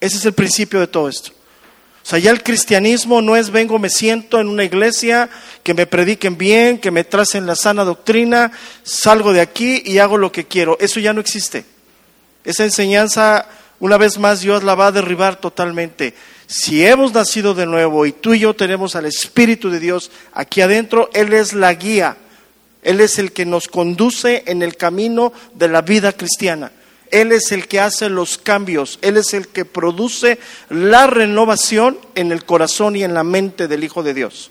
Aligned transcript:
Ese 0.00 0.16
es 0.16 0.24
el 0.24 0.32
principio 0.32 0.80
de 0.80 0.86
todo 0.86 1.08
esto. 1.08 1.32
O 2.02 2.06
sea, 2.10 2.18
ya 2.18 2.30
el 2.30 2.42
cristianismo 2.42 3.20
no 3.20 3.36
es 3.36 3.50
vengo, 3.50 3.78
me 3.78 3.90
siento 3.90 4.40
en 4.40 4.48
una 4.48 4.64
iglesia, 4.64 5.28
que 5.62 5.74
me 5.74 5.86
prediquen 5.86 6.38
bien, 6.38 6.78
que 6.78 6.90
me 6.90 7.04
tracen 7.04 7.46
la 7.46 7.54
sana 7.54 7.84
doctrina, 7.84 8.50
salgo 8.82 9.32
de 9.32 9.42
aquí 9.42 9.82
y 9.84 9.98
hago 9.98 10.16
lo 10.16 10.32
que 10.32 10.46
quiero. 10.46 10.78
Eso 10.80 10.98
ya 10.98 11.12
no 11.12 11.20
existe. 11.20 11.64
Esa 12.42 12.64
enseñanza, 12.64 13.46
una 13.78 13.98
vez 13.98 14.18
más, 14.18 14.40
Dios 14.40 14.64
la 14.64 14.74
va 14.74 14.86
a 14.86 14.92
derribar 14.92 15.36
totalmente. 15.36 16.14
Si 16.46 16.84
hemos 16.84 17.12
nacido 17.12 17.54
de 17.54 17.66
nuevo 17.66 18.06
y 18.06 18.12
tú 18.12 18.32
y 18.34 18.40
yo 18.40 18.56
tenemos 18.56 18.96
al 18.96 19.04
Espíritu 19.04 19.70
de 19.70 19.78
Dios 19.78 20.10
aquí 20.32 20.62
adentro, 20.62 21.10
Él 21.12 21.34
es 21.34 21.52
la 21.52 21.74
guía. 21.74 22.16
Él 22.82 23.00
es 23.02 23.18
el 23.18 23.32
que 23.32 23.44
nos 23.44 23.68
conduce 23.68 24.42
en 24.46 24.62
el 24.62 24.76
camino 24.76 25.34
de 25.54 25.68
la 25.68 25.82
vida 25.82 26.12
cristiana. 26.12 26.72
Él 27.10 27.32
es 27.32 27.52
el 27.52 27.66
que 27.66 27.80
hace 27.80 28.08
los 28.08 28.38
cambios, 28.38 28.98
Él 29.02 29.16
es 29.16 29.34
el 29.34 29.48
que 29.48 29.64
produce 29.64 30.38
la 30.68 31.06
renovación 31.06 31.98
en 32.14 32.32
el 32.32 32.44
corazón 32.44 32.96
y 32.96 33.04
en 33.04 33.14
la 33.14 33.24
mente 33.24 33.68
del 33.68 33.84
Hijo 33.84 34.02
de 34.02 34.14
Dios. 34.14 34.50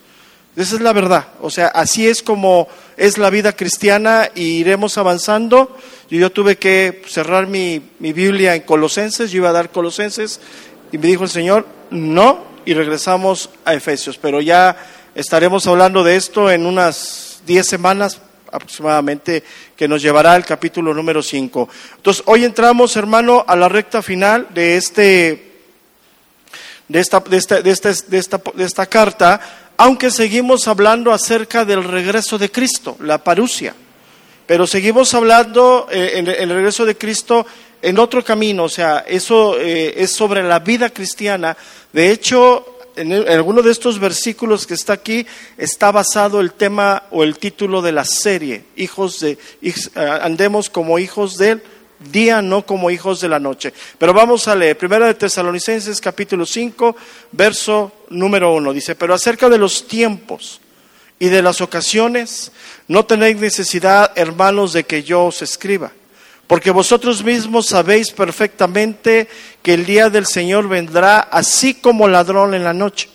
Esa 0.55 0.75
es 0.75 0.81
la 0.81 0.93
verdad, 0.93 1.27
o 1.41 1.49
sea, 1.49 1.67
así 1.67 2.07
es 2.07 2.21
como 2.21 2.67
es 2.97 3.17
la 3.17 3.29
vida 3.29 3.55
cristiana 3.55 4.29
y 4.35 4.57
iremos 4.57 4.97
avanzando. 4.97 5.77
Yo, 6.09 6.31
tuve 6.31 6.57
que 6.57 7.03
cerrar 7.07 7.47
mi, 7.47 7.81
mi 7.99 8.11
Biblia 8.13 8.55
en 8.55 8.63
Colosenses, 8.63 9.31
yo 9.31 9.37
iba 9.37 9.49
a 9.49 9.53
dar 9.53 9.69
Colosenses 9.69 10.41
y 10.91 10.97
me 10.97 11.07
dijo 11.07 11.23
el 11.23 11.29
Señor, 11.29 11.65
no, 11.91 12.43
y 12.65 12.73
regresamos 12.73 13.51
a 13.63 13.73
Efesios, 13.73 14.17
pero 14.17 14.41
ya 14.41 14.75
estaremos 15.15 15.65
hablando 15.67 16.03
de 16.03 16.15
esto 16.17 16.51
en 16.51 16.65
unas 16.65 17.41
diez 17.45 17.67
semanas 17.67 18.19
aproximadamente 18.51 19.43
que 19.75 19.87
nos 19.87 20.01
llevará 20.01 20.33
al 20.33 20.45
capítulo 20.45 20.93
número 20.93 21.21
5. 21.21 21.69
Entonces, 21.97 22.23
hoy 22.25 22.45
entramos, 22.45 22.95
hermano, 22.95 23.43
a 23.47 23.55
la 23.55 23.69
recta 23.69 24.01
final 24.01 24.47
de 24.53 24.77
este 24.77 25.49
de 26.87 26.99
esta, 26.99 27.19
de 27.19 27.37
esta, 27.37 27.61
de 27.61 27.69
esta, 27.69 27.89
de 27.93 28.17
esta, 28.17 28.41
de 28.55 28.65
esta 28.65 28.85
carta, 28.87 29.39
aunque 29.77 30.11
seguimos 30.11 30.67
hablando 30.67 31.13
acerca 31.13 31.63
del 31.63 31.83
regreso 31.83 32.37
de 32.37 32.51
Cristo, 32.51 32.97
la 32.99 33.23
parusia. 33.23 33.75
Pero 34.45 34.65
seguimos 34.65 35.13
hablando 35.13 35.87
eh, 35.91 36.13
en 36.15 36.27
el 36.27 36.49
regreso 36.49 36.83
de 36.85 36.97
Cristo 36.97 37.45
en 37.81 37.97
otro 37.99 38.23
camino, 38.25 38.65
o 38.65 38.69
sea, 38.69 39.05
eso 39.07 39.57
eh, 39.57 39.93
es 39.95 40.11
sobre 40.11 40.43
la 40.43 40.59
vida 40.59 40.89
cristiana. 40.89 41.55
De 41.93 42.11
hecho, 42.11 42.78
en, 42.99 43.13
alguno 43.29 43.61
de 43.61 43.71
estos 43.71 43.99
versículos 43.99 44.67
que 44.67 44.73
está 44.73 44.93
aquí 44.93 45.25
está 45.57 45.91
basado 45.91 46.41
el 46.41 46.53
tema 46.53 47.03
o 47.11 47.23
el 47.23 47.37
título 47.37 47.81
de 47.81 47.91
la 47.91 48.05
serie, 48.05 48.65
hijos 48.75 49.19
de, 49.21 49.37
eh, 49.61 49.73
andemos 50.21 50.69
como 50.69 50.99
hijos 50.99 51.37
del 51.37 51.61
día, 52.11 52.41
no 52.41 52.65
como 52.65 52.91
hijos 52.91 53.21
de 53.21 53.29
la 53.29 53.39
noche. 53.39 53.73
Pero 53.97 54.13
vamos 54.13 54.47
a 54.47 54.55
leer, 54.55 54.77
Primera 54.77 55.07
de 55.07 55.13
Tesalonicenses 55.13 56.01
capítulo 56.01 56.45
5, 56.45 56.95
verso 57.31 57.91
número 58.09 58.53
1, 58.53 58.73
dice, 58.73 58.95
pero 58.95 59.13
acerca 59.13 59.49
de 59.49 59.57
los 59.57 59.87
tiempos 59.87 60.59
y 61.19 61.27
de 61.27 61.41
las 61.41 61.61
ocasiones, 61.61 62.51
no 62.87 63.05
tenéis 63.05 63.37
necesidad, 63.37 64.11
hermanos, 64.15 64.73
de 64.73 64.83
que 64.83 65.03
yo 65.03 65.25
os 65.25 65.41
escriba 65.41 65.91
porque 66.49 66.71
vosotros 66.71 67.23
mismos 67.23 67.67
sabéis 67.67 68.09
perfectamente 68.09 69.27
que 69.61 69.75
el 69.75 69.85
día 69.85 70.09
del 70.09 70.25
Señor 70.25 70.67
vendrá 70.67 71.19
así 71.19 71.75
como 71.75 72.07
ladrón 72.07 72.55
en 72.55 72.63
la 72.63 72.73
noche. 72.73 73.07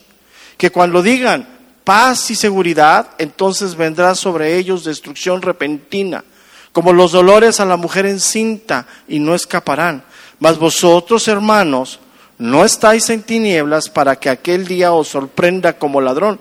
Que 0.57 0.71
cuando 0.71 1.03
digan 1.03 1.49
paz 1.83 2.31
y 2.31 2.37
seguridad, 2.37 3.11
entonces 3.19 3.75
vendrá 3.75 4.15
sobre 4.15 4.57
ellos 4.57 4.85
destrucción 4.85 5.43
repentina, 5.43 6.23
como 6.71 6.93
los 6.93 7.11
dolores 7.11 7.59
a 7.59 7.65
la 7.65 7.77
mujer 7.77 8.07
encinta, 8.07 8.87
y 9.09 9.19
no 9.19 9.35
escaparán. 9.35 10.05
Mas 10.39 10.57
vosotros, 10.57 11.27
hermanos, 11.27 11.99
no 12.39 12.65
estáis 12.65 13.11
en 13.11 13.25
tinieblas 13.25 13.89
para 13.89 14.15
que 14.15 14.31
aquel 14.31 14.69
día 14.69 14.93
os 14.93 15.09
sorprenda 15.09 15.77
como 15.77 16.01
ladrón, 16.01 16.39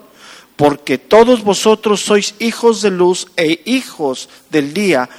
porque 0.55 0.99
todos 0.99 1.43
vosotros 1.43 2.01
sois 2.01 2.35
hijos 2.37 2.83
de 2.83 2.91
luz 2.91 3.29
e 3.35 3.63
hijos 3.65 4.29
del 4.51 4.75
día 4.75 5.09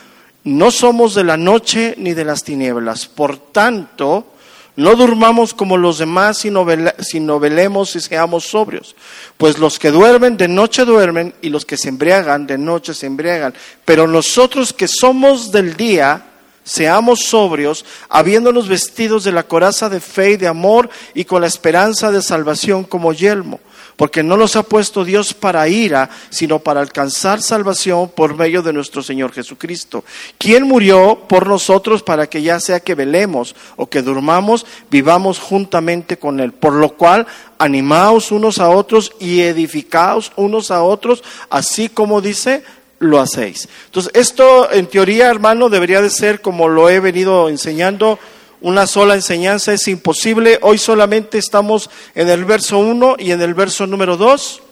no 0.45 0.71
somos 0.71 1.15
de 1.15 1.25
la 1.25 1.37
noche 1.37 1.95
ni 1.97 2.13
de 2.13 2.25
las 2.25 2.45
tinieblas. 2.45 3.07
Por 3.07 3.39
tanto, 3.39 4.27
no 4.77 4.95
durmamos 4.95 5.55
como 5.55 5.79
los 5.79 5.99
demás, 5.99 6.37
sino, 6.37 6.65
velemos 6.65 7.97
y 7.97 8.01
seamos 8.01 8.45
sobrios. 8.45 8.95
Pues 9.39 9.59
los 9.59 9.79
que 9.79 9.91
duermen 9.91 10.37
de 10.37 10.49
noche 10.49 10.85
duermen 10.85 11.35
y 11.41 11.49
los 11.49 11.65
que 11.65 11.79
se 11.79 11.89
embriagan 11.89 12.47
de 12.47 12.59
noche 12.59 12.93
se 12.93 13.07
embriagan. 13.07 13.55
Pero 13.85 14.07
nosotros 14.07 14.75
que 14.75 14.87
somos 14.87 15.51
del 15.51 15.77
día, 15.77 16.27
seamos 16.63 17.25
sobrios, 17.25 17.85
habiéndonos 18.11 18.69
vestidos 18.69 19.25
de 19.25 19.33
la 19.33 19.45
coraza 19.45 19.89
de 19.89 20.01
fe 20.01 20.33
y 20.33 20.37
de 20.37 20.49
amor 20.49 20.91
y 21.15 21.25
con 21.25 21.41
la 21.41 21.47
esperanza 21.47 22.11
de 22.11 22.21
salvación 22.21 22.85
como 22.85 23.13
yelmo 23.13 23.61
porque 23.97 24.23
no 24.23 24.37
nos 24.37 24.57
ha 24.57 24.63
puesto 24.63 25.05
Dios 25.05 25.35
para 25.35 25.69
ira, 25.69 26.11
sino 26.31 26.59
para 26.59 26.81
alcanzar 26.81 27.41
salvación 27.41 28.11
por 28.11 28.37
medio 28.37 28.63
de 28.63 28.73
nuestro 28.73 29.03
Señor 29.03 29.33
Jesucristo, 29.33 30.05
quien 30.39 30.65
murió 30.65 31.25
por 31.29 31.47
nosotros 31.47 32.03
para 32.03 32.27
que 32.27 32.43
ya 32.43 32.61
sea 32.61 32.81
que 32.81 32.95
velemos 32.95 33.55
o 33.77 33.89
que 33.89 34.03
durmamos, 34.03 34.67
vivamos 34.91 35.39
juntamente 35.39 36.17
con 36.17 36.41
Él. 36.41 36.53
Por 36.53 36.75
lo 36.75 36.91
cual, 36.91 37.27
animaos 37.59 38.33
unos 38.33 38.59
a 38.59 38.69
otros 38.69 39.13
y 39.19 39.41
edificaos 39.43 40.33
unos 40.37 40.71
a 40.71 40.83
otros, 40.83 41.23
así 41.51 41.89
como 41.89 42.21
dice, 42.21 42.63
lo 42.99 43.21
hacéis. 43.21 43.69
Entonces, 43.87 44.13
esto 44.15 44.71
en 44.73 44.87
teoría, 44.87 45.29
hermano, 45.29 45.69
debería 45.69 46.01
de 46.01 46.11
ser 46.11 46.41
como 46.41 46.69
lo 46.69 46.89
he 46.89 47.01
venido 47.01 47.49
enseñando 47.49 48.19
una 48.65 48.87
sola 48.87 49.15
enseñanza 49.15 49.75
es 49.75 49.87
imposible. 49.89 50.59
Hoy 50.63 50.79
solamente 50.79 51.37
estamos 51.37 51.91
en 52.15 52.31
el 52.31 52.47
verso 52.47 52.79
1 52.79 53.17
y 53.19 53.31
en 53.31 53.43
el 53.43 53.53
verso 53.53 53.87
número 53.87 54.17
2. 54.17 54.63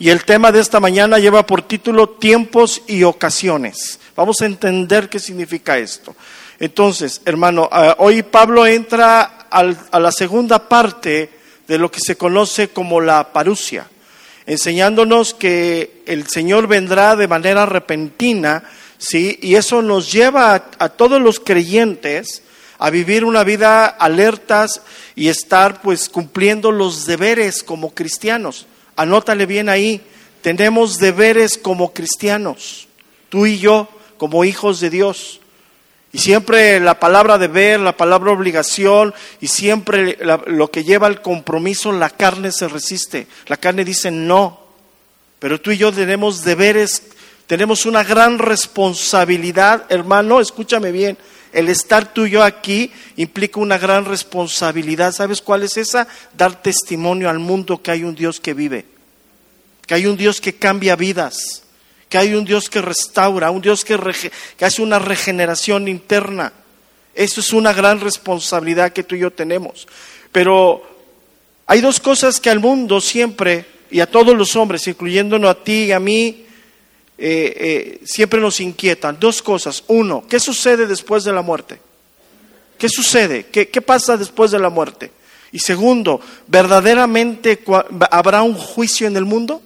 Y 0.00 0.10
el 0.10 0.24
tema 0.24 0.50
de 0.50 0.58
esta 0.58 0.80
mañana 0.80 1.20
lleva 1.20 1.46
por 1.46 1.62
título 1.62 2.08
tiempos 2.08 2.82
y 2.88 3.04
ocasiones. 3.04 4.00
Vamos 4.16 4.40
a 4.40 4.46
entender 4.46 5.08
qué 5.08 5.20
significa 5.20 5.78
esto. 5.78 6.16
Entonces, 6.58 7.22
hermano, 7.24 7.68
ah, 7.70 7.94
hoy 7.98 8.24
Pablo 8.24 8.66
entra 8.66 9.46
a 9.48 10.00
la 10.00 10.10
segunda 10.10 10.68
parte 10.68 11.30
de 11.68 11.78
lo 11.78 11.88
que 11.88 12.00
se 12.00 12.16
conoce 12.16 12.70
como 12.70 13.00
la 13.00 13.32
parusia, 13.32 13.86
enseñándonos 14.44 15.34
que 15.34 16.02
el 16.06 16.26
Señor 16.26 16.66
vendrá 16.66 17.14
de 17.14 17.28
manera 17.28 17.64
repentina, 17.64 18.64
¿sí? 18.98 19.38
Y 19.40 19.54
eso 19.54 19.82
nos 19.82 20.10
lleva 20.10 20.64
a 20.76 20.88
todos 20.88 21.22
los 21.22 21.38
creyentes 21.38 22.42
a 22.82 22.90
vivir 22.90 23.24
una 23.24 23.44
vida 23.44 23.86
alertas 23.86 24.82
y 25.14 25.28
estar 25.28 25.80
pues 25.82 26.08
cumpliendo 26.08 26.72
los 26.72 27.06
deberes 27.06 27.62
como 27.62 27.94
cristianos. 27.94 28.66
Anótale 28.96 29.46
bien 29.46 29.68
ahí, 29.68 30.00
tenemos 30.40 30.98
deberes 30.98 31.58
como 31.58 31.92
cristianos, 31.92 32.88
tú 33.28 33.46
y 33.46 33.60
yo 33.60 33.88
como 34.16 34.44
hijos 34.44 34.80
de 34.80 34.90
Dios. 34.90 35.38
Y 36.10 36.18
siempre 36.18 36.80
la 36.80 36.98
palabra 36.98 37.38
deber, 37.38 37.78
la 37.78 37.96
palabra 37.96 38.32
obligación 38.32 39.14
y 39.40 39.46
siempre 39.46 40.18
lo 40.48 40.68
que 40.72 40.82
lleva 40.82 41.06
al 41.06 41.22
compromiso, 41.22 41.92
la 41.92 42.10
carne 42.10 42.50
se 42.50 42.66
resiste. 42.66 43.28
La 43.46 43.58
carne 43.58 43.84
dice 43.84 44.10
no. 44.10 44.58
Pero 45.38 45.60
tú 45.60 45.70
y 45.70 45.76
yo 45.76 45.92
tenemos 45.92 46.42
deberes, 46.42 47.04
tenemos 47.46 47.86
una 47.86 48.02
gran 48.02 48.40
responsabilidad, 48.40 49.84
hermano, 49.88 50.40
escúchame 50.40 50.90
bien, 50.90 51.16
el 51.52 51.68
estar 51.68 52.12
tú 52.12 52.26
y 52.26 52.30
yo 52.30 52.42
aquí 52.42 52.90
implica 53.16 53.60
una 53.60 53.78
gran 53.78 54.04
responsabilidad. 54.04 55.12
¿Sabes 55.12 55.42
cuál 55.42 55.62
es 55.62 55.76
esa? 55.76 56.08
Dar 56.36 56.62
testimonio 56.62 57.28
al 57.28 57.38
mundo 57.38 57.82
que 57.82 57.90
hay 57.90 58.04
un 58.04 58.14
Dios 58.14 58.40
que 58.40 58.54
vive, 58.54 58.86
que 59.86 59.94
hay 59.94 60.06
un 60.06 60.16
Dios 60.16 60.40
que 60.40 60.54
cambia 60.54 60.96
vidas, 60.96 61.62
que 62.08 62.18
hay 62.18 62.34
un 62.34 62.44
Dios 62.44 62.70
que 62.70 62.80
restaura, 62.80 63.50
un 63.50 63.60
Dios 63.60 63.84
que, 63.84 63.98
hace 64.60 64.82
una 64.82 64.98
regeneración 64.98 65.88
interna. 65.88 66.52
Eso 67.14 67.40
es 67.40 67.52
una 67.52 67.72
gran 67.72 68.00
responsabilidad 68.00 68.92
que 68.92 69.02
tú 69.02 69.14
y 69.14 69.20
yo 69.20 69.30
tenemos. 69.30 69.86
Pero 70.30 70.82
hay 71.66 71.82
dos 71.82 72.00
cosas 72.00 72.40
que 72.40 72.48
al 72.48 72.60
mundo 72.60 73.00
siempre, 73.00 73.66
y 73.90 74.00
a 74.00 74.10
todos 74.10 74.34
los 74.36 74.56
hombres, 74.56 74.86
incluyéndonos 74.86 75.50
a 75.50 75.62
ti 75.62 75.84
y 75.84 75.92
a 75.92 76.00
mí, 76.00 76.46
eh, 77.24 77.54
eh, 77.56 78.00
siempre 78.04 78.40
nos 78.40 78.58
inquietan. 78.58 79.16
Dos 79.20 79.42
cosas. 79.42 79.84
Uno, 79.86 80.24
¿qué 80.28 80.40
sucede 80.40 80.88
después 80.88 81.22
de 81.22 81.32
la 81.32 81.40
muerte? 81.40 81.78
¿Qué 82.76 82.88
sucede? 82.88 83.46
¿Qué, 83.46 83.80
pasa 83.80 84.16
después 84.16 84.50
de 84.50 84.58
la 84.58 84.70
muerte? 84.70 85.12
Y 85.52 85.60
segundo, 85.60 86.20
¿verdaderamente 86.48 87.62
habrá 88.10 88.42
un 88.42 88.54
juicio 88.54 89.06
en 89.06 89.16
el 89.16 89.24
mundo? 89.24 89.62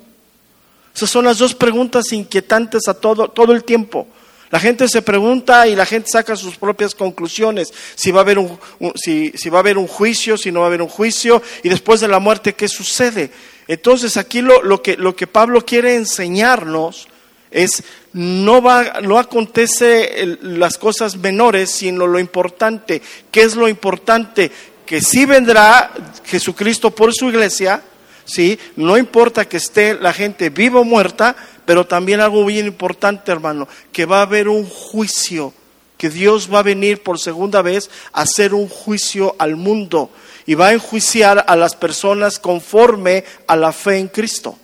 Esas 0.94 1.08
son 1.08 1.24
las 1.24 1.38
dos 1.38 1.54
preguntas 1.54 2.12
inquietantes 2.12 2.88
a 2.88 2.94
todo, 2.94 3.28
todo 3.28 3.54
el 3.54 3.64
tiempo. 3.64 4.06
La 4.50 4.60
gente 4.60 4.86
se 4.86 5.00
pregunta 5.00 5.66
y 5.66 5.74
la 5.74 5.86
gente 5.86 6.10
saca 6.10 6.36
sus 6.36 6.58
propias 6.58 6.94
conclusiones. 6.94 7.72
Si 7.94 8.10
va, 8.10 8.20
a 8.20 8.22
haber 8.22 8.38
un, 8.38 8.58
si, 8.96 9.32
va 9.48 9.60
a 9.60 9.60
haber 9.60 9.78
un 9.78 9.86
juicio, 9.86 10.36
si 10.36 10.52
no 10.52 10.60
va 10.60 10.66
a 10.66 10.68
haber 10.68 10.82
un 10.82 10.88
juicio, 10.88 11.40
y 11.62 11.70
después 11.70 12.00
de 12.00 12.08
la 12.08 12.18
muerte, 12.18 12.52
¿qué 12.52 12.68
sucede? 12.68 13.30
Entonces 13.66 14.18
aquí 14.18 14.42
lo, 14.42 14.82
que, 14.82 14.98
lo 14.98 15.16
que 15.16 15.26
Pablo 15.26 15.64
quiere 15.64 15.94
enseñarnos 15.94 17.08
es 17.56 17.82
no 18.12 18.62
va 18.62 19.00
no 19.00 19.18
acontece 19.18 20.38
las 20.42 20.78
cosas 20.78 21.16
menores, 21.16 21.70
sino 21.70 22.06
lo 22.06 22.18
importante. 22.18 23.02
¿Qué 23.30 23.42
es 23.42 23.56
lo 23.56 23.68
importante? 23.68 24.52
que 24.86 25.02
sí 25.02 25.26
vendrá 25.26 25.90
Jesucristo 26.24 26.92
por 26.92 27.12
su 27.12 27.28
iglesia, 27.28 27.82
¿sí? 28.24 28.58
No 28.76 28.96
importa 28.96 29.46
que 29.46 29.58
esté 29.58 29.94
la 29.94 30.12
gente 30.12 30.48
viva 30.48 30.80
o 30.80 30.84
muerta, 30.84 31.36
pero 31.66 31.86
también 31.86 32.20
algo 32.20 32.44
bien 32.46 32.66
importante, 32.66 33.32
hermano, 33.32 33.68
que 33.92 34.06
va 34.06 34.20
a 34.20 34.22
haber 34.22 34.48
un 34.48 34.64
juicio, 34.64 35.52
que 35.98 36.08
Dios 36.08 36.48
va 36.52 36.60
a 36.60 36.62
venir 36.62 37.02
por 37.02 37.18
segunda 37.18 37.60
vez 37.62 37.90
a 38.12 38.22
hacer 38.22 38.54
un 38.54 38.68
juicio 38.68 39.34
al 39.38 39.56
mundo 39.56 40.10
y 40.46 40.54
va 40.54 40.68
a 40.68 40.72
enjuiciar 40.72 41.44
a 41.48 41.56
las 41.56 41.74
personas 41.74 42.38
conforme 42.38 43.24
a 43.48 43.56
la 43.56 43.72
fe 43.72 43.98
en 43.98 44.06
Cristo. 44.08 44.56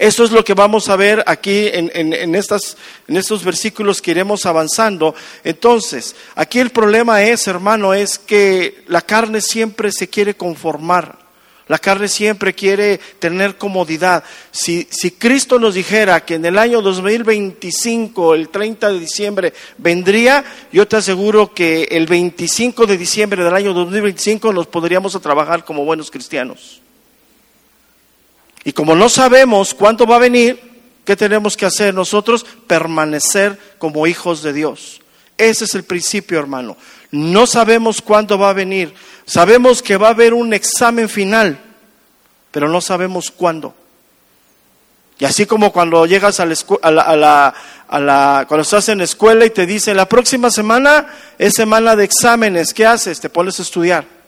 Eso 0.00 0.24
es 0.24 0.30
lo 0.30 0.42
que 0.42 0.54
vamos 0.54 0.88
a 0.88 0.96
ver 0.96 1.22
aquí 1.26 1.68
en, 1.70 2.34
estas, 2.34 2.78
en 3.06 3.18
estos 3.18 3.44
versículos 3.44 4.00
que 4.00 4.12
iremos 4.12 4.46
avanzando. 4.46 5.14
Entonces, 5.44 6.16
aquí 6.34 6.58
el 6.58 6.70
problema 6.70 7.22
es, 7.22 7.46
hermano, 7.46 7.92
es 7.92 8.18
que 8.18 8.82
la 8.86 9.02
carne 9.02 9.42
siempre 9.42 9.92
se 9.92 10.08
quiere 10.08 10.38
conformar. 10.38 11.18
La 11.68 11.78
carne 11.78 12.08
siempre 12.08 12.54
quiere 12.54 12.98
tener 13.18 13.58
comodidad. 13.58 14.24
Si, 14.50 14.88
si, 14.90 15.10
Cristo 15.10 15.58
nos 15.58 15.74
dijera 15.74 16.24
que 16.24 16.36
en 16.36 16.46
el 16.46 16.56
año 16.56 16.80
2025, 16.80 18.34
el 18.34 18.48
30 18.48 18.92
de 18.92 18.98
diciembre, 18.98 19.52
vendría, 19.76 20.42
yo 20.72 20.88
te 20.88 20.96
aseguro 20.96 21.52
que 21.52 21.82
el 21.90 22.06
25 22.06 22.86
de 22.86 22.96
diciembre 22.96 23.44
del 23.44 23.54
año 23.54 23.74
2025 23.74 24.50
nos 24.54 24.66
podríamos 24.66 25.14
a 25.14 25.20
trabajar 25.20 25.62
como 25.62 25.84
buenos 25.84 26.10
cristianos. 26.10 26.80
Y 28.64 28.72
como 28.72 28.94
no 28.94 29.08
sabemos 29.08 29.74
cuándo 29.74 30.06
va 30.06 30.16
a 30.16 30.20
venir, 30.20 30.60
¿qué 31.04 31.16
tenemos 31.16 31.56
que 31.56 31.66
hacer 31.66 31.94
nosotros? 31.94 32.44
Permanecer 32.66 33.58
como 33.78 34.06
hijos 34.06 34.42
de 34.42 34.52
Dios. 34.52 35.00
Ese 35.38 35.64
es 35.64 35.74
el 35.74 35.84
principio, 35.84 36.38
hermano. 36.38 36.76
No 37.10 37.46
sabemos 37.46 38.02
cuándo 38.02 38.38
va 38.38 38.50
a 38.50 38.54
venir. 38.54 38.92
Sabemos 39.24 39.82
que 39.82 39.96
va 39.96 40.08
a 40.08 40.10
haber 40.10 40.34
un 40.34 40.52
examen 40.52 41.08
final, 41.08 41.58
pero 42.50 42.68
no 42.68 42.80
sabemos 42.80 43.30
cuándo. 43.30 43.74
Y 45.18 45.24
así 45.24 45.46
como 45.46 45.72
cuando 45.72 46.06
llegas 46.06 46.40
a 46.40 46.46
la, 46.46 46.54
a 46.82 47.16
la, 47.16 47.54
a 47.88 48.00
la, 48.00 48.44
cuando 48.48 48.62
estás 48.62 48.88
en 48.88 48.98
la 48.98 49.04
escuela 49.04 49.44
y 49.44 49.50
te 49.50 49.66
dicen, 49.66 49.96
la 49.96 50.08
próxima 50.08 50.50
semana 50.50 51.06
es 51.38 51.54
semana 51.54 51.94
de 51.96 52.04
exámenes, 52.04 52.72
¿qué 52.72 52.86
haces? 52.86 53.20
Te 53.20 53.28
pones 53.28 53.58
a 53.58 53.62
estudiar. 53.62 54.19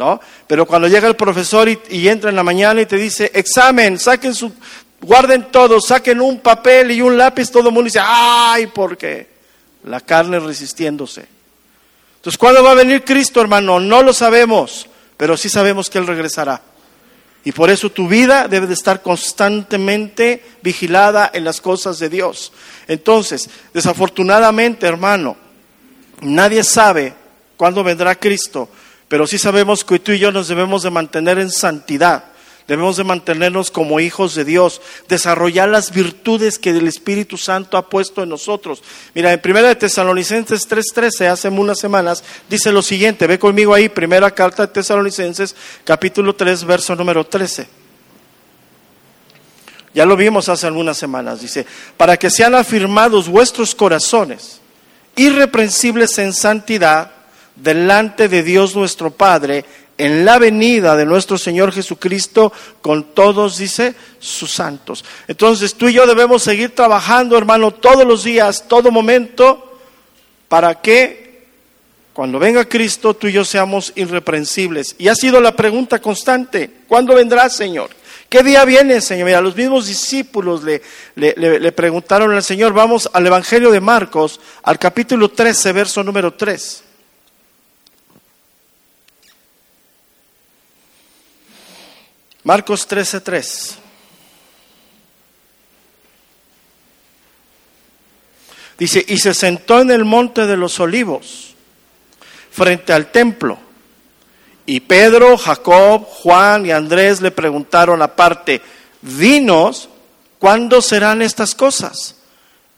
¿No? 0.00 0.18
Pero 0.46 0.64
cuando 0.64 0.88
llega 0.88 1.06
el 1.06 1.14
profesor 1.14 1.68
y, 1.68 2.08
entra 2.08 2.30
en 2.30 2.36
la 2.36 2.42
mañana 2.42 2.80
y 2.80 2.86
te 2.86 2.96
dice, 2.96 3.30
examen, 3.34 3.98
saquen 3.98 4.34
su, 4.34 4.50
guarden 5.02 5.52
todo, 5.52 5.78
saquen 5.78 6.22
un 6.22 6.40
papel 6.40 6.92
y 6.92 7.02
un 7.02 7.18
lápiz, 7.18 7.50
todo 7.50 7.68
el 7.68 7.74
mundo 7.74 7.84
dice, 7.84 8.00
ay, 8.02 8.68
¿por 8.68 8.96
qué? 8.96 9.28
La 9.84 10.00
carne 10.00 10.40
resistiéndose. 10.40 11.26
Entonces, 12.16 12.38
¿cuándo 12.38 12.64
va 12.64 12.70
a 12.70 12.76
venir 12.76 13.04
Cristo, 13.04 13.42
hermano? 13.42 13.78
No 13.78 14.02
lo 14.02 14.14
sabemos, 14.14 14.88
pero 15.18 15.36
sí 15.36 15.50
sabemos 15.50 15.90
que 15.90 15.98
Él 15.98 16.06
regresará. 16.06 16.62
Y 17.44 17.52
por 17.52 17.68
eso 17.68 17.90
tu 17.90 18.08
vida 18.08 18.48
debe 18.48 18.66
de 18.66 18.74
estar 18.74 19.02
constantemente 19.02 20.42
vigilada 20.62 21.30
en 21.34 21.44
las 21.44 21.60
cosas 21.60 21.98
de 21.98 22.08
Dios. 22.08 22.52
Entonces, 22.88 23.50
desafortunadamente, 23.74 24.86
hermano, 24.86 25.36
nadie 26.22 26.64
sabe 26.64 27.12
cuándo 27.58 27.84
vendrá 27.84 28.14
Cristo, 28.14 28.70
pero 29.10 29.26
sí 29.26 29.38
sabemos 29.38 29.84
que 29.84 29.98
tú 29.98 30.12
y 30.12 30.20
yo 30.20 30.30
nos 30.30 30.46
debemos 30.46 30.84
de 30.84 30.90
mantener 30.90 31.40
en 31.40 31.50
santidad. 31.50 32.26
Debemos 32.68 32.96
de 32.96 33.02
mantenernos 33.02 33.72
como 33.72 33.98
hijos 33.98 34.36
de 34.36 34.44
Dios, 34.44 34.80
desarrollar 35.08 35.68
las 35.68 35.90
virtudes 35.90 36.60
que 36.60 36.70
el 36.70 36.86
Espíritu 36.86 37.36
Santo 37.36 37.76
ha 37.76 37.88
puesto 37.88 38.22
en 38.22 38.28
nosotros. 38.28 38.84
Mira, 39.12 39.32
en 39.32 39.40
Primera 39.40 39.66
de 39.66 39.74
Tesalonicenses 39.74 40.68
3:13, 40.68 41.26
hace 41.26 41.48
unas 41.48 41.80
semanas, 41.80 42.22
dice 42.48 42.70
lo 42.70 42.82
siguiente, 42.82 43.26
ve 43.26 43.40
conmigo 43.40 43.74
ahí, 43.74 43.88
Primera 43.88 44.30
Carta 44.30 44.68
de 44.68 44.72
Tesalonicenses, 44.72 45.56
capítulo 45.82 46.36
3, 46.36 46.62
verso 46.62 46.94
número 46.94 47.26
13. 47.26 47.66
Ya 49.92 50.06
lo 50.06 50.16
vimos 50.16 50.48
hace 50.48 50.68
algunas 50.68 50.96
semanas, 50.96 51.40
dice, 51.40 51.66
para 51.96 52.16
que 52.16 52.30
sean 52.30 52.54
afirmados 52.54 53.28
vuestros 53.28 53.74
corazones, 53.74 54.60
irreprensibles 55.16 56.16
en 56.18 56.32
santidad, 56.32 57.10
delante 57.56 58.28
de 58.28 58.42
Dios 58.42 58.74
nuestro 58.74 59.10
Padre 59.10 59.64
en 60.00 60.24
la 60.24 60.38
venida 60.38 60.96
de 60.96 61.04
nuestro 61.04 61.36
Señor 61.36 61.72
Jesucristo 61.72 62.52
con 62.80 63.12
todos, 63.12 63.58
dice, 63.58 63.94
sus 64.18 64.50
santos. 64.50 65.04
Entonces 65.28 65.74
tú 65.74 65.88
y 65.88 65.92
yo 65.92 66.06
debemos 66.06 66.42
seguir 66.42 66.74
trabajando, 66.74 67.36
hermano, 67.36 67.70
todos 67.70 68.06
los 68.06 68.24
días, 68.24 68.64
todo 68.66 68.90
momento, 68.90 69.78
para 70.48 70.80
que 70.80 71.44
cuando 72.14 72.38
venga 72.38 72.64
Cristo 72.64 73.12
tú 73.12 73.26
y 73.26 73.32
yo 73.32 73.44
seamos 73.44 73.92
irreprensibles. 73.94 74.96
Y 74.96 75.08
ha 75.08 75.14
sido 75.14 75.38
la 75.38 75.54
pregunta 75.54 76.00
constante, 76.00 76.70
¿cuándo 76.88 77.14
vendrá, 77.14 77.50
Señor? 77.50 77.90
¿Qué 78.30 78.42
día 78.42 78.64
viene, 78.64 79.02
Señor? 79.02 79.26
Mira, 79.26 79.40
los 79.42 79.54
mismos 79.54 79.86
discípulos 79.86 80.62
le, 80.62 80.80
le, 81.16 81.34
le 81.60 81.72
preguntaron 81.72 82.32
al 82.32 82.42
Señor, 82.42 82.72
vamos 82.72 83.10
al 83.12 83.26
Evangelio 83.26 83.70
de 83.70 83.80
Marcos, 83.80 84.40
al 84.62 84.78
capítulo 84.78 85.28
13, 85.30 85.72
verso 85.72 86.02
número 86.02 86.32
3. 86.32 86.84
Marcos 92.50 92.88
13:3. 92.88 93.76
Dice, 98.76 99.04
y 99.06 99.18
se 99.18 99.34
sentó 99.34 99.78
en 99.78 99.92
el 99.92 100.04
monte 100.04 100.48
de 100.48 100.56
los 100.56 100.80
olivos, 100.80 101.54
frente 102.50 102.92
al 102.92 103.12
templo. 103.12 103.56
Y 104.66 104.80
Pedro, 104.80 105.38
Jacob, 105.38 106.04
Juan 106.04 106.66
y 106.66 106.72
Andrés 106.72 107.20
le 107.20 107.30
preguntaron 107.30 108.02
aparte, 108.02 108.60
dinos, 109.00 109.88
¿cuándo 110.40 110.82
serán 110.82 111.22
estas 111.22 111.54
cosas? 111.54 112.16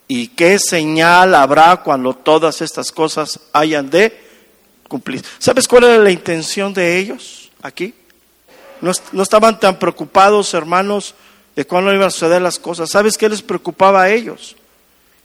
¿Y 0.07 0.27
qué 0.27 0.59
señal 0.59 1.33
habrá 1.33 1.77
cuando 1.77 2.13
todas 2.13 2.61
estas 2.61 2.91
cosas 2.91 3.39
hayan 3.51 3.89
de 3.89 4.15
cumplir? 4.87 5.25
¿Sabes 5.39 5.67
cuál 5.67 5.85
era 5.85 5.97
la 5.97 6.11
intención 6.11 6.75
de 6.75 6.99
ellos 6.99 7.49
aquí? 7.63 7.95
No, 8.83 9.23
estaban 9.23 9.59
tan 9.59 9.79
preocupados, 9.79 10.53
hermanos, 10.53 11.15
de 11.55 11.65
cuándo 11.65 11.93
iban 11.93 12.07
a 12.07 12.11
suceder 12.11 12.41
las 12.41 12.59
cosas. 12.59 12.89
¿Sabes 12.89 13.17
qué 13.17 13.29
les 13.29 13.41
preocupaba 13.41 14.03
a 14.03 14.09
ellos? 14.09 14.57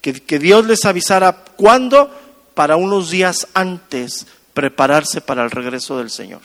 Que, 0.01 0.13
que 0.13 0.39
Dios 0.39 0.65
les 0.67 0.85
avisara 0.85 1.33
cuándo 1.33 2.09
para 2.55 2.77
unos 2.77 3.11
días 3.11 3.49
antes 3.55 4.29
prepararse 4.55 5.21
para 5.21 5.43
el 5.43 5.51
regreso 5.51 5.99
del 5.99 6.11
Señor. 6.11 6.41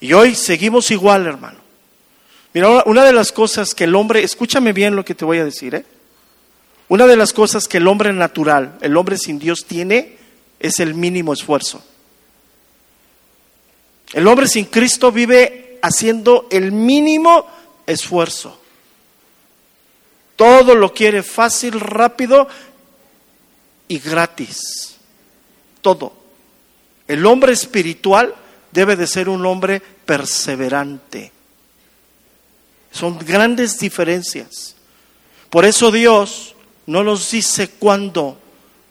Y 0.00 0.12
hoy 0.12 0.36
seguimos 0.36 0.90
igual, 0.92 1.26
hermano. 1.26 1.58
Mira, 2.54 2.84
una 2.86 3.04
de 3.04 3.12
las 3.12 3.32
cosas 3.32 3.74
que 3.74 3.84
el 3.84 3.94
hombre, 3.96 4.22
escúchame 4.22 4.72
bien 4.72 4.94
lo 4.94 5.04
que 5.04 5.16
te 5.16 5.24
voy 5.24 5.38
a 5.38 5.44
decir, 5.44 5.74
¿eh? 5.74 5.84
Una 6.88 7.08
de 7.08 7.16
las 7.16 7.32
cosas 7.32 7.66
que 7.66 7.78
el 7.78 7.88
hombre 7.88 8.12
natural, 8.12 8.78
el 8.80 8.96
hombre 8.96 9.18
sin 9.18 9.40
Dios 9.40 9.64
tiene, 9.66 10.16
es 10.60 10.78
el 10.78 10.94
mínimo 10.94 11.32
esfuerzo. 11.32 11.82
El 14.12 14.26
hombre 14.26 14.46
sin 14.46 14.66
Cristo 14.66 15.10
vive 15.10 15.78
haciendo 15.82 16.46
el 16.50 16.72
mínimo 16.72 17.46
esfuerzo. 17.86 18.58
Todo 20.36 20.74
lo 20.74 20.92
quiere 20.92 21.22
fácil, 21.22 21.80
rápido 21.80 22.46
y 23.88 23.98
gratis. 23.98 24.96
Todo. 25.80 26.12
El 27.08 27.24
hombre 27.24 27.52
espiritual 27.52 28.34
debe 28.72 28.96
de 28.96 29.06
ser 29.06 29.28
un 29.28 29.44
hombre 29.46 29.80
perseverante. 29.80 31.32
Son 32.90 33.18
grandes 33.18 33.78
diferencias. 33.78 34.74
Por 35.50 35.64
eso 35.64 35.90
Dios 35.90 36.54
no 36.86 37.02
nos 37.02 37.30
dice 37.30 37.68
cuándo 37.68 38.38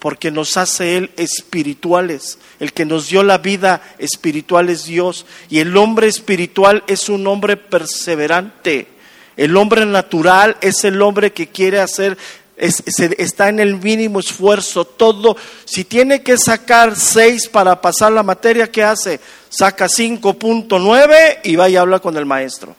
porque 0.05 0.29
nos 0.29 0.55
hace 0.55 0.97
Él 0.97 1.09
espirituales. 1.17 2.38
El 2.59 2.74
que 2.74 2.85
nos 2.85 3.09
dio 3.09 3.24
la 3.24 3.39
vida 3.39 3.81
espiritual 3.97 4.69
es 4.69 4.85
Dios. 4.85 5.25
Y 5.50 5.62
el 5.62 5.75
hombre 5.75 6.05
espiritual 6.05 6.83
es 6.85 7.09
un 7.09 7.25
hombre 7.25 7.57
perseverante. 7.57 8.88
El 9.35 9.57
hombre 9.57 9.83
natural 9.83 10.57
es 10.62 10.83
el 10.83 11.01
hombre 11.01 11.33
que 11.33 11.47
quiere 11.47 11.79
hacer, 11.79 12.19
está 12.55 13.50
en 13.50 13.59
el 13.59 13.77
mínimo 13.77 14.19
esfuerzo. 14.19 14.85
Todo, 14.85 15.38
si 15.65 15.85
tiene 15.85 16.21
que 16.21 16.38
sacar 16.38 16.95
seis 16.95 17.50
para 17.50 17.81
pasar 17.81 18.12
la 18.12 18.21
materia, 18.21 18.71
¿qué 18.71 18.83
hace? 18.83 19.19
Saca 19.50 19.88
5.9 19.88 21.39
y 21.45 21.55
va 21.55 21.67
y 21.67 21.77
habla 21.77 21.97
con 21.97 22.15
el 22.15 22.27
maestro. 22.27 22.75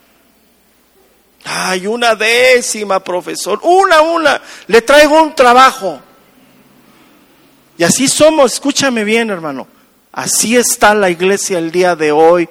Ay, 1.42 1.88
una 1.88 2.14
décima, 2.14 3.02
profesor. 3.02 3.58
Una, 3.64 4.00
una. 4.00 4.40
Le 4.68 4.80
traigo 4.82 5.20
un 5.20 5.34
trabajo. 5.34 6.02
Y 7.78 7.84
así 7.84 8.08
somos, 8.08 8.54
escúchame 8.54 9.04
bien 9.04 9.30
hermano, 9.30 9.66
así 10.12 10.56
está 10.56 10.94
la 10.94 11.10
iglesia 11.10 11.58
el 11.58 11.70
día 11.70 11.94
de 11.94 12.12
hoy, 12.12 12.48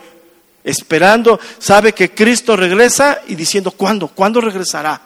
esperando, 0.63 1.39
sabe 1.59 1.93
que 1.93 2.11
Cristo 2.11 2.55
regresa 2.55 3.21
y 3.27 3.35
diciendo, 3.35 3.71
¿cuándo? 3.71 4.07
¿Cuándo 4.07 4.41
regresará? 4.41 5.01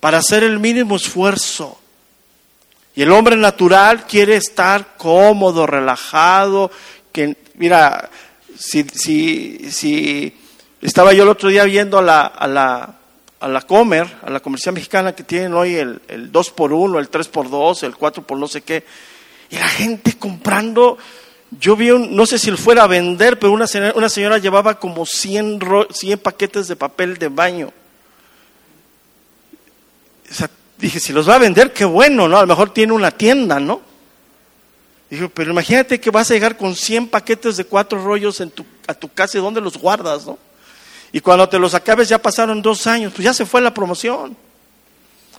Para 0.00 0.18
hacer 0.18 0.42
el 0.42 0.58
mínimo 0.58 0.96
esfuerzo. 0.96 1.78
Y 2.94 3.02
el 3.02 3.12
hombre 3.12 3.36
natural 3.36 4.06
quiere 4.06 4.36
estar 4.36 4.96
cómodo, 4.96 5.66
relajado, 5.66 6.70
que 7.12 7.36
mira, 7.54 8.10
si, 8.58 8.84
si, 8.84 9.70
si 9.70 10.34
estaba 10.80 11.12
yo 11.12 11.24
el 11.24 11.28
otro 11.28 11.50
día 11.50 11.64
viendo 11.64 11.98
a 11.98 12.02
la, 12.02 12.22
a 12.22 12.46
la, 12.46 12.94
a 13.40 13.48
la 13.48 13.62
Comer, 13.62 14.06
a 14.22 14.30
la 14.30 14.40
comercial 14.40 14.74
mexicana 14.74 15.14
que 15.14 15.22
tienen 15.22 15.54
hoy 15.54 15.76
el, 15.76 16.00
el 16.08 16.32
2 16.32 16.50
por 16.50 16.72
1 16.72 16.98
el 16.98 17.08
3 17.08 17.28
por 17.28 17.50
2 17.50 17.82
el 17.82 17.96
4 17.96 18.22
por 18.22 18.38
no 18.38 18.48
sé 18.48 18.62
qué, 18.62 18.84
y 19.50 19.56
la 19.56 19.68
gente 19.68 20.18
comprando, 20.18 20.98
yo 21.50 21.76
vi, 21.76 21.90
un, 21.90 22.16
no 22.16 22.26
sé 22.26 22.38
si 22.38 22.50
fuera 22.52 22.84
a 22.84 22.86
vender, 22.88 23.38
pero 23.38 23.52
una 23.52 23.66
señora, 23.66 23.92
una 23.94 24.08
señora 24.08 24.38
llevaba 24.38 24.78
como 24.78 25.06
100, 25.06 25.60
100 25.90 26.18
paquetes 26.18 26.68
de 26.68 26.76
papel 26.76 27.16
de 27.16 27.28
baño. 27.28 27.72
O 30.28 30.34
sea, 30.34 30.50
dije, 30.78 30.98
si 30.98 31.12
los 31.12 31.28
va 31.28 31.36
a 31.36 31.38
vender, 31.38 31.72
qué 31.72 31.84
bueno, 31.84 32.26
¿no? 32.28 32.38
A 32.38 32.40
lo 32.40 32.46
mejor 32.48 32.72
tiene 32.72 32.92
una 32.92 33.12
tienda, 33.12 33.60
¿no? 33.60 33.80
Dijo, 35.08 35.28
pero 35.28 35.52
imagínate 35.52 36.00
que 36.00 36.10
vas 36.10 36.30
a 36.30 36.34
llegar 36.34 36.56
con 36.56 36.74
100 36.74 37.08
paquetes 37.08 37.56
de 37.56 37.64
cuatro 37.64 38.02
rollos 38.02 38.40
en 38.40 38.50
tu, 38.50 38.66
a 38.88 38.94
tu 38.94 39.08
casa 39.08 39.38
y 39.38 39.40
dónde 39.40 39.60
los 39.60 39.78
guardas, 39.78 40.26
¿no? 40.26 40.38
Y 41.16 41.20
cuando 41.22 41.48
te 41.48 41.58
los 41.58 41.72
acabes 41.72 42.10
ya 42.10 42.18
pasaron 42.18 42.60
dos 42.60 42.86
años, 42.86 43.10
pues 43.10 43.24
ya 43.24 43.32
se 43.32 43.46
fue 43.46 43.62
la 43.62 43.72
promoción. 43.72 44.36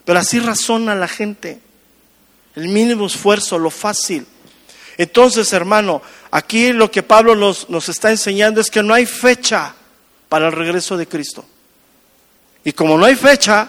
Pero 0.04 0.18
así 0.18 0.40
razona 0.40 0.96
la 0.96 1.06
gente. 1.06 1.60
El 2.56 2.66
mínimo 2.66 3.06
esfuerzo, 3.06 3.60
lo 3.60 3.70
fácil. 3.70 4.26
Entonces, 4.96 5.52
hermano, 5.52 6.02
aquí 6.32 6.72
lo 6.72 6.90
que 6.90 7.04
Pablo 7.04 7.36
nos, 7.36 7.70
nos 7.70 7.88
está 7.88 8.10
enseñando 8.10 8.60
es 8.60 8.72
que 8.72 8.82
no 8.82 8.92
hay 8.92 9.06
fecha 9.06 9.76
para 10.28 10.48
el 10.48 10.52
regreso 10.52 10.96
de 10.96 11.06
Cristo. 11.06 11.46
Y 12.64 12.72
como 12.72 12.98
no 12.98 13.04
hay 13.04 13.14
fecha, 13.14 13.68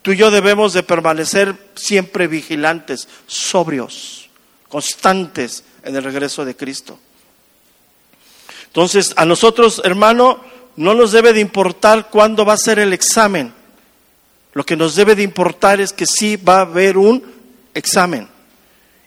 tú 0.00 0.12
y 0.12 0.16
yo 0.16 0.30
debemos 0.30 0.72
de 0.72 0.82
permanecer 0.82 1.54
siempre 1.74 2.28
vigilantes, 2.28 3.08
sobrios, 3.26 4.30
constantes 4.70 5.64
en 5.84 5.94
el 5.96 6.02
regreso 6.02 6.46
de 6.46 6.56
Cristo. 6.56 6.98
Entonces, 8.68 9.12
a 9.16 9.26
nosotros, 9.26 9.82
hermano, 9.84 10.50
no 10.76 10.94
nos 10.94 11.12
debe 11.12 11.32
de 11.32 11.40
importar 11.40 12.08
cuándo 12.10 12.44
va 12.44 12.54
a 12.54 12.58
ser 12.58 12.78
el 12.78 12.92
examen. 12.92 13.52
Lo 14.52 14.64
que 14.64 14.76
nos 14.76 14.94
debe 14.94 15.14
de 15.14 15.22
importar 15.22 15.80
es 15.80 15.92
que 15.92 16.06
sí 16.06 16.36
va 16.36 16.58
a 16.58 16.62
haber 16.62 16.96
un 16.96 17.22
examen. 17.74 18.28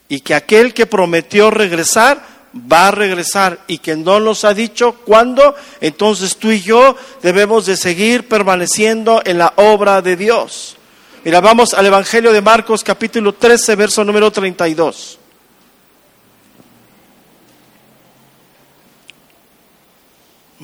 Y 0.07 0.19
que 0.19 0.35
aquel 0.35 0.73
que 0.73 0.85
prometió 0.85 1.51
regresar, 1.51 2.35
va 2.55 2.87
a 2.87 2.91
regresar 2.91 3.59
y 3.67 3.79
que 3.79 3.95
no 3.95 4.19
nos 4.19 4.45
ha 4.45 4.53
dicho 4.53 4.93
cuándo, 4.93 5.55
entonces 5.81 6.37
tú 6.37 6.51
y 6.51 6.61
yo 6.61 6.95
debemos 7.21 7.65
de 7.65 7.75
seguir 7.75 8.27
permaneciendo 8.27 9.21
en 9.25 9.39
la 9.39 9.53
obra 9.57 10.01
de 10.01 10.15
Dios. 10.15 10.77
Mira, 11.23 11.41
vamos 11.41 11.73
al 11.73 11.85
Evangelio 11.85 12.31
de 12.31 12.41
Marcos 12.41 12.83
capítulo 12.83 13.33
13, 13.33 13.75
verso 13.75 14.03
número 14.03 14.31
32. 14.31 15.19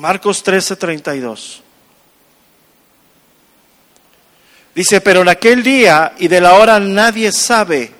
Marcos 0.02 0.42
13, 0.42 0.74
32. 0.74 1.62
Dice, 4.74 5.00
pero 5.00 5.20
en 5.22 5.28
aquel 5.28 5.62
día 5.62 6.14
y 6.18 6.26
de 6.26 6.40
la 6.40 6.54
hora 6.54 6.80
nadie 6.80 7.30
sabe, 7.30 7.92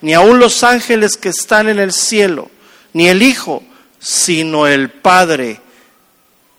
ni 0.00 0.14
aun 0.14 0.38
los 0.38 0.64
ángeles 0.64 1.18
que 1.18 1.28
están 1.28 1.68
en 1.68 1.78
el 1.78 1.92
cielo, 1.92 2.50
ni 2.94 3.08
el 3.08 3.22
Hijo, 3.22 3.62
sino 3.98 4.66
el 4.66 4.88
Padre. 4.88 5.60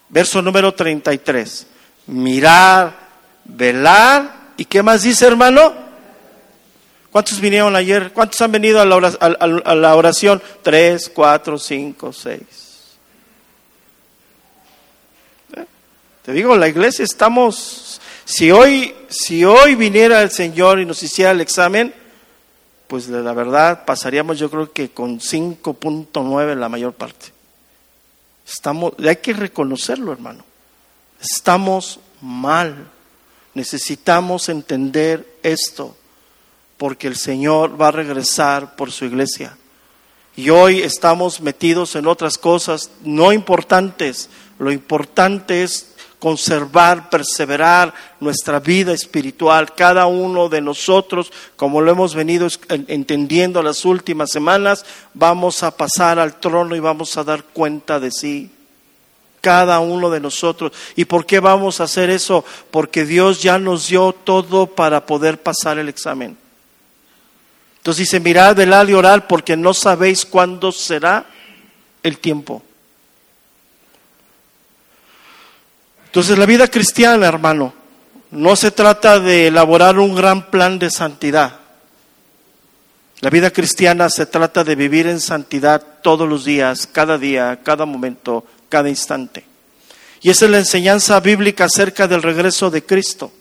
Verso 0.09 0.39
número 0.39 0.71
33. 0.71 1.65
Mirar, 2.05 2.95
velar 3.45 4.51
¿Y 4.55 4.65
qué 4.65 4.83
más 4.83 5.01
dice, 5.01 5.25
hermano? 5.25 5.73
¿Cuántos 7.11 7.39
vinieron 7.39 7.75
ayer? 7.75 8.13
¿Cuántos 8.13 8.39
han 8.39 8.51
venido 8.51 8.79
a 8.79 8.85
la 8.85 9.95
oración? 9.95 10.39
Tres, 10.61 11.09
cuatro, 11.09 11.57
cinco, 11.57 12.13
seis. 12.13 12.62
Te 16.23 16.31
digo, 16.31 16.55
la 16.55 16.69
iglesia 16.69 17.03
estamos, 17.03 17.99
si 18.23 18.49
hoy, 18.49 18.95
si 19.09 19.43
hoy 19.43 19.75
viniera 19.75 20.21
el 20.21 20.31
Señor 20.31 20.79
y 20.79 20.85
nos 20.85 21.03
hiciera 21.03 21.31
el 21.31 21.41
examen, 21.41 21.93
pues 22.87 23.09
la 23.09 23.33
verdad 23.33 23.83
pasaríamos 23.85 24.39
yo 24.39 24.49
creo 24.49 24.71
que 24.71 24.89
con 24.89 25.19
5.9 25.19 26.55
la 26.55 26.69
mayor 26.69 26.93
parte. 26.93 27.33
Estamos, 28.47 28.93
hay 29.05 29.17
que 29.17 29.33
reconocerlo, 29.33 30.13
hermano. 30.13 30.45
Estamos 31.19 31.99
mal. 32.21 32.87
Necesitamos 33.53 34.47
entender 34.47 35.39
esto, 35.43 35.93
porque 36.77 37.07
el 37.07 37.17
Señor 37.17 37.79
va 37.79 37.89
a 37.89 37.91
regresar 37.91 38.77
por 38.77 38.93
su 38.93 39.03
iglesia. 39.03 39.57
Y 40.37 40.49
hoy 40.51 40.81
estamos 40.81 41.41
metidos 41.41 41.95
en 41.95 42.07
otras 42.07 42.37
cosas 42.37 42.91
no 43.03 43.33
importantes. 43.33 44.29
Lo 44.57 44.71
importante 44.71 45.63
es 45.63 45.92
conservar, 46.23 47.09
perseverar 47.09 47.93
nuestra 48.21 48.61
vida 48.61 48.93
espiritual. 48.93 49.75
Cada 49.75 50.05
uno 50.05 50.47
de 50.47 50.61
nosotros, 50.61 51.33
como 51.57 51.81
lo 51.81 51.91
hemos 51.91 52.15
venido 52.15 52.47
entendiendo 52.69 53.61
las 53.61 53.83
últimas 53.83 54.31
semanas, 54.31 54.85
vamos 55.13 55.63
a 55.63 55.75
pasar 55.75 56.19
al 56.19 56.39
trono 56.39 56.77
y 56.77 56.79
vamos 56.79 57.17
a 57.17 57.25
dar 57.25 57.43
cuenta 57.43 57.99
de 57.99 58.09
sí 58.09 58.49
cada 59.41 59.81
uno 59.81 60.09
de 60.09 60.21
nosotros. 60.21 60.71
¿Y 60.95 61.03
por 61.03 61.25
qué 61.25 61.41
vamos 61.41 61.81
a 61.81 61.83
hacer 61.83 62.09
eso? 62.09 62.45
Porque 62.71 63.03
Dios 63.03 63.41
ya 63.41 63.59
nos 63.59 63.89
dio 63.89 64.13
todo 64.13 64.67
para 64.67 65.05
poder 65.05 65.43
pasar 65.43 65.77
el 65.77 65.89
examen. 65.89 66.37
Entonces 67.79 68.05
dice, 68.05 68.21
mirad, 68.21 68.55
velad 68.55 68.87
y 68.87 68.93
orad 68.93 69.25
porque 69.27 69.57
no 69.57 69.73
sabéis 69.73 70.25
cuándo 70.25 70.71
será 70.71 71.25
el 72.01 72.17
tiempo. 72.17 72.63
Entonces 76.13 76.37
la 76.37 76.45
vida 76.45 76.67
cristiana, 76.67 77.25
hermano, 77.25 77.73
no 78.29 78.55
se 78.55 78.69
trata 78.69 79.19
de 79.19 79.47
elaborar 79.47 79.97
un 79.97 80.13
gran 80.13 80.51
plan 80.51 80.77
de 80.77 80.91
santidad. 80.91 81.55
La 83.21 83.31
vida 83.31 83.49
cristiana 83.49 84.11
se 84.11 84.27
trata 84.27 84.63
de 84.63 84.75
vivir 84.75 85.07
en 85.07 85.19
santidad 85.19 85.83
todos 86.03 86.29
los 86.29 86.45
días, 86.45 86.85
cada 86.85 87.17
día, 87.17 87.61
cada 87.63 87.87
momento, 87.87 88.45
cada 88.69 88.89
instante. 88.89 89.43
Y 90.21 90.29
esa 90.29 90.45
es 90.45 90.51
la 90.51 90.59
enseñanza 90.59 91.19
bíblica 91.19 91.65
acerca 91.65 92.07
del 92.07 92.21
regreso 92.21 92.69
de 92.69 92.85
Cristo. 92.85 93.31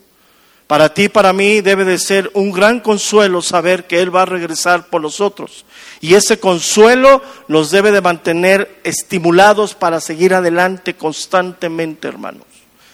Para 0.67 0.95
ti, 0.95 1.11
para 1.11 1.35
mí, 1.35 1.61
debe 1.61 1.85
de 1.85 1.99
ser 1.99 2.31
un 2.33 2.53
gran 2.53 2.81
consuelo 2.81 3.43
saber 3.43 3.87
que 3.87 4.01
Él 4.01 4.17
va 4.17 4.23
a 4.23 4.25
regresar 4.25 4.87
por 4.87 5.03
nosotros. 5.03 5.67
Y 6.01 6.15
ese 6.15 6.41
consuelo 6.41 7.21
nos 7.49 7.71
debe 7.71 7.93
de 7.93 8.01
mantener 8.01 8.81
estimulados 8.83 9.75
para 9.75 10.01
seguir 10.01 10.33
adelante 10.33 10.95
constantemente, 10.95 12.09
hermanos. 12.09 12.52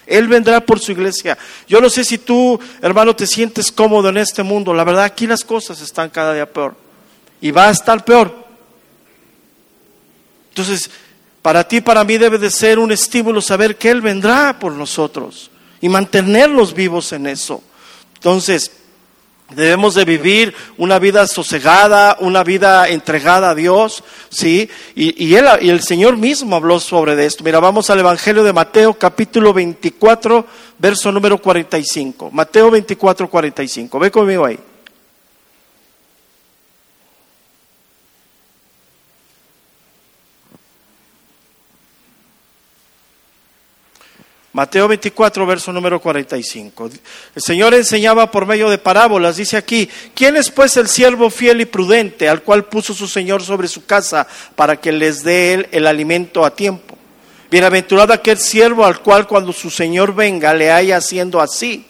Él 0.08 0.26
vendrá 0.26 0.60
por 0.60 0.80
su 0.80 0.92
iglesia. 0.92 1.36
Yo 1.68 1.80
no 1.80 1.90
sé 1.90 2.02
si 2.02 2.18
tú, 2.18 2.58
hermano, 2.80 3.14
te 3.14 3.26
sientes 3.26 3.70
cómodo 3.70 4.08
en 4.08 4.16
este 4.16 4.42
mundo. 4.42 4.72
La 4.72 4.84
verdad, 4.84 5.04
aquí 5.04 5.26
las 5.26 5.44
cosas 5.44 5.80
están 5.80 6.08
cada 6.08 6.32
día 6.32 6.50
peor. 6.50 6.74
Y 7.40 7.50
va 7.50 7.68
a 7.68 7.70
estar 7.70 8.04
peor. 8.04 8.34
Entonces, 10.48 10.90
para 11.42 11.66
ti, 11.68 11.80
para 11.80 12.04
mí 12.04 12.16
debe 12.16 12.38
de 12.38 12.50
ser 12.50 12.78
un 12.78 12.90
estímulo 12.90 13.40
saber 13.40 13.76
que 13.76 13.90
Él 13.90 14.00
vendrá 14.00 14.58
por 14.58 14.72
nosotros 14.72 15.50
y 15.80 15.88
mantenerlos 15.88 16.74
vivos 16.74 17.12
en 17.12 17.26
eso. 17.26 17.62
Entonces, 18.14 18.72
debemos 19.50 19.94
de 19.94 20.04
vivir 20.04 20.54
una 20.76 20.98
vida 20.98 21.26
sosegada, 21.26 22.16
una 22.20 22.44
vida 22.44 22.88
entregada 22.88 23.50
a 23.50 23.54
Dios, 23.54 24.04
¿sí? 24.28 24.68
Y, 24.94 25.34
él, 25.34 25.46
y 25.60 25.70
el 25.70 25.82
Señor 25.82 26.16
mismo 26.16 26.56
habló 26.56 26.80
sobre 26.80 27.24
esto. 27.24 27.44
Mira, 27.44 27.60
vamos 27.60 27.88
al 27.90 28.00
Evangelio 28.00 28.44
de 28.44 28.52
Mateo, 28.52 28.94
capítulo 28.94 29.52
24, 29.52 30.46
verso 30.78 31.12
número 31.12 31.38
45. 31.38 32.30
Mateo 32.30 32.70
24, 32.70 33.28
45. 33.28 33.98
Ve 33.98 34.10
conmigo 34.10 34.44
ahí. 34.44 34.58
Mateo 44.58 44.88
24, 44.88 45.46
verso 45.46 45.72
número 45.72 46.00
45. 46.00 46.90
El 47.36 47.42
Señor 47.46 47.74
enseñaba 47.74 48.28
por 48.28 48.44
medio 48.44 48.68
de 48.68 48.76
parábolas, 48.76 49.36
dice 49.36 49.56
aquí, 49.56 49.88
¿quién 50.16 50.34
es 50.34 50.50
pues 50.50 50.76
el 50.76 50.88
siervo 50.88 51.30
fiel 51.30 51.60
y 51.60 51.64
prudente 51.64 52.28
al 52.28 52.42
cual 52.42 52.64
puso 52.64 52.92
su 52.92 53.06
Señor 53.06 53.40
sobre 53.44 53.68
su 53.68 53.86
casa 53.86 54.26
para 54.56 54.80
que 54.80 54.90
les 54.90 55.22
dé 55.22 55.54
él 55.54 55.68
el 55.70 55.86
alimento 55.86 56.44
a 56.44 56.56
tiempo? 56.56 56.98
Bienaventurado 57.48 58.12
aquel 58.12 58.38
siervo 58.38 58.84
al 58.84 59.00
cual 59.00 59.28
cuando 59.28 59.52
su 59.52 59.70
Señor 59.70 60.12
venga 60.12 60.52
le 60.52 60.72
haya 60.72 60.96
haciendo 60.96 61.40
así. 61.40 61.86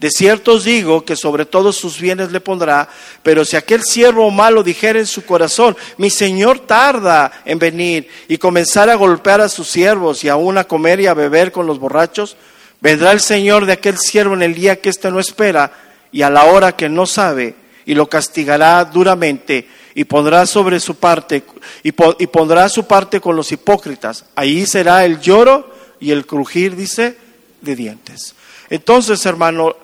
De 0.00 0.10
cierto 0.10 0.54
os 0.54 0.64
digo 0.64 1.04
que 1.04 1.14
sobre 1.14 1.44
todos 1.44 1.76
sus 1.76 2.00
bienes 2.00 2.32
le 2.32 2.40
pondrá, 2.40 2.88
pero 3.22 3.44
si 3.44 3.56
aquel 3.56 3.82
siervo 3.82 4.30
malo 4.30 4.62
dijera 4.62 4.98
en 4.98 5.06
su 5.06 5.26
corazón, 5.26 5.76
mi 5.98 6.08
señor 6.08 6.60
tarda 6.60 7.30
en 7.44 7.58
venir 7.58 8.08
y 8.26 8.38
comenzar 8.38 8.88
a 8.88 8.94
golpear 8.94 9.42
a 9.42 9.50
sus 9.50 9.68
siervos 9.68 10.24
y 10.24 10.30
aún 10.30 10.56
a 10.56 10.64
comer 10.64 11.00
y 11.00 11.06
a 11.06 11.12
beber 11.12 11.52
con 11.52 11.66
los 11.66 11.78
borrachos, 11.78 12.38
vendrá 12.80 13.12
el 13.12 13.20
señor 13.20 13.66
de 13.66 13.74
aquel 13.74 13.98
siervo 13.98 14.32
en 14.32 14.40
el 14.40 14.54
día 14.54 14.80
que 14.80 14.88
éste 14.88 15.10
no 15.10 15.20
espera 15.20 15.70
y 16.10 16.22
a 16.22 16.30
la 16.30 16.44
hora 16.44 16.72
que 16.72 16.88
no 16.88 17.04
sabe, 17.04 17.54
y 17.84 17.92
lo 17.92 18.08
castigará 18.08 18.82
duramente 18.86 19.68
y 19.94 20.04
pondrá 20.04 20.46
sobre 20.46 20.80
su 20.80 20.94
parte 20.94 21.44
y, 21.82 21.92
pondrá 21.92 22.70
su 22.70 22.86
parte 22.86 23.20
con 23.20 23.36
los 23.36 23.52
hipócritas. 23.52 24.24
Ahí 24.34 24.64
será 24.64 25.04
el 25.04 25.20
lloro 25.20 25.70
y 26.00 26.10
el 26.10 26.24
crujir, 26.24 26.74
dice, 26.74 27.18
de 27.60 27.76
dientes. 27.76 28.34
Entonces, 28.70 29.26
hermano, 29.26 29.76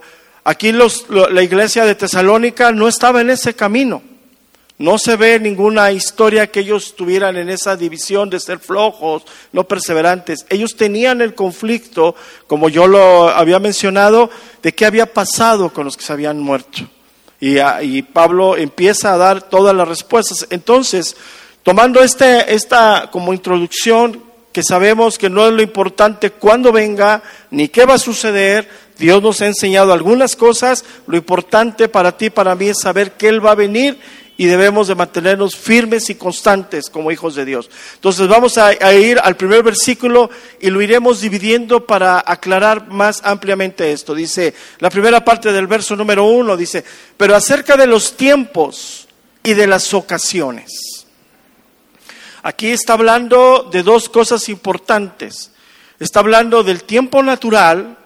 aquí 0.47 0.73
la 0.73 1.43
iglesia 1.43 1.85
de 1.85 1.97
Tesalónica 1.97 2.71
no 2.71 2.87
estaba 2.87 3.21
en 3.21 3.31
ese 3.31 3.55
camino. 3.55 4.01
No 4.79 4.97
se 4.97 5.17
ve 5.17 5.41
ninguna 5.41 5.91
historia 5.91 6.47
que 6.47 6.61
ellos 6.61 6.95
tuvieran 6.95 7.37
en 7.37 7.49
esa 7.49 7.77
división 7.77 8.31
de 8.31 8.39
ser 8.39 8.61
flojos, 8.61 9.25
no 9.53 9.65
perseverantes. 9.65 10.47
Ellos 10.49 10.77
tenían 10.77 11.21
el 11.21 11.35
conflicto, 11.35 12.15
como 12.47 12.69
yo 12.69 12.87
lo 12.87 13.29
había 13.29 13.59
mencionado, 13.59 14.31
de 14.63 14.73
qué 14.73 14.87
había 14.87 15.13
pasado 15.13 15.73
con 15.73 15.87
los 15.87 15.97
que 15.97 16.05
se 16.05 16.13
habían 16.13 16.39
muerto. 16.39 16.83
Y, 17.41 17.59
ah, 17.59 17.81
Pablo 18.13 18.57
empieza 18.57 19.15
a 19.15 19.17
dar 19.17 19.43
todas 19.43 19.75
las 19.75 19.89
respuestas. 19.89 20.47
Entonces, 20.51 21.17
tomando 21.65 22.03
este, 22.03 22.55
esta 22.55 23.09
como 23.11 23.33
introducción, 23.33 24.23
que 24.53 24.63
sabemos 24.63 25.19
que 25.19 25.29
no 25.29 25.47
es 25.47 25.53
lo 25.53 25.61
importante 25.61 26.31
cuándo 26.31 26.73
venga, 26.73 27.23
ni 27.51 27.69
qué 27.69 27.85
va 27.85 27.95
a 27.95 27.99
suceder, 27.99 28.67
Dios 28.99 29.23
nos 29.23 29.41
ha 29.43 29.47
enseñado 29.47 29.93
algunas 29.93 30.37
cosas, 30.37 30.85
lo 31.07 31.17
importante 31.17 31.89
para 31.89 32.17
ti, 32.17 32.31
para 32.31 32.55
mí 32.55 32.69
es 32.69 32.79
saber 32.81 33.13
que 33.13 33.29
Él 33.29 33.45
va 33.45 33.53
a 33.53 33.57
venir 33.57 33.99
y 34.39 34.47
debemos 34.47 34.89
de 34.89 34.95
mantenernos 34.95 35.57
firmes 35.57 36.11
y 36.11 36.15
constantes 36.15 36.91
como 36.91 37.11
hijos 37.11 37.35
de 37.35 37.45
Dios. 37.45 37.71
Entonces 37.95 38.29
vamos 38.29 38.59
a, 38.59 38.73
ir 38.95 39.19
al 39.23 39.37
primer 39.37 39.63
versículo 39.63 40.31
y 40.61 40.71
lo 40.71 40.83
iremos 40.83 41.21
dividiendo 41.21 41.87
para 41.87 42.23
aclarar 42.25 42.89
más 42.89 43.21
ampliamente 43.25 43.93
esto. 43.93 44.15
Dice, 44.15 44.55
la 44.79 44.91
primera 44.91 45.25
parte 45.25 45.53
del 45.53 45.67
verso 45.67 45.97
número 45.97 46.25
uno 46.25 46.57
dice, 46.57 46.85
pero 47.17 47.35
acerca 47.35 47.77
de 47.77 47.87
los 47.87 48.17
tiempos 48.17 49.09
y 49.43 49.55
de 49.55 49.67
las 49.67 49.95
ocasiones. 49.95 51.07
Aquí 52.43 52.69
está 52.69 52.93
hablando 52.93 53.69
de 53.73 53.83
dos 53.83 54.09
cosas 54.09 54.49
importantes. 54.49 55.51
Está 55.99 56.21
hablando 56.21 56.63
del 56.63 56.85
tiempo 56.85 57.23
natural 57.23 57.97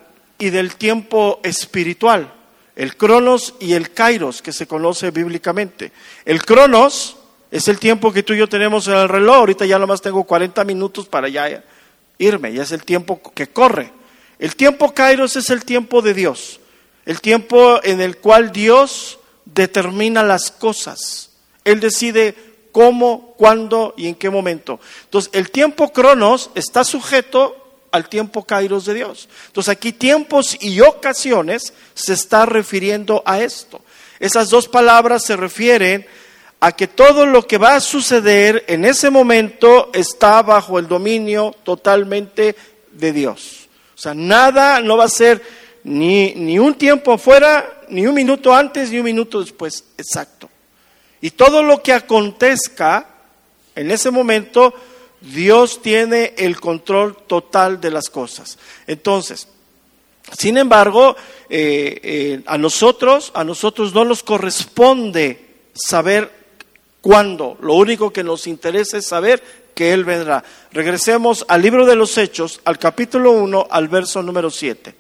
y 0.41 0.51
del 0.51 0.75
tiempo 0.75 1.41
espiritual 1.45 2.33
el 2.81 2.97
cronos 2.97 3.55
y 3.61 3.75
el 3.75 3.91
kairos, 3.91 4.41
que 4.41 4.55
se 4.55 4.67
conoce 4.67 5.11
bíblicamente. 5.11 5.93
El 6.25 6.43
cronos 6.43 7.17
es 7.51 7.69
el 7.69 7.79
tiempo 7.79 8.11
que 8.11 8.23
tú 8.23 8.33
y 8.33 8.39
yo 8.39 8.49
tenemos 8.49 8.89
en 8.89 8.95
el 8.95 9.09
reloj, 9.09 9.37
ahorita 9.37 9.67
ya 9.67 9.79
nomás 9.79 10.01
tengo 10.01 10.25
40 10.25 10.65
minutos 10.65 11.07
para 11.07 11.29
ya 11.29 11.63
irme, 12.17 12.55
ya 12.55 12.63
es 12.63 12.73
el 12.73 12.83
tiempo 12.85 13.21
que 13.35 13.49
corre. 13.49 13.93
El 14.39 14.57
tiempo 14.57 14.95
kairos 14.95 15.37
es 15.37 15.51
el 15.51 15.67
tiempo 15.67 16.01
de 16.01 16.15
Dios, 16.15 16.61
el 17.05 17.21
tiempo 17.21 17.81
en 17.83 18.01
el 18.01 18.17
cual 18.17 18.51
Dios 18.51 19.19
determina 19.45 20.23
las 20.23 20.51
cosas. 20.51 21.33
Él 21.65 21.81
decide 21.81 22.35
cómo, 22.73 23.35
cuándo 23.37 23.93
y 23.99 24.09
en 24.09 24.15
qué 24.15 24.31
momento. 24.31 24.81
Entonces, 25.05 25.31
el 25.35 25.51
tiempo 25.51 25.93
cronos 25.93 26.51
está 26.55 26.85
sujeto 26.85 27.60
al 27.93 28.09
tiempo 28.09 28.45
kairos 28.45 28.85
de 28.85 28.95
Dios. 28.95 29.29
Entonces 29.47 29.71
aquí 29.71 29.93
tiempos 29.93 30.57
y 30.61 30.81
ocasiones 30.81 31.73
se 31.95 32.13
está 32.13 32.47
refiriendo 32.47 33.23
a 33.27 33.41
esto. 33.41 33.81
Esas 34.19 34.51
dos 34.51 34.69
palabras 34.69 35.25
se 35.25 35.37
refieren 35.37 36.07
a 36.61 36.73
que 36.73 36.87
todo 36.87 37.25
lo 37.25 37.47
que 37.47 37.59
va 37.59 37.75
a 37.75 37.81
suceder 37.81 38.65
en 38.69 38.85
ese 38.85 39.09
momento 39.11 39.91
está 39.95 40.43
bajo 40.43 40.79
el 40.79 40.87
dominio 40.87 41.55
totalmente 41.65 42.55
de 42.93 43.13
Dios. 43.13 43.69
O 43.95 43.99
sea, 43.99 44.15
nada 44.15 44.81
no 44.81 44.97
va 44.97 45.05
a 45.05 45.09
ser 45.09 45.43
ni, 45.85 46.35
ni 46.35 46.59
un 46.59 46.75
tiempo 46.75 47.13
afuera, 47.13 47.83
ni 47.89 48.07
un 48.07 48.15
minuto 48.15 48.55
antes, 48.55 48.91
ni 48.91 48.99
un 48.99 49.05
minuto 49.05 49.41
después, 49.41 49.85
exacto. 49.97 50.51
Y 51.23 51.31
todo 51.31 51.63
lo 51.63 51.83
que 51.83 51.95
acontezca 51.95 53.07
en 53.75 53.91
ese 53.91 54.11
momento 54.11 54.75
Dios 55.21 55.83
tiene 55.83 56.35
el 56.39 56.61
control 56.61 57.17
total 57.27 57.81
de 57.81 57.91
las 57.91 58.09
cosas. 58.09 58.59
Entonces, 58.87 59.49
sin 60.37 60.59
embargo, 60.59 61.17
eh, 61.49 62.01
eh, 62.03 62.43
a 62.47 62.57
nosotros, 62.57 63.33
a 63.35 63.45
nosotros 63.45 63.93
no 63.95 64.05
nos 64.05 64.23
corresponde 64.23 65.47
saber 65.75 66.31
cuándo. 67.01 67.59
Lo 67.61 67.75
único 67.75 68.13
que 68.13 68.25
nos 68.25 68.47
interesa 68.47 68.99
es 68.99 69.07
saber 69.07 69.43
que 69.75 69.93
Él 69.93 70.05
vendrá. 70.05 70.45
Regresemos 70.73 71.45
al 71.49 71.63
libro 71.63 71.85
de 71.87 71.97
los 71.97 72.17
Hechos, 72.17 72.61
al 72.65 72.79
capítulo 72.79 73.33
1, 73.33 73.69
al 73.71 73.89
verso 73.89 74.23
número 74.23 74.51
7. 74.51 74.95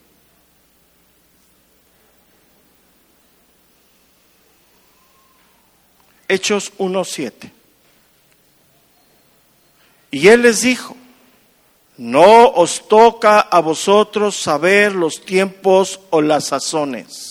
Hechos 6.28 6.72
1, 6.78 7.04
7. 7.04 7.59
Y 10.10 10.28
él 10.28 10.42
les 10.42 10.62
dijo, 10.62 10.96
no 11.96 12.48
os 12.48 12.88
toca 12.88 13.40
a 13.40 13.60
vosotros 13.60 14.36
saber 14.36 14.94
los 14.94 15.24
tiempos 15.24 16.00
o 16.10 16.20
las 16.20 16.46
sazones 16.46 17.30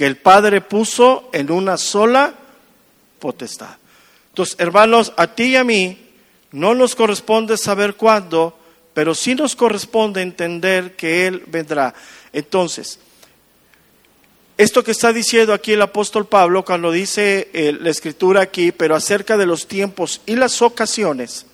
que 0.00 0.06
el 0.06 0.16
Padre 0.16 0.62
puso 0.62 1.28
en 1.30 1.52
una 1.52 1.76
sola 1.76 2.32
potestad. 3.18 3.76
Entonces, 4.28 4.56
hermanos, 4.58 5.12
a 5.14 5.26
ti 5.26 5.44
y 5.44 5.56
a 5.56 5.62
mí 5.62 5.98
no 6.52 6.74
nos 6.74 6.94
corresponde 6.94 7.58
saber 7.58 7.96
cuándo, 7.96 8.58
pero 8.94 9.14
sí 9.14 9.34
nos 9.34 9.54
corresponde 9.54 10.22
entender 10.22 10.96
que 10.96 11.26
Él 11.26 11.42
vendrá. 11.46 11.92
Entonces, 12.32 12.98
esto 14.56 14.82
que 14.82 14.92
está 14.92 15.12
diciendo 15.12 15.52
aquí 15.52 15.72
el 15.72 15.82
apóstol 15.82 16.26
Pablo 16.26 16.64
cuando 16.64 16.90
dice 16.90 17.50
eh, 17.52 17.76
la 17.78 17.90
escritura 17.90 18.40
aquí, 18.40 18.72
pero 18.72 18.96
acerca 18.96 19.36
de 19.36 19.44
los 19.44 19.66
tiempos 19.66 20.22
y 20.24 20.34
las 20.34 20.62
ocasiones, 20.62 21.44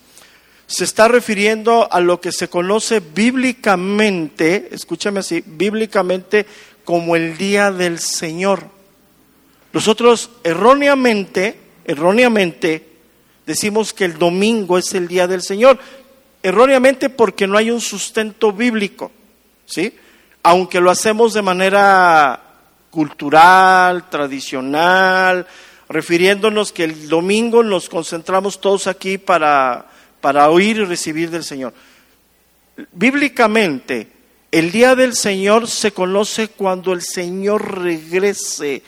se 0.67 0.85
está 0.85 1.09
refiriendo 1.09 1.89
a 1.91 2.01
lo 2.01 2.21
que 2.21 2.33
se 2.33 2.49
conoce 2.49 3.01
bíblicamente, 3.01 4.69
escúchame 4.73 5.21
así, 5.21 5.43
bíblicamente 5.47 6.47
como 6.85 7.15
el 7.15 7.37
día 7.37 7.71
del 7.71 7.99
Señor. 7.99 8.65
Nosotros 9.73 10.31
erróneamente, 10.43 11.59
erróneamente 11.85 12.89
decimos 13.47 13.93
que 13.93 14.05
el 14.05 14.19
domingo 14.19 14.77
es 14.77 14.93
el 14.95 15.07
día 15.07 15.29
del 15.29 15.43
Señor, 15.43 15.79
erróneamente 16.43 17.11
porque 17.11 17.47
no 17.47 17.59
hay 17.59 17.71
un 17.71 17.81
sustento 17.81 18.53
bíblico, 18.53 19.13
¿sí? 19.67 19.95
Aunque 20.43 20.81
lo 20.81 20.91
hacemos 20.91 21.33
de 21.33 21.43
manera 21.43 22.41
cultural, 22.91 24.09
tradicional, 24.09 25.47
refiriéndonos 25.89 26.73
que 26.73 26.85
el 26.85 27.09
domingo 27.09 27.63
nos 27.63 27.89
concentramos 27.89 28.61
todos 28.61 28.87
aquí 28.87 29.19
para 29.19 29.87
para 30.21 30.51
oír 30.51 30.79
y 30.79 30.85
recibir 30.85 31.31
del 31.31 31.45
Señor. 31.45 31.73
Bíblicamente, 32.93 34.09
el 34.51 34.71
día 34.71 34.95
del 34.95 35.15
Señor 35.15 35.69
se 35.69 35.93
conoce 35.93 36.49
cuando 36.49 36.93
el 36.93 37.03
Señor 37.03 37.83
regrese 37.83 38.83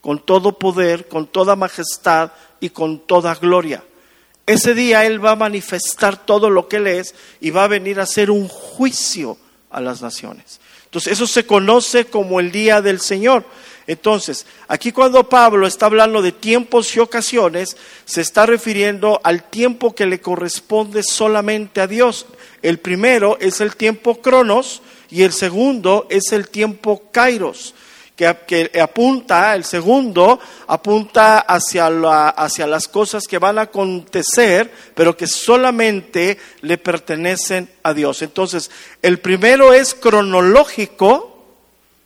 con 0.00 0.24
todo 0.24 0.58
poder, 0.58 1.08
con 1.08 1.26
toda 1.26 1.56
majestad 1.56 2.32
y 2.60 2.70
con 2.70 3.00
toda 3.00 3.34
gloria. 3.34 3.82
Ese 4.46 4.74
día 4.74 5.04
Él 5.04 5.22
va 5.24 5.32
a 5.32 5.36
manifestar 5.36 6.24
todo 6.24 6.50
lo 6.50 6.68
que 6.68 6.76
Él 6.76 6.86
es 6.86 7.14
y 7.40 7.50
va 7.50 7.64
a 7.64 7.68
venir 7.68 8.00
a 8.00 8.04
hacer 8.04 8.30
un 8.30 8.48
juicio 8.48 9.36
a 9.70 9.80
las 9.80 10.00
naciones. 10.00 10.60
Entonces, 10.84 11.12
eso 11.12 11.26
se 11.26 11.44
conoce 11.44 12.06
como 12.06 12.40
el 12.40 12.50
día 12.50 12.80
del 12.80 13.00
Señor. 13.00 13.44
Entonces, 13.88 14.44
aquí 14.68 14.92
cuando 14.92 15.30
Pablo 15.30 15.66
está 15.66 15.86
hablando 15.86 16.20
de 16.20 16.30
tiempos 16.30 16.94
y 16.94 17.00
ocasiones, 17.00 17.74
se 18.04 18.20
está 18.20 18.44
refiriendo 18.44 19.18
al 19.24 19.44
tiempo 19.44 19.94
que 19.94 20.04
le 20.04 20.20
corresponde 20.20 21.02
solamente 21.02 21.80
a 21.80 21.86
Dios. 21.86 22.26
El 22.60 22.80
primero 22.80 23.38
es 23.40 23.62
el 23.62 23.76
tiempo 23.76 24.20
cronos 24.20 24.82
y 25.08 25.22
el 25.22 25.32
segundo 25.32 26.06
es 26.10 26.32
el 26.32 26.50
tiempo 26.50 27.04
kairos. 27.10 27.74
Que, 28.14 28.26
apunta, 28.78 29.54
el 29.54 29.64
segundo 29.64 30.38
apunta 30.66 31.38
hacia, 31.38 31.86
hacia 32.28 32.66
las 32.66 32.88
cosas 32.88 33.24
que 33.26 33.38
van 33.38 33.58
a 33.58 33.62
acontecer, 33.62 34.70
pero 34.94 35.16
que 35.16 35.26
solamente 35.26 36.36
le 36.60 36.76
pertenecen 36.76 37.70
a 37.84 37.94
Dios. 37.94 38.20
Entonces, 38.20 38.70
el 39.00 39.20
primero 39.20 39.72
es 39.72 39.94
cronológico, 39.94 41.37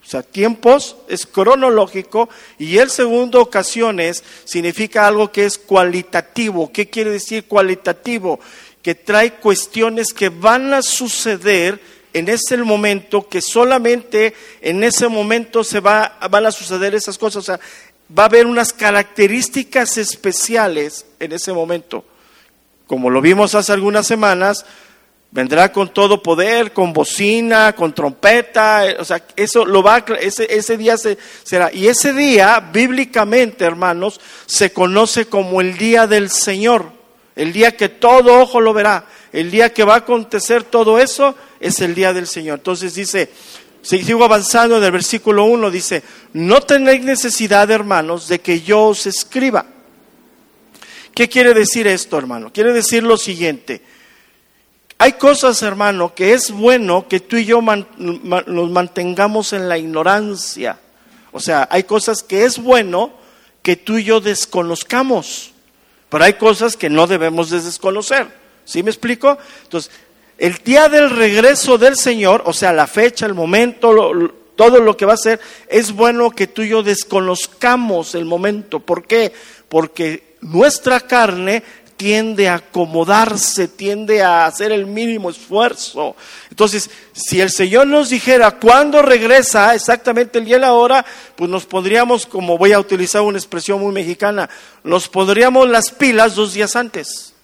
o 0.04 0.08
sea, 0.08 0.22
tiempos 0.22 0.96
es 1.08 1.26
cronológico 1.26 2.28
y 2.58 2.78
el 2.78 2.90
segundo 2.90 3.40
ocasiones 3.40 4.24
significa 4.44 5.06
algo 5.06 5.30
que 5.30 5.44
es 5.44 5.58
cualitativo. 5.58 6.72
¿Qué 6.72 6.90
quiere 6.90 7.10
decir 7.10 7.44
cualitativo? 7.44 8.40
Que 8.82 8.96
trae 8.96 9.34
cuestiones 9.34 10.12
que 10.12 10.28
van 10.28 10.74
a 10.74 10.82
suceder 10.82 11.80
en 12.12 12.28
ese 12.28 12.56
momento, 12.58 13.28
que 13.28 13.40
solamente 13.40 14.34
en 14.60 14.82
ese 14.82 15.08
momento 15.08 15.64
se 15.64 15.80
va, 15.80 16.18
van 16.30 16.46
a 16.46 16.52
suceder 16.52 16.94
esas 16.94 17.16
cosas. 17.16 17.36
O 17.36 17.46
sea, 17.46 17.60
va 18.16 18.24
a 18.24 18.26
haber 18.26 18.46
unas 18.46 18.72
características 18.72 19.96
especiales 19.98 21.06
en 21.20 21.32
ese 21.32 21.52
momento. 21.52 22.04
Como 22.86 23.08
lo 23.08 23.20
vimos 23.20 23.54
hace 23.54 23.72
algunas 23.72 24.06
semanas, 24.06 24.66
Vendrá 25.32 25.72
con 25.72 25.88
todo 25.94 26.22
poder, 26.22 26.74
con 26.74 26.92
bocina, 26.92 27.74
con 27.74 27.94
trompeta, 27.94 28.84
o 28.98 29.04
sea, 29.04 29.24
eso 29.34 29.64
lo 29.64 29.82
va, 29.82 30.04
ese, 30.20 30.46
ese 30.54 30.76
día 30.76 30.98
se, 30.98 31.16
será. 31.42 31.72
Y 31.72 31.88
ese 31.88 32.12
día, 32.12 32.60
bíblicamente, 32.60 33.64
hermanos, 33.64 34.20
se 34.44 34.74
conoce 34.74 35.24
como 35.24 35.62
el 35.62 35.78
día 35.78 36.06
del 36.06 36.30
Señor, 36.30 36.92
el 37.34 37.50
día 37.50 37.74
que 37.78 37.88
todo 37.88 38.40
ojo 38.42 38.60
lo 38.60 38.74
verá, 38.74 39.06
el 39.32 39.50
día 39.50 39.72
que 39.72 39.84
va 39.84 39.94
a 39.94 39.98
acontecer 39.98 40.64
todo 40.64 40.98
eso, 40.98 41.34
es 41.60 41.80
el 41.80 41.94
día 41.94 42.12
del 42.12 42.26
Señor. 42.26 42.58
Entonces 42.58 42.94
dice, 42.94 43.30
sigo 43.80 44.24
avanzando 44.24 44.76
en 44.76 44.84
el 44.84 44.92
versículo 44.92 45.44
1, 45.44 45.70
dice, 45.70 46.02
no 46.34 46.60
tenéis 46.60 47.04
necesidad, 47.04 47.70
hermanos, 47.70 48.28
de 48.28 48.42
que 48.42 48.60
yo 48.60 48.82
os 48.82 49.06
escriba. 49.06 49.64
¿Qué 51.14 51.30
quiere 51.30 51.54
decir 51.54 51.86
esto, 51.86 52.18
hermano? 52.18 52.52
Quiere 52.52 52.74
decir 52.74 53.02
lo 53.02 53.16
siguiente 53.16 53.91
hay 55.02 55.14
cosas, 55.14 55.60
hermano, 55.62 56.14
que 56.14 56.32
es 56.32 56.52
bueno 56.52 57.08
que 57.08 57.18
tú 57.18 57.36
y 57.36 57.44
yo 57.44 57.60
nos 57.60 58.70
mantengamos 58.70 59.52
en 59.52 59.68
la 59.68 59.76
ignorancia. 59.76 60.78
O 61.32 61.40
sea, 61.40 61.66
hay 61.72 61.82
cosas 61.82 62.22
que 62.22 62.44
es 62.44 62.58
bueno 62.60 63.10
que 63.62 63.74
tú 63.74 63.98
y 63.98 64.04
yo 64.04 64.20
desconozcamos, 64.20 65.54
pero 66.08 66.22
hay 66.22 66.34
cosas 66.34 66.76
que 66.76 66.88
no 66.88 67.08
debemos 67.08 67.50
de 67.50 67.60
desconocer. 67.60 68.28
¿Sí 68.64 68.84
me 68.84 68.90
explico? 68.90 69.36
Entonces, 69.64 69.90
el 70.38 70.58
día 70.58 70.88
del 70.88 71.10
regreso 71.10 71.78
del 71.78 71.96
Señor, 71.96 72.44
o 72.46 72.52
sea, 72.52 72.72
la 72.72 72.86
fecha, 72.86 73.26
el 73.26 73.34
momento, 73.34 74.12
todo 74.54 74.78
lo 74.78 74.96
que 74.96 75.04
va 75.04 75.14
a 75.14 75.16
ser, 75.16 75.40
es 75.66 75.90
bueno 75.90 76.30
que 76.30 76.46
tú 76.46 76.62
y 76.62 76.68
yo 76.68 76.84
desconozcamos 76.84 78.14
el 78.14 78.24
momento. 78.24 78.78
¿Por 78.78 79.04
qué? 79.04 79.32
Porque 79.68 80.36
nuestra 80.42 81.00
carne 81.00 81.64
tiende 82.02 82.48
a 82.48 82.56
acomodarse, 82.56 83.68
tiende 83.68 84.24
a 84.24 84.44
hacer 84.46 84.72
el 84.72 84.86
mínimo 84.86 85.30
esfuerzo. 85.30 86.16
Entonces, 86.50 86.90
si 87.12 87.40
el 87.40 87.48
Señor 87.48 87.86
nos 87.86 88.10
dijera 88.10 88.50
cuándo 88.58 89.02
regresa, 89.02 89.72
exactamente 89.72 90.40
el 90.40 90.44
día 90.44 90.56
y 90.56 90.60
la 90.60 90.72
hora, 90.72 91.06
pues 91.36 91.48
nos 91.48 91.64
podríamos, 91.64 92.26
como 92.26 92.58
voy 92.58 92.72
a 92.72 92.80
utilizar 92.80 93.22
una 93.22 93.38
expresión 93.38 93.78
muy 93.78 93.92
mexicana, 93.92 94.50
nos 94.82 95.06
pondríamos 95.06 95.68
las 95.68 95.92
pilas 95.92 96.34
dos 96.34 96.54
días 96.54 96.74
antes. 96.74 97.34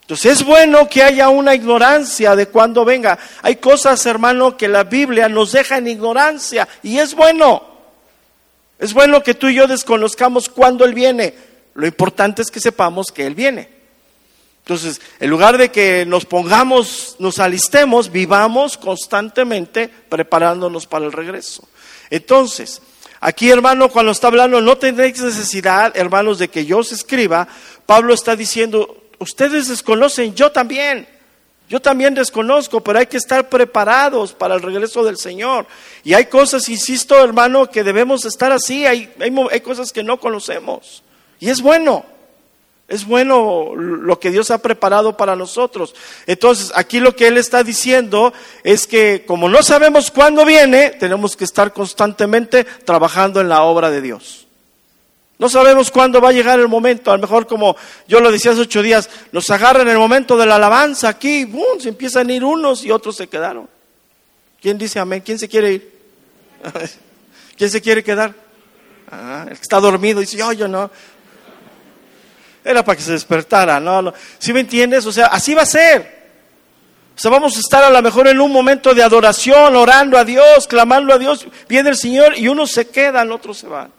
Entonces 0.00 0.40
es 0.40 0.42
bueno 0.42 0.88
que 0.88 1.02
haya 1.02 1.28
una 1.28 1.54
ignorancia 1.54 2.34
de 2.34 2.46
cuándo 2.46 2.86
venga. 2.86 3.18
Hay 3.42 3.56
cosas, 3.56 4.06
hermano, 4.06 4.56
que 4.56 4.68
la 4.68 4.84
Biblia 4.84 5.28
nos 5.28 5.52
deja 5.52 5.76
en 5.76 5.86
ignorancia 5.86 6.66
y 6.82 6.98
es 6.98 7.14
bueno. 7.14 7.62
Es 8.78 8.94
bueno 8.94 9.22
que 9.22 9.34
tú 9.34 9.48
y 9.48 9.56
yo 9.56 9.66
desconozcamos 9.66 10.48
cuándo 10.48 10.86
Él 10.86 10.94
viene. 10.94 11.49
Lo 11.80 11.86
importante 11.86 12.42
es 12.42 12.50
que 12.50 12.60
sepamos 12.60 13.10
que 13.10 13.26
Él 13.26 13.34
viene. 13.34 13.80
Entonces, 14.64 15.00
en 15.18 15.30
lugar 15.30 15.58
de 15.58 15.70
que 15.70 16.04
nos 16.06 16.26
pongamos, 16.26 17.16
nos 17.18 17.38
alistemos, 17.38 18.12
vivamos 18.12 18.76
constantemente 18.76 19.88
preparándonos 20.08 20.86
para 20.86 21.06
el 21.06 21.12
regreso. 21.12 21.66
Entonces, 22.10 22.80
aquí 23.20 23.50
hermano, 23.50 23.88
cuando 23.88 24.12
está 24.12 24.28
hablando, 24.28 24.60
no 24.60 24.76
tendréis 24.76 25.20
necesidad, 25.20 25.96
hermanos, 25.96 26.38
de 26.38 26.48
que 26.48 26.66
yo 26.66 26.78
os 26.78 26.92
escriba, 26.92 27.48
Pablo 27.86 28.14
está 28.14 28.36
diciendo, 28.36 29.02
ustedes 29.18 29.68
desconocen, 29.68 30.34
yo 30.34 30.52
también. 30.52 31.08
Yo 31.68 31.80
también 31.80 32.14
desconozco, 32.14 32.80
pero 32.80 32.98
hay 32.98 33.06
que 33.06 33.16
estar 33.16 33.48
preparados 33.48 34.32
para 34.32 34.56
el 34.56 34.62
regreso 34.62 35.04
del 35.04 35.16
Señor. 35.16 35.66
Y 36.02 36.14
hay 36.14 36.26
cosas, 36.26 36.68
insisto, 36.68 37.22
hermano, 37.22 37.70
que 37.70 37.84
debemos 37.84 38.24
estar 38.24 38.50
así. 38.50 38.86
Hay, 38.86 39.12
hay, 39.20 39.32
hay 39.52 39.60
cosas 39.60 39.92
que 39.92 40.02
no 40.02 40.18
conocemos. 40.18 41.04
Y 41.40 41.48
es 41.48 41.60
bueno, 41.62 42.04
es 42.86 43.06
bueno 43.06 43.74
lo 43.74 44.20
que 44.20 44.30
Dios 44.30 44.50
ha 44.50 44.58
preparado 44.58 45.16
para 45.16 45.36
nosotros. 45.36 45.94
Entonces, 46.26 46.72
aquí 46.74 47.00
lo 47.00 47.16
que 47.16 47.28
Él 47.28 47.38
está 47.38 47.64
diciendo 47.64 48.32
es 48.62 48.86
que 48.86 49.24
como 49.26 49.48
no 49.48 49.62
sabemos 49.62 50.10
cuándo 50.10 50.44
viene, 50.44 50.90
tenemos 50.90 51.36
que 51.36 51.44
estar 51.44 51.72
constantemente 51.72 52.64
trabajando 52.64 53.40
en 53.40 53.48
la 53.48 53.62
obra 53.62 53.90
de 53.90 54.02
Dios. 54.02 54.46
No 55.38 55.48
sabemos 55.48 55.90
cuándo 55.90 56.20
va 56.20 56.28
a 56.28 56.32
llegar 56.32 56.60
el 56.60 56.68
momento. 56.68 57.10
A 57.10 57.16
lo 57.16 57.22
mejor, 57.22 57.46
como 57.46 57.74
yo 58.06 58.20
lo 58.20 58.30
decía 58.30 58.50
hace 58.50 58.60
ocho 58.60 58.82
días, 58.82 59.08
nos 59.32 59.48
agarra 59.48 59.80
en 59.80 59.88
el 59.88 59.96
momento 59.96 60.36
de 60.36 60.44
la 60.44 60.56
alabanza 60.56 61.08
aquí, 61.08 61.46
¡bum! 61.46 61.80
se 61.80 61.88
empiezan 61.88 62.28
a 62.28 62.32
ir 62.34 62.44
unos 62.44 62.84
y 62.84 62.90
otros 62.90 63.16
se 63.16 63.26
quedaron. 63.26 63.66
¿Quién 64.60 64.76
dice 64.76 64.98
amén? 64.98 65.22
¿Quién 65.24 65.38
se 65.38 65.48
quiere 65.48 65.72
ir? 65.72 65.92
¿Quién 67.56 67.70
se 67.70 67.80
quiere 67.80 68.04
quedar? 68.04 68.34
Ah, 69.10 69.46
el 69.48 69.56
que 69.56 69.62
está 69.62 69.80
dormido 69.80 70.20
dice, 70.20 70.36
yo, 70.36 70.52
yo 70.52 70.68
no. 70.68 70.90
Era 72.64 72.84
para 72.84 72.96
que 72.96 73.02
se 73.02 73.12
despertara, 73.12 73.80
¿no? 73.80 74.12
¿Sí 74.38 74.52
me 74.52 74.60
entiendes? 74.60 75.06
O 75.06 75.12
sea, 75.12 75.26
así 75.26 75.54
va 75.54 75.62
a 75.62 75.66
ser. 75.66 76.20
O 77.16 77.20
sea, 77.20 77.30
vamos 77.30 77.56
a 77.56 77.60
estar 77.60 77.84
a 77.84 77.90
lo 77.90 78.00
mejor 78.00 78.28
en 78.28 78.40
un 78.40 78.50
momento 78.50 78.94
de 78.94 79.02
adoración, 79.02 79.76
orando 79.76 80.16
a 80.16 80.24
Dios, 80.24 80.66
clamando 80.66 81.12
a 81.12 81.18
Dios, 81.18 81.46
viene 81.68 81.90
el 81.90 81.96
Señor 81.96 82.36
y 82.36 82.48
uno 82.48 82.66
se 82.66 82.88
queda, 82.88 83.22
el 83.22 83.32
otro 83.32 83.52
se 83.52 83.66
va. 83.66 83.90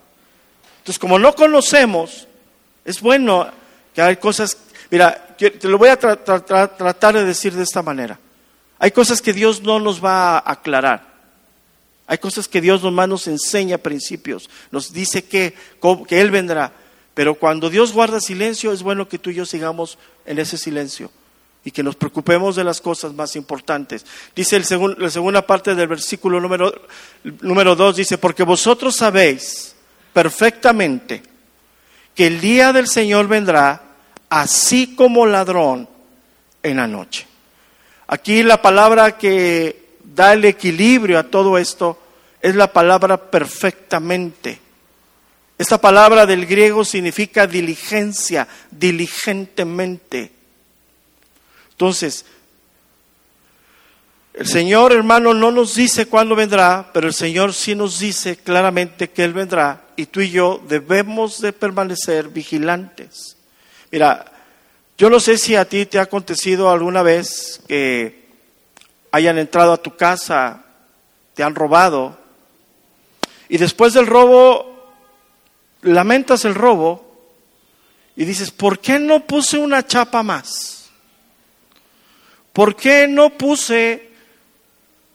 Entonces, 0.80 0.98
como 0.98 1.20
no 1.20 1.36
conocemos, 1.36 2.28
es 2.84 3.00
bueno 3.00 3.48
que 3.94 4.02
hay 4.02 4.18
cosas, 4.18 4.58
mira, 4.90 5.36
te 5.38 5.68
lo 5.68 5.78
voy 5.78 5.90
a 5.90 5.98
tratar 5.98 7.14
de 7.14 7.26
decir 7.26 7.54
de 7.54 7.64
esta 7.64 7.84
manera. 7.84 8.18
Hay 8.80 8.90
cosas 8.90 9.22
que 9.22 9.34
Dios 9.34 9.62
no 9.62 9.80
nos 9.80 10.04
va 10.04 10.40
a 10.40 10.52
aclarar. 10.52 11.12
Hay 12.08 12.18
cosas 12.18 12.48
que 12.48 12.60
Dios 12.60 12.82
nomás 12.82 13.08
nos 13.08 13.28
enseña 13.28 13.78
principios, 13.78 14.50
nos 14.72 14.92
dice 14.92 15.24
que, 15.24 15.54
que 16.08 16.20
Él 16.20 16.32
vendrá. 16.32 16.74
Pero 17.14 17.36
cuando 17.36 17.70
Dios 17.70 17.94
guarda 17.94 18.20
silencio, 18.20 18.72
es 18.72 18.84
bueno 18.84 19.08
que 19.08 19.20
tú 19.20 19.30
y 19.30 19.36
yo 19.36 19.46
sigamos 19.46 19.98
en 20.26 20.40
ese 20.40 20.58
silencio 20.58 21.12
y 21.64 21.72
que 21.72 21.84
nos 21.84 21.96
preocupemos 21.96 22.56
de 22.56 22.64
las 22.64 22.82
cosas 22.82 23.14
más 23.14 23.36
importantes. 23.36 24.06
Dice 24.36 24.56
el 24.56 24.66
la 24.98 25.10
segunda 25.10 25.46
parte 25.46 25.76
del 25.76 25.88
versículo 25.88 26.40
número, 26.40 26.74
número 27.42 27.76
2, 27.76 27.96
dice, 27.98 28.18
porque 28.18 28.44
vosotros 28.44 28.96
sabéis 28.96 29.76
perfectamente 30.14 31.22
que 32.16 32.28
el 32.28 32.42
día 32.42 32.74
del 32.74 32.88
Señor 32.88 33.28
vendrá 33.28 33.82
así 34.30 34.96
como 34.96 35.26
ladrón 35.26 35.88
en 36.64 36.78
la 36.78 36.88
noche. 36.88 37.28
Aquí 38.08 38.44
la 38.44 38.62
palabra 38.62 39.18
que 39.18 39.98
da 40.04 40.34
el 40.34 40.46
equilibrio 40.46 41.20
a 41.20 41.24
todo 41.24 41.58
esto 41.58 42.00
es 42.42 42.56
la 42.56 42.72
palabra 42.72 43.18
perfectamente. 43.18 44.60
Esta 45.62 45.80
palabra 45.80 46.26
del 46.26 46.48
griego 46.48 46.84
significa 46.84 47.46
diligencia, 47.46 48.48
diligentemente. 48.72 50.32
Entonces, 51.70 52.26
el 54.34 54.48
Señor, 54.48 54.92
hermano, 54.92 55.36
no 55.36 55.52
nos 55.52 55.76
dice 55.76 56.08
cuándo 56.08 56.36
vendrá, 56.36 56.90
pero 56.92 57.06
el 57.06 57.14
Señor 57.14 57.54
sí 57.54 57.76
nos 57.76 58.00
dice 58.00 58.38
claramente 58.38 59.12
que 59.12 59.24
Él 59.24 59.34
vendrá 59.34 59.84
y 59.96 60.08
tú 60.08 60.22
y 60.22 60.32
yo 60.32 60.60
debemos 60.68 61.40
de 61.42 61.54
permanecer 61.54 62.30
vigilantes. 62.30 63.38
Mira, 63.92 64.32
yo 64.98 65.12
no 65.12 65.20
sé 65.20 65.38
si 65.38 65.56
a 65.56 65.66
ti 65.66 65.86
te 65.86 66.00
ha 66.00 66.02
acontecido 66.02 66.72
alguna 66.72 67.04
vez 67.04 67.62
que 67.68 68.26
hayan 69.12 69.38
entrado 69.38 69.74
a 69.74 69.84
tu 69.84 69.96
casa, 69.96 70.64
te 71.36 71.44
han 71.44 71.54
robado 71.54 72.18
y 73.48 73.60
después 73.60 73.94
del 73.94 74.08
robo 74.08 74.71
lamentas 75.82 76.46
el 76.46 76.56
robo 76.56 77.12
y 78.16 78.26
dices, 78.26 78.52
¿por 78.52 78.80
qué 78.80 79.00
no 79.00 79.26
puse 79.26 79.58
una 79.58 79.86
chapa 79.86 80.24
más? 80.24 80.90
¿Por 82.54 82.76
qué 82.76 83.08
no 83.08 83.32
puse 83.38 84.10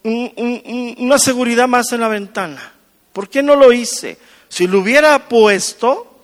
una 0.03 1.19
seguridad 1.19 1.69
más 1.69 1.93
en 1.93 2.01
la 2.01 2.09
ventana? 2.09 2.73
¿Por 3.13 3.29
qué 3.29 3.43
no 3.43 3.57
lo 3.57 3.73
hice? 3.73 4.19
Si 4.49 4.67
lo 4.67 4.81
hubiera 4.81 5.29
puesto, 5.29 6.21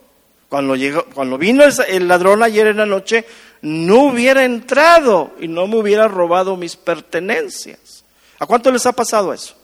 cuando, 0.48 0.76
llegó, 0.76 1.04
cuando 1.06 1.38
vino 1.38 1.64
el 1.64 2.08
ladrón 2.08 2.42
ayer 2.42 2.68
en 2.68 2.78
la 2.78 2.86
noche, 2.86 3.26
no 3.62 4.04
hubiera 4.04 4.44
entrado 4.44 5.32
y 5.40 5.48
no 5.48 5.66
me 5.66 5.76
hubiera 5.76 6.08
robado 6.08 6.56
mis 6.56 6.76
pertenencias. 6.76 8.04
¿A 8.38 8.46
cuánto 8.46 8.70
les 8.70 8.84
ha 8.86 8.92
pasado 8.92 9.32
eso? 9.32 9.54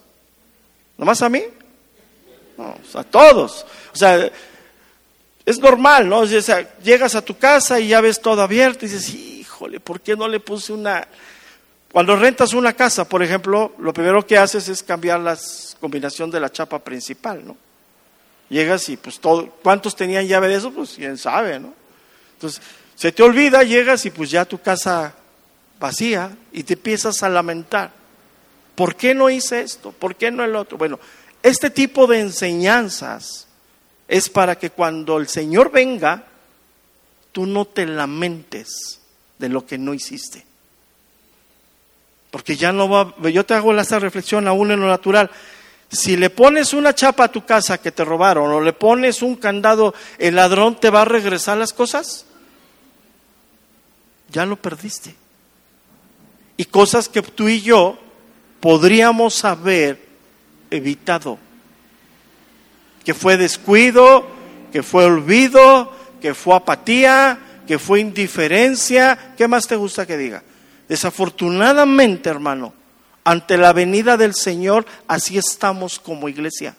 ¿Nomás 0.97 1.23
a 1.23 1.29
mí? 1.29 1.43
No, 2.57 2.77
a 2.95 3.05
todos. 3.05 3.67
O 3.93 3.97
sea, 3.97 4.31
es 5.49 5.59
normal, 5.61 6.07
¿no? 6.11 6.25
Llegas 6.27 7.15
a 7.15 7.23
tu 7.23 7.39
casa 7.39 7.81
y 7.81 7.89
ya 7.89 8.03
ves 8.03 8.21
todo 8.21 8.43
abierto 8.43 8.85
y 8.85 8.89
dices, 8.91 9.15
híjole, 9.15 9.81
¿por 9.81 10.03
qué 10.03 10.15
no 10.15 10.29
le 10.29 10.41
puse 10.41 10.75
una... 10.75 11.09
Cuando 11.91 12.17
rentas 12.17 12.53
una 12.53 12.75
casa, 12.75 13.09
por 13.09 13.23
ejemplo, 13.23 13.73
lo 13.79 13.95
primero 13.95 14.27
que 14.27 14.37
haces 14.37 14.69
es 14.69 14.83
cambiar 14.83 15.21
la 15.21 15.39
combinación 15.81 16.31
de 16.31 16.39
la 16.39 16.53
chapa 16.53 16.79
principal, 16.81 17.47
¿no? 17.47 17.57
Llegas 18.51 18.91
y 18.91 18.99
pues 18.99 19.21
todo, 19.21 19.47
¿cuántos 19.63 19.97
tenían 19.97 20.27
llave 20.27 20.49
de 20.49 20.57
eso? 20.57 20.71
Pues 20.71 20.93
quién 20.97 21.17
sabe, 21.17 21.59
¿no? 21.59 21.73
Entonces, 22.35 22.61
se 22.95 23.11
te 23.11 23.23
olvida, 23.23 23.63
llegas 23.63 24.05
y 24.05 24.11
pues 24.11 24.31
ya 24.31 24.45
tu 24.45 24.61
casa 24.61 25.15
vacía 25.81 26.31
y 26.53 26.63
te 26.63 26.75
empiezas 26.75 27.23
a 27.23 27.31
lamentar. 27.31 27.91
¿Por 28.75 28.97
qué 28.97 29.15
no 29.15 29.31
hice 29.31 29.63
esto? 29.63 29.93
¿Por 29.93 30.15
qué 30.15 30.31
no 30.31 30.45
el 30.45 30.55
otro? 30.55 30.77
Bueno, 30.77 31.01
este 31.43 31.71
tipo 31.71 32.07
de 32.07 32.21
enseñanzas 32.21 33.48
es 34.09 34.31
para 34.31 34.59
que 34.59 34.71
cuando 34.71 35.18
el 35.18 35.29
Señor 35.29 35.71
venga, 35.71 36.25
tú 37.31 37.44
no 37.47 37.66
te 37.66 37.87
lamentes 37.87 39.01
de 39.38 39.51
lo 39.51 39.66
que 39.66 39.77
no 39.77 39.92
hiciste. 39.92 40.44
Porque 42.31 42.57
ya 42.57 42.73
no 42.73 42.88
va, 42.88 43.14
yo 43.31 43.44
te 43.44 43.55
hago 43.55 43.79
esta 43.79 43.99
reflexión 43.99 44.49
aún 44.49 44.71
en 44.71 44.81
lo 44.81 44.88
natural. 44.88 45.31
Si 45.90 46.16
le 46.16 46.31
pones 46.31 46.73
una 46.73 46.94
chapa 46.94 47.25
a 47.25 47.33
tu 47.33 47.44
casa 47.44 47.79
que 47.79 47.92
te 47.92 48.05
robaron 48.05 48.51
o 48.51 48.61
le 48.61 48.73
pones 48.73 49.23
un 49.23 49.37
candado, 49.37 49.94
¿el 50.18 50.37
ladrón 50.37 50.77
te 50.81 50.90
va 50.90 51.03
a 51.03 51.07
regresar 51.07 51.59
las 51.59 51.73
cosas? 51.73 52.27
Ya 54.31 54.44
lo 54.44 54.57
perdiste. 54.57 55.14
Y 56.57 56.64
cosas 56.66 57.09
que 57.09 57.23
tú 57.23 57.49
y 57.49 57.61
yo 57.61 57.99
podríamos 58.61 59.44
haber 59.44 60.07
evitado. 60.71 61.38
Que 63.09 63.14
fue 63.14 63.38
descuido, 63.38 64.27
que 64.71 64.83
fue 64.83 65.07
olvido, 65.07 65.90
que 66.21 66.35
fue 66.35 66.55
apatía, 66.55 67.38
que 67.66 67.79
fue 67.79 68.01
indiferencia. 68.01 69.33
¿Qué 69.35 69.49
más 69.49 69.66
te 69.66 69.77
gusta 69.77 70.05
que 70.05 70.18
diga? 70.18 70.42
Desafortunadamente, 70.90 72.29
hermano, 72.29 72.75
ante 73.25 73.57
la 73.57 73.73
venida 73.73 74.18
del 74.18 74.35
Señor, 74.35 74.85
así 75.07 75.38
estamos 75.38 75.99
como 75.99 76.29
iglesia. 76.29 76.77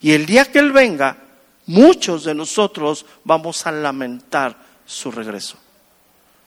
Y 0.00 0.12
el 0.12 0.24
día 0.24 0.46
que 0.46 0.60
Él 0.60 0.72
venga, 0.72 1.18
muchos 1.66 2.24
de 2.24 2.34
nosotros 2.34 3.04
vamos 3.22 3.66
a 3.66 3.70
lamentar 3.70 4.56
su 4.86 5.10
regreso. 5.10 5.58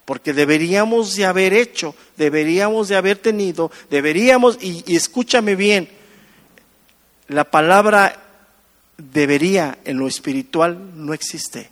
Porque 0.06 0.34
deberíamos 0.34 1.16
de 1.16 1.28
haber 1.28 1.54
hecho, 1.54 1.94
deberíamos 2.18 2.88
de 2.88 2.96
haber 2.96 3.20
tenido, 3.20 3.70
deberíamos, 3.92 4.58
y, 4.60 4.84
y 4.88 4.96
escúchame 4.96 5.56
bien, 5.56 5.88
la 7.28 7.44
palabra 7.44 8.21
debería 9.12 9.80
en 9.86 9.98
lo 9.98 10.08
espiritual 10.08 10.92
no 10.96 11.14
existe. 11.14 11.70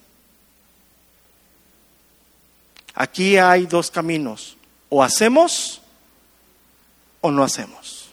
Aquí 2.95 3.37
hay 3.37 3.65
dos 3.65 3.91
caminos, 3.91 4.57
o 4.89 5.03
hacemos 5.03 5.81
o 7.21 7.31
no 7.31 7.43
hacemos. 7.43 8.09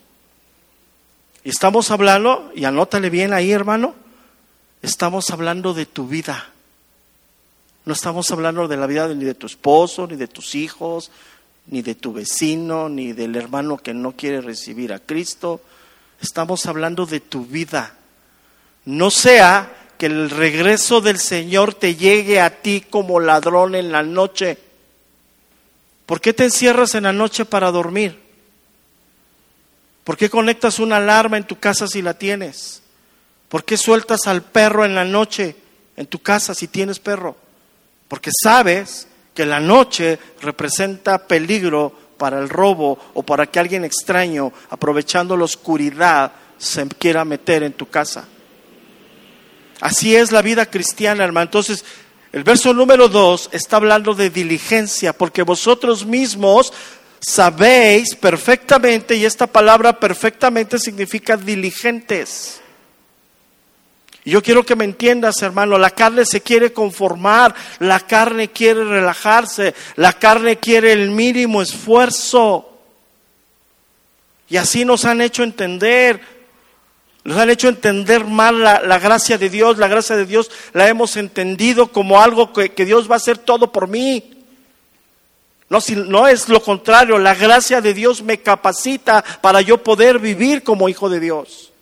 Y 1.43 1.51
estamos 1.51 1.91
hablando, 1.91 2.53
y 2.55 2.65
anótale 2.65 3.11
bien 3.11 3.33
ahí, 3.33 3.53
hermano, 3.53 3.95
estamos 4.83 5.31
hablando 5.31 5.75
de 5.75 5.87
tu 5.87 6.07
vida. 6.07 6.51
No 7.85 7.93
estamos 7.93 8.31
hablando 8.31 8.67
de 8.67 8.77
la 8.77 8.87
vida 8.87 9.09
ni 9.09 9.25
de 9.25 9.35
tu 9.35 9.47
esposo, 9.47 10.07
ni 10.07 10.17
de 10.17 10.27
tus 10.27 10.57
hijos, 10.57 11.11
ni 11.67 11.83
de 11.83 11.95
tu 11.95 12.13
vecino, 12.13 12.89
ni 12.89 13.13
del 13.13 13.37
hermano 13.37 13.79
que 13.79 13.95
no 13.95 14.13
quiere 14.13 14.41
recibir 14.41 14.93
a 14.93 14.99
Cristo. 14.99 15.61
Estamos 16.21 16.67
hablando 16.67 17.07
de 17.07 17.21
tu 17.21 17.45
vida. 17.45 17.96
No 18.87 19.11
sea 19.11 19.73
que 19.99 20.07
el 20.07 20.31
regreso 20.31 21.01
del 21.01 21.19
Señor 21.19 21.75
te 21.75 21.97
llegue 21.97 22.41
a 22.41 22.63
ti 22.63 22.85
como 22.89 23.21
ladrón 23.21 23.75
en 23.75 23.91
la 23.93 24.03
noche. 24.03 24.59
¿Por 26.07 26.21
qué 26.21 26.33
te 26.33 26.45
encierras 26.45 26.95
en 26.95 27.05
la 27.05 27.13
noche 27.13 27.45
para 27.45 27.71
dormir? 27.71 28.21
¿Por 30.05 30.17
qué 30.17 30.31
conectas 30.31 30.79
una 30.79 30.99
alarma 30.99 31.37
en 31.37 31.45
tu 31.45 31.59
casa 31.59 31.89
si 31.89 32.01
la 32.01 32.15
tienes? 32.15 32.83
¿Por 33.49 33.65
qué 33.65 33.77
sueltas 33.77 34.27
al 34.27 34.43
perro 34.43 34.85
en 34.85 34.95
la 34.95 35.05
noche 35.05 35.57
en 35.97 36.07
tu 36.07 36.21
casa 36.21 36.55
si 36.55 36.69
tienes 36.69 37.01
perro? 37.01 37.37
Porque 38.07 38.31
sabes 38.43 39.09
que 39.35 39.45
la 39.45 39.59
noche 39.59 40.19
representa 40.41 41.27
peligro 41.27 41.93
para 42.17 42.39
el 42.39 42.49
robo 42.49 42.99
o 43.15 43.23
para 43.25 43.47
que 43.47 43.59
alguien 43.59 43.85
extraño, 43.85 44.53
aprovechando 44.71 45.37
la 45.37 45.45
oscuridad, 45.45 46.33
se 46.57 46.87
quiera 46.87 47.25
meter 47.25 47.65
en 47.65 47.73
tu 47.73 47.89
casa. 47.89 48.29
Así 49.81 50.17
es 50.17 50.33
la 50.33 50.43
vida 50.43 50.67
cristiana, 50.67 51.25
hermano. 51.25 51.45
Entonces, 51.45 51.85
el 52.33 52.45
verso 52.45 52.75
número 52.75 53.09
dos 53.09 53.49
está 53.53 53.77
hablando 53.77 54.15
de 54.15 54.31
diligencia, 54.31 55.13
porque 55.13 55.43
vosotros 55.43 56.05
mismos 56.05 56.73
sabéis 57.21 58.15
perfectamente, 58.15 59.17
y 59.17 59.25
esta 59.25 59.47
palabra 59.47 59.99
perfectamente 59.99 60.79
significa 60.79 61.37
diligentes. 61.37 62.61
Y 64.25 64.33
yo 64.33 64.43
quiero 64.43 64.67
que 64.67 64.77
me 64.77 64.85
entiendas, 64.85 65.41
hermano, 65.41 65.79
la 65.79 65.91
carne 65.91 66.25
se 66.25 66.41
quiere 66.41 66.73
conformar, 66.73 67.55
la 67.79 68.01
carne 68.01 68.51
quiere 68.51 68.85
relajarse, 68.85 69.73
la 69.95 70.15
carne 70.15 70.59
quiere 70.59 70.93
el 70.93 71.11
mínimo 71.13 71.63
esfuerzo. 71.63 72.77
Y 74.49 74.57
así 74.57 74.85
nos 74.85 75.05
han 75.05 75.21
hecho 75.21 75.45
entender, 75.45 76.36
nos 77.27 77.39
han 77.39 77.51
hecho 77.51 77.67
entender 77.67 78.25
mal 78.25 78.63
la, 78.63 78.99
gracia 79.01 79.37
de 79.37 79.51
Dios, 79.51 79.79
la 79.79 79.89
gracia 79.89 80.15
de 80.15 80.27
Dios 80.27 80.49
la 80.73 80.87
hemos 80.87 81.17
entendido 81.17 81.91
como 81.91 82.21
algo 82.21 82.53
que, 82.53 82.69
que 82.73 82.85
Dios 82.85 83.11
va 83.11 83.15
a 83.15 83.17
hacer 83.17 83.37
todo 83.37 83.73
por 83.73 83.89
mí. 83.89 84.45
No, 85.69 85.81
si, 85.81 85.97
no 85.97 86.29
es 86.29 86.49
lo 86.49 86.63
contrario, 86.63 87.19
la 87.19 87.35
gracia 87.35 87.81
de 87.81 87.95
Dios 87.95 88.23
me 88.23 88.39
capacita 88.39 89.25
para 89.41 89.61
yo 89.61 89.83
poder 89.83 90.21
vivir 90.21 90.63
como 90.63 90.89
hijo 90.89 91.09
de 91.09 91.19
Dios. 91.19 91.73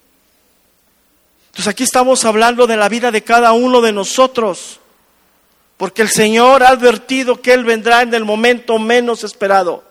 Entonces 1.48 1.68
aquí 1.68 1.82
estamos 1.82 2.24
hablando 2.24 2.66
de 2.66 2.78
la 2.78 2.88
vida 2.88 3.10
de 3.10 3.22
cada 3.22 3.52
uno 3.52 3.82
de 3.82 3.92
nosotros, 3.92 4.80
porque 5.76 6.00
el 6.00 6.08
Señor 6.08 6.62
ha 6.62 6.70
advertido 6.70 7.42
que 7.42 7.52
Él 7.52 7.64
vendrá 7.64 8.00
en 8.00 8.14
el 8.14 8.24
momento 8.24 8.78
menos 8.78 9.24
esperado. 9.24 9.84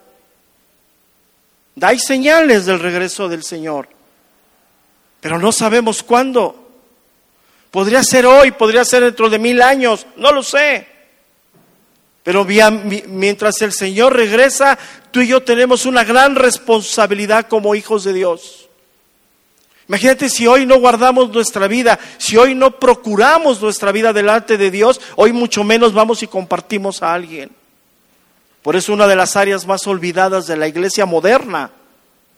Hay 1.80 2.00
señales 2.00 2.66
del 2.66 2.80
regreso 2.80 3.30
del 3.30 3.44
Señor, 3.44 3.88
pero 5.24 5.40
no 5.40 5.54
sabemos 5.54 6.04
cuándo. 6.04 6.54
Podría 7.72 8.04
ser 8.04 8.26
hoy, 8.26 8.52
podría 8.52 8.84
ser 8.84 9.06
dentro 9.06 9.30
de 9.30 9.40
mil 9.40 9.62
años, 9.62 10.06
no 10.18 10.34
lo 10.34 10.44
sé. 10.44 10.86
Pero 12.24 12.46
mientras 12.46 13.62
el 13.62 13.72
Señor 13.72 14.18
regresa, 14.18 14.78
tú 15.12 15.22
y 15.22 15.28
yo 15.28 15.42
tenemos 15.42 15.86
una 15.86 16.04
gran 16.04 16.36
responsabilidad 16.36 17.48
como 17.48 17.74
hijos 17.74 18.04
de 18.04 18.12
Dios. 18.12 18.68
Imagínate 19.88 20.28
si 20.28 20.46
hoy 20.46 20.66
no 20.66 20.78
guardamos 20.82 21.30
nuestra 21.30 21.70
vida, 21.70 21.98
si 22.18 22.36
hoy 22.36 22.54
no 22.54 22.78
procuramos 22.78 23.62
nuestra 23.62 23.94
vida 23.94 24.12
delante 24.12 24.58
de 24.58 24.72
Dios, 24.72 25.00
hoy 25.16 25.32
mucho 25.32 25.64
menos 25.64 25.94
vamos 25.94 26.22
y 26.22 26.28
compartimos 26.28 27.02
a 27.02 27.14
alguien. 27.14 27.50
Por 28.62 28.76
eso 28.76 28.92
una 28.92 29.08
de 29.08 29.16
las 29.16 29.38
áreas 29.38 29.66
más 29.66 29.88
olvidadas 29.88 30.48
de 30.48 30.58
la 30.58 30.68
iglesia 30.68 31.06
moderna 31.06 31.72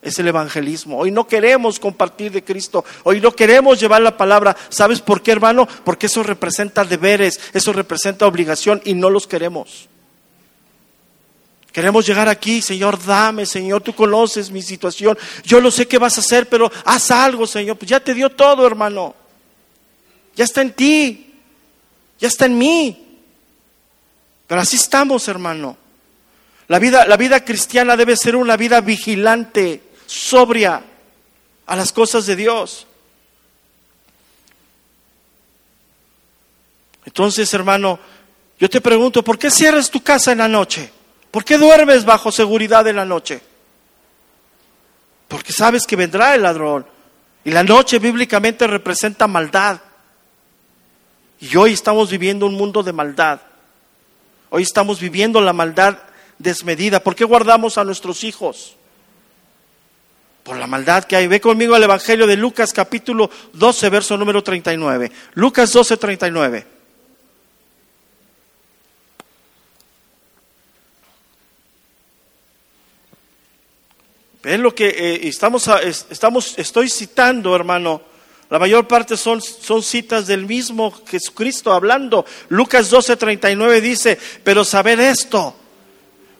es 0.06 0.20
el 0.20 0.28
evangelismo. 0.28 1.00
Hoy 1.00 1.12
no 1.12 1.28
queremos 1.28 1.80
compartir 1.80 2.32
de 2.32 2.44
Cristo, 2.44 2.86
hoy 3.04 3.20
no 3.20 3.32
queremos 3.32 3.80
llevar 3.80 4.02
la 4.02 4.15
palabra. 4.15 4.56
¿Sabes 4.70 5.02
por 5.02 5.22
qué, 5.22 5.32
hermano? 5.32 5.68
Porque 5.84 6.06
eso 6.06 6.22
representa 6.22 6.86
deberes, 6.86 7.41
eso 7.54 7.74
representa 7.74 8.28
obligación 8.28 8.82
y 8.86 8.94
no 8.94 9.10
los 9.10 9.26
queremos. 9.26 9.89
Queremos 11.72 12.06
llegar 12.06 12.30
aquí, 12.30 12.62
Señor, 12.62 13.04
dame, 13.04 13.46
Señor, 13.46 13.82
tú 13.82 13.94
conoces 13.94 14.52
mi 14.52 14.62
situación. 14.62 15.18
Yo 15.44 15.60
lo 15.60 15.72
sé 15.72 15.88
que 15.88 15.98
vas 15.98 16.18
a 16.18 16.22
hacer, 16.22 16.48
pero 16.48 16.72
haz 16.86 17.12
algo, 17.12 17.46
Señor. 17.46 17.76
Pues 17.76 17.89
ya 17.89 18.00
te 18.00 18.13
dio 18.13 18.30
todo, 18.30 18.65
hermano. 18.65 19.13
Ya 20.36 20.46
está 20.46 20.62
en 20.62 20.72
ti. 20.72 21.34
Ya 22.20 22.30
está 22.30 22.46
en 22.46 22.58
mí. 22.58 23.20
Pero 24.48 24.62
así 24.62 24.78
estamos, 24.78 25.28
hermano. 25.28 25.76
La 26.68 26.80
vida, 26.80 27.06
la 27.08 27.18
vida 27.18 27.44
cristiana 27.44 27.98
debe 27.98 28.15
ser 28.15 28.36
una 28.36 28.56
vida 28.56 28.80
vigilante 28.80 29.82
sobria 30.15 30.82
a 31.65 31.75
las 31.75 31.91
cosas 31.91 32.25
de 32.25 32.36
Dios. 32.36 32.88
Entonces, 37.06 37.54
hermano, 37.54 37.99
yo 38.60 38.69
te 38.69 38.82
pregunto, 38.82 39.23
¿por 39.23 39.38
qué 39.38 39.51
cierras 39.51 39.91
tu 39.91 40.01
casa 40.01 40.32
en 40.32 40.39
la 40.39 40.47
noche? 40.47 40.91
¿Por 41.32 41.43
qué 41.43 41.58
duermes 41.58 42.06
bajo 42.06 42.32
seguridad 42.32 42.88
en 42.88 42.95
la 42.95 43.06
noche? 43.06 43.41
Porque 45.28 45.51
sabes 45.51 45.86
que 45.86 45.95
vendrá 45.95 46.34
el 46.34 46.43
ladrón. 46.43 46.86
Y 47.43 47.51
la 47.51 47.63
noche 47.63 47.99
bíblicamente 47.99 48.65
representa 48.65 49.28
maldad. 49.28 49.82
Y 51.39 51.56
hoy 51.58 51.73
estamos 51.73 52.10
viviendo 52.10 52.45
un 52.45 52.56
mundo 52.56 52.82
de 52.82 52.93
maldad. 52.93 53.41
Hoy 54.49 54.63
estamos 54.63 54.99
viviendo 54.99 55.41
la 55.41 55.54
maldad 55.54 55.97
desmedida. 56.39 57.01
¿Por 57.01 57.15
qué 57.15 57.25
guardamos 57.25 57.78
a 57.78 57.84
nuestros 57.84 58.23
hijos? 58.23 58.78
Por 60.45 60.58
la 60.58 60.67
maldad 60.67 61.05
que 61.05 61.15
hay. 61.15 61.25
Ve 61.25 61.41
conmigo 61.41 61.73
al 61.73 61.84
Evangelio 61.84 62.27
de 62.27 62.38
Lucas 62.38 62.71
capítulo 62.71 63.31
12, 63.53 63.89
verso 63.89 64.15
número 64.15 64.43
39. 64.43 65.12
Lucas 65.34 65.73
12, 65.73 65.97
39. 65.97 66.67
Ven 74.43 74.62
lo 74.62 74.75
que 74.75 74.88
eh, 74.88 75.27
estamos, 75.27 75.67
estamos, 76.12 76.53
estoy 76.60 76.89
citando, 76.89 77.55
hermano. 77.55 78.03
La 78.51 78.60
mayor 78.60 78.88
parte 78.88 79.17
son, 79.17 79.41
son 79.41 79.81
citas 79.81 80.27
del 80.27 80.45
mismo 80.45 80.93
Jesucristo 81.08 81.73
hablando. 81.73 82.23
Lucas 82.49 82.91
12, 82.91 83.17
39 83.17 83.81
dice, 83.81 84.19
pero 84.43 84.63
saber 84.63 84.99
esto, 84.99 85.55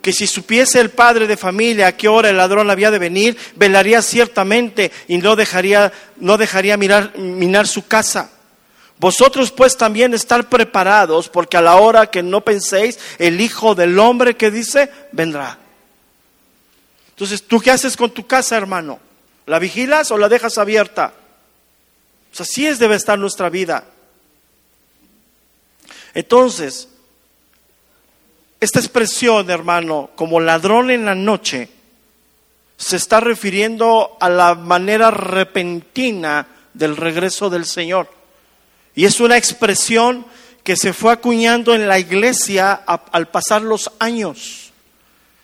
que 0.06 0.14
si 0.14 0.28
supiese 0.28 0.80
el 0.80 0.92
padre 0.92 1.26
de 1.26 1.36
familia 1.36 1.88
a 1.88 1.98
qué 1.98 2.08
hora 2.08 2.30
el 2.30 2.38
ladrón 2.38 2.70
había 2.70 2.92
de 2.92 3.00
venir, 3.00 3.36
velaría 3.56 4.04
ciertamente 4.04 4.92
y 5.08 5.18
no 5.18 5.36
dejaría, 5.36 5.92
no 6.18 6.38
dejaría 6.38 6.78
mirar, 6.78 7.18
minar 7.18 7.68
su 7.68 7.88
casa. 7.88 8.30
Vosotros 9.00 9.52
pues 9.52 9.78
también 9.78 10.14
estar 10.14 10.48
preparados, 10.48 11.28
porque 11.28 11.58
a 11.58 11.62
la 11.64 11.78
hora 11.78 12.06
que 12.06 12.22
no 12.22 12.42
penséis, 12.42 13.00
el 13.18 13.42
Hijo 13.42 13.74
del 13.74 13.98
Hombre 13.98 14.38
que 14.38 14.52
dice, 14.52 14.92
vendrá. 15.12 15.58
Entonces, 17.10 17.42
¿tú 17.42 17.60
qué 17.60 17.72
haces 17.72 17.98
con 17.98 18.12
tu 18.12 18.28
casa, 18.28 18.56
hermano? 18.56 19.00
¿La 19.48 19.58
vigilas 19.58 20.12
o 20.12 20.20
la 20.20 20.30
dejas 20.30 20.60
abierta? 20.60 21.14
Así 22.38 22.68
es 22.68 22.78
debe 22.78 22.96
estar 22.96 23.18
nuestra 23.18 23.50
vida. 23.50 23.86
Entonces, 26.14 26.90
esta 28.66 28.80
expresión, 28.80 29.50
hermano, 29.50 30.10
como 30.16 30.40
ladrón 30.40 30.92
en 30.92 31.06
la 31.06 31.16
noche, 31.16 31.70
se 32.78 32.98
está 32.98 33.20
refiriendo 33.20 34.18
a 34.20 34.30
la 34.30 34.56
manera 34.56 35.12
repentina 35.12 36.48
del 36.74 36.98
regreso 36.98 37.50
del 37.50 37.66
Señor. 37.66 38.10
Y 38.96 39.06
es 39.06 39.20
una 39.20 39.38
expresión 39.38 40.26
que 40.64 40.76
se 40.76 40.94
fue 40.94 41.14
acuñando 41.14 41.74
en 41.74 41.88
la 41.88 42.00
iglesia 42.00 42.74
al 42.74 43.28
pasar 43.28 43.62
los 43.62 43.92
años. 44.00 44.72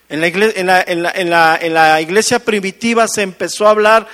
En 0.10 0.20
la, 0.20 0.28
iglesia, 0.28 0.60
en 0.60 1.74
la 1.74 2.02
iglesia 2.02 2.40
primitiva 2.40 3.08
se 3.08 3.22
empezó 3.22 3.68
a 3.68 3.72
hablar 3.72 4.08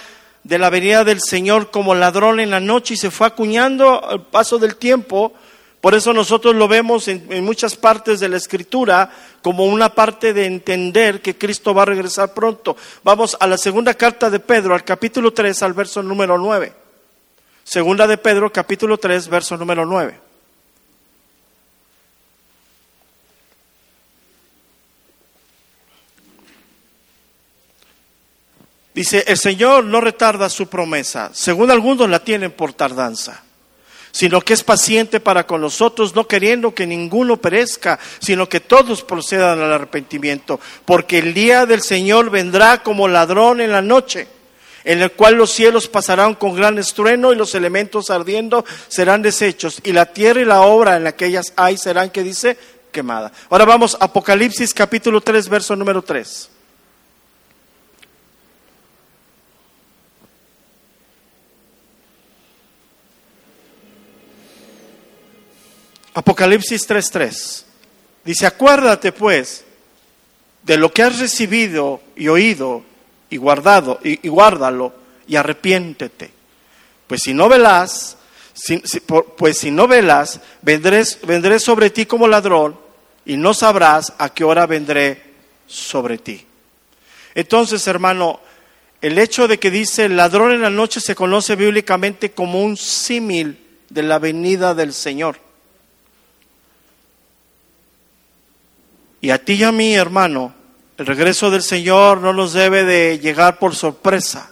de 0.43 0.59
la 0.59 0.69
venida 0.69 1.03
del 1.03 1.21
Señor 1.21 1.71
como 1.71 1.95
ladrón 1.95 2.39
en 2.39 2.51
la 2.51 2.59
noche 2.59 2.93
y 2.93 2.97
se 2.97 3.11
fue 3.11 3.27
acuñando 3.27 4.07
al 4.07 4.25
paso 4.27 4.57
del 4.59 4.77
tiempo. 4.77 5.33
Por 5.81 5.93
eso 5.93 6.11
nosotros 6.11 6.55
lo 6.55 6.67
vemos 6.67 7.07
en, 7.07 7.43
muchas 7.43 7.75
partes 7.75 8.19
de 8.19 8.29
la 8.29 8.37
Escritura 8.37 9.11
como 9.41 9.65
una 9.65 9.89
parte 9.89 10.33
de 10.33 10.45
entender 10.45 11.21
que 11.21 11.37
Cristo 11.37 11.73
va 11.73 11.83
a 11.83 11.85
regresar 11.85 12.33
pronto. 12.33 12.75
Vamos 13.03 13.37
a 13.39 13.47
la 13.47 13.57
segunda 13.57 13.93
carta 13.93 14.29
de 14.29 14.39
Pedro, 14.39 14.73
al 14.73 14.83
capítulo 14.83 15.31
3, 15.31 15.63
al 15.63 15.73
verso 15.73 16.01
número 16.01 16.37
9. 16.37 16.73
Segunda 17.63 18.07
de 18.07 18.17
Pedro, 18.17 18.51
capítulo 18.51 18.97
3, 18.97 19.27
verso 19.27 19.55
número 19.55 19.85
9. 19.85 20.27
Dice, 28.97 29.23
el 29.27 29.37
Señor 29.37 29.83
no 29.83 30.01
retarda 30.01 30.49
su 30.49 30.69
promesa, 30.69 31.29
según 31.31 31.69
algunos 31.69 32.09
la 32.09 32.23
tienen 32.23 32.51
por 32.51 32.73
tardanza, 32.73 33.43
sino 34.17 34.41
que 34.41 34.55
es 34.55 34.63
paciente 34.63 35.19
para 35.19 35.45
con 35.45 35.61
nosotros, 35.61 36.15
no 36.15 36.27
queriendo 36.27 36.73
que 36.73 36.87
ninguno 36.87 37.37
perezca, 37.37 37.99
sino 38.17 38.49
que 38.49 38.59
todos 38.59 39.03
procedan 39.03 39.61
al 39.61 39.71
arrepentimiento, 39.71 40.59
porque 40.85 41.19
el 41.19 41.35
día 41.35 41.67
del 41.67 41.83
Señor 41.83 42.31
vendrá 42.31 42.81
como 42.81 43.07
ladrón 43.07 43.61
en 43.61 43.71
la 43.71 43.83
noche, 43.83 44.27
en 44.83 45.03
el 45.03 45.11
cual 45.11 45.35
los 45.35 45.51
cielos 45.51 45.87
pasarán 45.87 46.33
con 46.33 46.55
gran 46.55 46.79
estruendo 46.79 47.31
y 47.31 47.35
los 47.35 47.53
elementos 47.53 48.09
ardiendo 48.09 48.65
serán 48.87 49.21
deshechos, 49.21 49.81
y 49.83 49.91
la 49.91 50.07
tierra 50.07 50.41
y 50.41 50.45
la 50.45 50.61
obra 50.61 50.97
en 50.97 51.03
la 51.03 51.11
que 51.11 51.27
ellas 51.27 51.53
hay 51.55 51.77
serán, 51.77 52.09
que 52.09 52.23
dice, 52.23 52.57
quemada. 52.91 53.31
Ahora 53.51 53.65
vamos, 53.65 53.95
Apocalipsis 53.99 54.73
capítulo 54.73 55.21
3, 55.21 55.47
verso 55.47 55.75
número 55.75 56.01
3. 56.01 56.56
Apocalipsis 66.17 66.87
3:3. 66.87 67.63
Dice, 68.25 68.47
acuérdate 68.47 69.11
pues 69.11 69.63
de 70.63 70.75
lo 70.75 70.91
que 70.91 71.03
has 71.03 71.19
recibido 71.19 72.01
y 72.15 72.27
oído 72.27 72.83
y 73.29 73.37
guardado 73.37 73.99
y, 74.03 74.27
guárdalo 74.27 74.95
y 75.27 75.35
arrepiéntete. 75.35 76.31
Pues 77.05 77.21
si 77.23 77.35
no 77.35 77.47
velas, 77.47 78.17
pues 79.37 79.59
si 79.59 79.69
no 79.69 79.87
velas, 79.87 80.41
vendré, 80.63 81.03
vendré 81.21 81.59
sobre 81.59 81.91
ti 81.91 82.07
como 82.07 82.27
ladrón 82.27 82.79
y 83.23 83.37
no 83.37 83.53
sabrás 83.53 84.11
a 84.17 84.33
qué 84.33 84.43
hora 84.43 84.65
vendré 84.65 85.21
sobre 85.67 86.17
ti. 86.17 86.43
Entonces, 87.35 87.85
hermano, 87.85 88.39
el 89.01 89.19
hecho 89.19 89.47
de 89.47 89.59
que 89.59 89.69
dice 89.69 90.09
ladrón 90.09 90.51
en 90.51 90.63
la 90.63 90.71
noche 90.71 90.99
se 90.99 91.13
conoce 91.13 91.55
bíblicamente 91.55 92.31
como 92.31 92.63
un 92.63 92.75
símil 92.75 93.59
de 93.91 94.01
la 94.01 94.17
venida 94.17 94.73
del 94.73 94.93
Señor. 94.93 95.45
Y 99.21 99.31
a 99.31 99.43
ti 99.43 99.53
y 99.53 99.63
a 99.63 99.71
mí, 99.71 99.95
hermano, 99.95 100.53
el 100.97 101.05
regreso 101.05 101.49
del 101.49 101.63
Señor 101.63 102.21
no 102.21 102.33
nos 102.33 102.53
debe 102.53 102.83
de 102.83 103.19
llegar 103.19 103.59
por 103.59 103.75
sorpresa, 103.75 104.51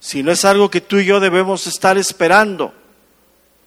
sino 0.00 0.32
es 0.32 0.44
algo 0.44 0.70
que 0.70 0.80
tú 0.80 0.98
y 0.98 1.04
yo 1.04 1.20
debemos 1.20 1.66
estar 1.66 1.96
esperando, 1.96 2.72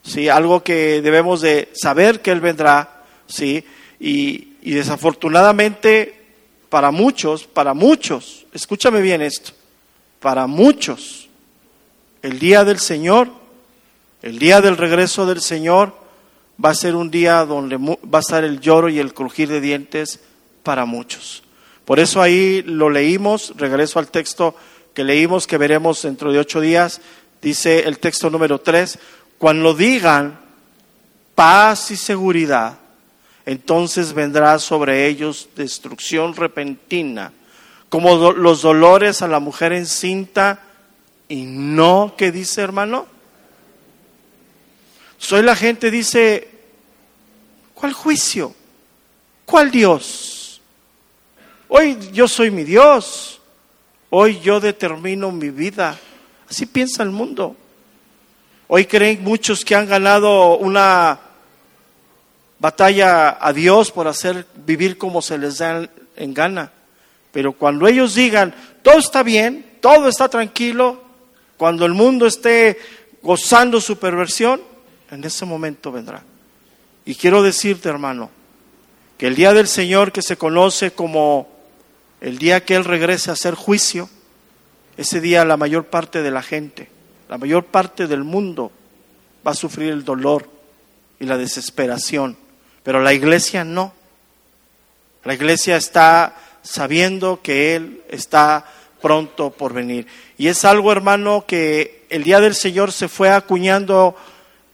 ¿sí? 0.03 0.29
algo 0.29 0.63
que 0.63 1.01
debemos 1.01 1.41
de 1.41 1.69
saber 1.73 2.21
que 2.21 2.31
Él 2.31 2.41
vendrá, 2.41 3.03
¿sí? 3.27 3.63
y, 3.99 4.55
y 4.61 4.71
desafortunadamente 4.71 6.25
para 6.69 6.91
muchos, 6.91 7.45
para 7.45 7.73
muchos, 7.73 8.45
escúchame 8.51 9.01
bien 9.01 9.21
esto, 9.21 9.53
para 10.19 10.45
muchos, 10.47 11.29
el 12.21 12.39
día 12.39 12.63
del 12.63 12.79
Señor, 12.79 13.29
el 14.21 14.39
día 14.39 14.61
del 14.61 14.77
regreso 14.77 15.25
del 15.25 15.41
Señor, 15.41 16.04
va 16.63 16.69
a 16.69 16.75
ser 16.75 16.95
un 16.95 17.11
día 17.11 17.45
donde 17.45 17.77
va 17.77 18.19
a 18.19 18.21
estar 18.21 18.43
el 18.43 18.59
lloro 18.59 18.89
y 18.89 18.99
el 18.99 19.13
crujir 19.13 19.49
de 19.49 19.61
dientes 19.61 20.19
para 20.63 20.85
muchos. 20.85 21.43
Por 21.85 21.99
eso 21.99 22.21
ahí 22.21 22.63
lo 22.63 22.89
leímos, 22.89 23.53
regreso 23.57 23.99
al 23.99 24.07
texto 24.07 24.55
que 24.93 25.03
leímos, 25.03 25.45
que 25.45 25.57
veremos 25.57 26.01
dentro 26.01 26.31
de 26.31 26.39
ocho 26.39 26.61
días, 26.61 27.01
dice 27.41 27.81
el 27.81 27.99
texto 27.99 28.29
número 28.29 28.59
tres, 28.59 28.97
cuando 29.37 29.73
digan 29.73 30.39
paz 31.35 31.91
y 31.91 31.97
seguridad, 31.97 32.79
entonces 33.45 34.13
vendrá 34.13 34.57
sobre 34.57 35.07
ellos 35.07 35.49
destrucción 35.55 36.35
repentina, 36.35 37.33
como 37.89 38.33
los 38.33 38.61
dolores 38.61 39.21
a 39.21 39.27
la 39.27 39.39
mujer 39.39 39.73
encinta, 39.73 40.63
y 41.27 41.43
no, 41.43 42.15
¿qué 42.17 42.31
dice 42.31 42.61
hermano? 42.61 43.07
Soy 45.17 45.41
la 45.43 45.56
gente 45.56 45.91
dice, 45.91 46.47
¿cuál 47.73 47.93
juicio? 47.93 48.54
¿Cuál 49.45 49.71
Dios? 49.71 50.62
Hoy 51.67 51.97
yo 52.12 52.28
soy 52.28 52.51
mi 52.51 52.63
Dios. 52.63 53.39
Hoy 54.10 54.39
yo 54.39 54.60
determino 54.60 55.32
mi 55.32 55.49
vida. 55.49 55.97
Así 56.49 56.65
piensa 56.65 57.04
el 57.04 57.10
mundo. 57.10 57.56
Hoy 58.67 58.86
creen 58.86 59.23
muchos 59.23 59.63
que 59.63 59.75
han 59.75 59.88
ganado 59.88 60.58
una 60.58 61.19
batalla 62.60 63.38
a 63.39 63.54
Dios 63.54 63.91
por 63.91 64.08
hacer 64.08 64.45
vivir 64.65 64.97
como 64.97 65.21
se 65.21 65.38
les 65.38 65.58
da 65.58 65.88
en 66.15 66.34
gana. 66.34 66.71
Pero 67.32 67.54
cuando 67.54 67.88
ellos 67.88 68.15
digan, 68.15 68.56
todo 68.82 68.97
está 68.97 69.21
bien, 69.21 69.78
todo 69.82 70.08
está 70.08 70.30
tranquilo, 70.30 71.04
cuando 71.58 71.86
el 71.86 71.93
mundo 71.93 72.25
esté 72.25 72.80
gozando 73.21 73.82
su 73.82 73.97
perversión, 73.97 74.62
en 75.11 75.23
ese 75.23 75.45
momento 75.45 75.91
vendrá. 75.91 76.23
Y 77.05 77.15
quiero 77.15 77.43
decirte, 77.43 77.89
hermano, 77.89 78.29
que 79.17 79.27
el 79.27 79.35
día 79.35 79.53
del 79.53 79.67
Señor 79.67 80.11
que 80.11 80.21
se 80.21 80.37
conoce 80.37 80.91
como 80.91 81.49
el 82.21 82.37
día 82.37 82.65
que 82.65 82.75
Él 82.75 82.83
regrese 82.83 83.29
a 83.29 83.33
hacer 83.33 83.53
juicio, 83.53 84.09
ese 84.97 85.21
día 85.21 85.45
la 85.45 85.57
mayor 85.57 85.85
parte 85.85 86.21
de 86.21 86.31
la 86.31 86.41
gente, 86.41 86.89
la 87.29 87.37
mayor 87.37 87.65
parte 87.65 88.07
del 88.07 88.23
mundo 88.23 88.71
va 89.45 89.51
a 89.51 89.55
sufrir 89.55 89.91
el 89.91 90.03
dolor 90.03 90.49
y 91.19 91.25
la 91.25 91.37
desesperación, 91.37 92.37
pero 92.83 93.01
la 93.01 93.13
iglesia 93.13 93.63
no. 93.63 93.93
La 95.23 95.33
iglesia 95.33 95.75
está 95.75 96.35
sabiendo 96.61 97.41
que 97.41 97.75
Él 97.75 98.03
está 98.09 98.65
pronto 99.01 99.51
por 99.51 99.73
venir. 99.73 100.07
Y 100.37 100.47
es 100.47 100.65
algo, 100.65 100.91
hermano, 100.91 101.45
que 101.47 102.05
el 102.09 102.23
día 102.23 102.39
del 102.39 102.55
Señor 102.55 102.91
se 102.91 103.07
fue 103.07 103.29
acuñando 103.29 104.15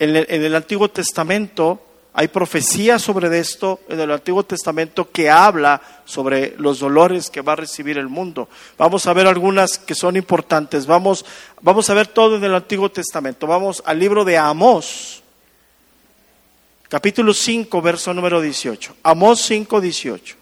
en 0.01 0.43
el, 0.43 0.55
Antiguo 0.55 0.89
Testamento 0.89 1.79
hay 2.13 2.27
profecía 2.27 2.97
sobre 2.97 3.37
esto 3.37 3.81
en 3.87 3.99
el 3.99 4.09
Antiguo 4.09 4.41
Testamento 4.43 5.11
que 5.11 5.29
habla 5.29 5.79
sobre 6.05 6.55
los 6.57 6.79
dolores 6.79 7.29
que 7.29 7.41
va 7.41 7.53
a 7.53 7.57
recibir 7.57 7.99
el 7.99 8.07
mundo. 8.07 8.49
Vamos 8.79 9.05
a 9.05 9.13
ver 9.13 9.27
algunas 9.27 9.77
que 9.77 9.93
son 9.93 10.15
importantes. 10.15 10.87
Vamos, 10.87 11.23
vamos 11.61 11.87
a 11.91 11.93
ver 11.93 12.07
todo 12.07 12.37
en 12.37 12.43
el 12.43 12.55
Antiguo 12.55 12.89
Testamento. 12.89 13.45
Vamos 13.45 13.83
al 13.85 13.99
libro 13.99 14.25
de 14.25 14.39
Amós, 14.39 15.21
capítulo 16.89 17.31
5, 17.31 17.79
verso 17.83 18.11
número 18.11 18.41
18. 18.41 18.95
Amós 19.03 19.39
5, 19.41 19.79
18. 19.79 20.40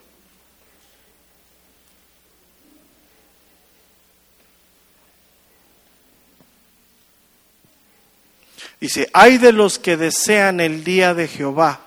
Dice, 8.79 9.09
hay 9.13 9.37
de 9.37 9.51
los 9.51 9.77
que 9.77 9.97
desean 9.97 10.59
el 10.59 10.83
día 10.83 11.13
de 11.13 11.27
Jehová. 11.27 11.81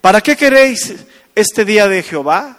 ¿Para 0.00 0.20
qué 0.20 0.36
queréis 0.36 0.94
este 1.34 1.64
día 1.64 1.88
de 1.88 2.02
Jehová? 2.02 2.58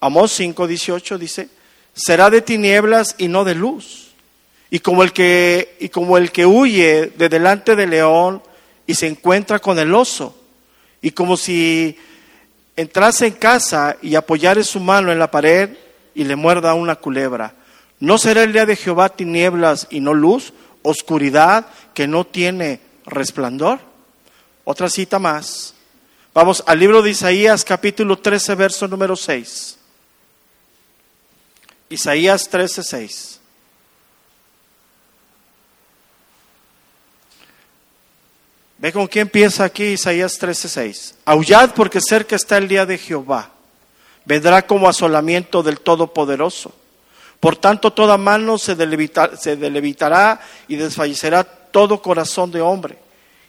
Amós 0.00 0.38
5:18 0.40 1.18
dice, 1.18 1.48
será 1.94 2.30
de 2.30 2.40
tinieblas 2.40 3.14
y 3.18 3.28
no 3.28 3.44
de 3.44 3.54
luz. 3.54 4.12
Y 4.70 4.78
como 4.80 5.02
el 5.02 5.12
que 5.12 5.76
y 5.78 5.90
como 5.90 6.16
el 6.16 6.32
que 6.32 6.46
huye 6.46 7.12
de 7.16 7.28
delante 7.28 7.76
del 7.76 7.90
león 7.90 8.42
y 8.86 8.94
se 8.94 9.06
encuentra 9.06 9.58
con 9.58 9.78
el 9.78 9.94
oso, 9.94 10.36
y 11.02 11.10
como 11.10 11.36
si 11.36 11.96
entrase 12.76 13.26
en 13.26 13.34
casa 13.34 13.96
y 14.00 14.14
apoyare 14.14 14.64
su 14.64 14.80
mano 14.80 15.12
en 15.12 15.18
la 15.18 15.30
pared 15.30 15.70
y 16.14 16.24
le 16.24 16.36
muerda 16.36 16.74
una 16.74 16.96
culebra. 16.96 17.54
¿No 18.00 18.18
será 18.18 18.42
el 18.42 18.52
día 18.52 18.66
de 18.66 18.76
Jehová 18.76 19.10
tinieblas 19.10 19.86
y 19.90 20.00
no 20.00 20.14
luz, 20.14 20.52
oscuridad 20.82 21.66
que 21.94 22.06
no 22.06 22.24
tiene 22.24 22.80
resplandor? 23.06 23.80
Otra 24.64 24.88
cita 24.88 25.18
más. 25.18 25.74
Vamos 26.34 26.62
al 26.66 26.78
libro 26.78 27.02
de 27.02 27.10
Isaías 27.10 27.64
capítulo 27.64 28.18
13, 28.18 28.54
verso 28.54 28.88
número 28.88 29.16
6. 29.16 29.78
Isaías 31.90 32.48
13, 32.48 32.82
6. 32.82 33.40
Ve 38.78 38.92
con 38.92 39.06
quién 39.06 39.22
empieza 39.26 39.62
aquí 39.62 39.84
Isaías 39.84 40.38
13, 40.38 40.68
6. 40.68 41.14
Aullad 41.24 41.72
porque 41.74 42.00
cerca 42.00 42.34
está 42.34 42.58
el 42.58 42.66
día 42.66 42.84
de 42.84 42.98
Jehová. 42.98 43.50
Vendrá 44.24 44.66
como 44.66 44.88
asolamiento 44.88 45.62
del 45.62 45.78
Todopoderoso. 45.78 46.74
Por 47.42 47.56
tanto, 47.56 47.92
toda 47.92 48.16
mano 48.16 48.56
se 48.56 48.76
delevitará 48.76 50.40
y 50.68 50.76
desfallecerá 50.76 51.42
todo 51.42 52.00
corazón 52.00 52.52
de 52.52 52.60
hombre 52.60 53.02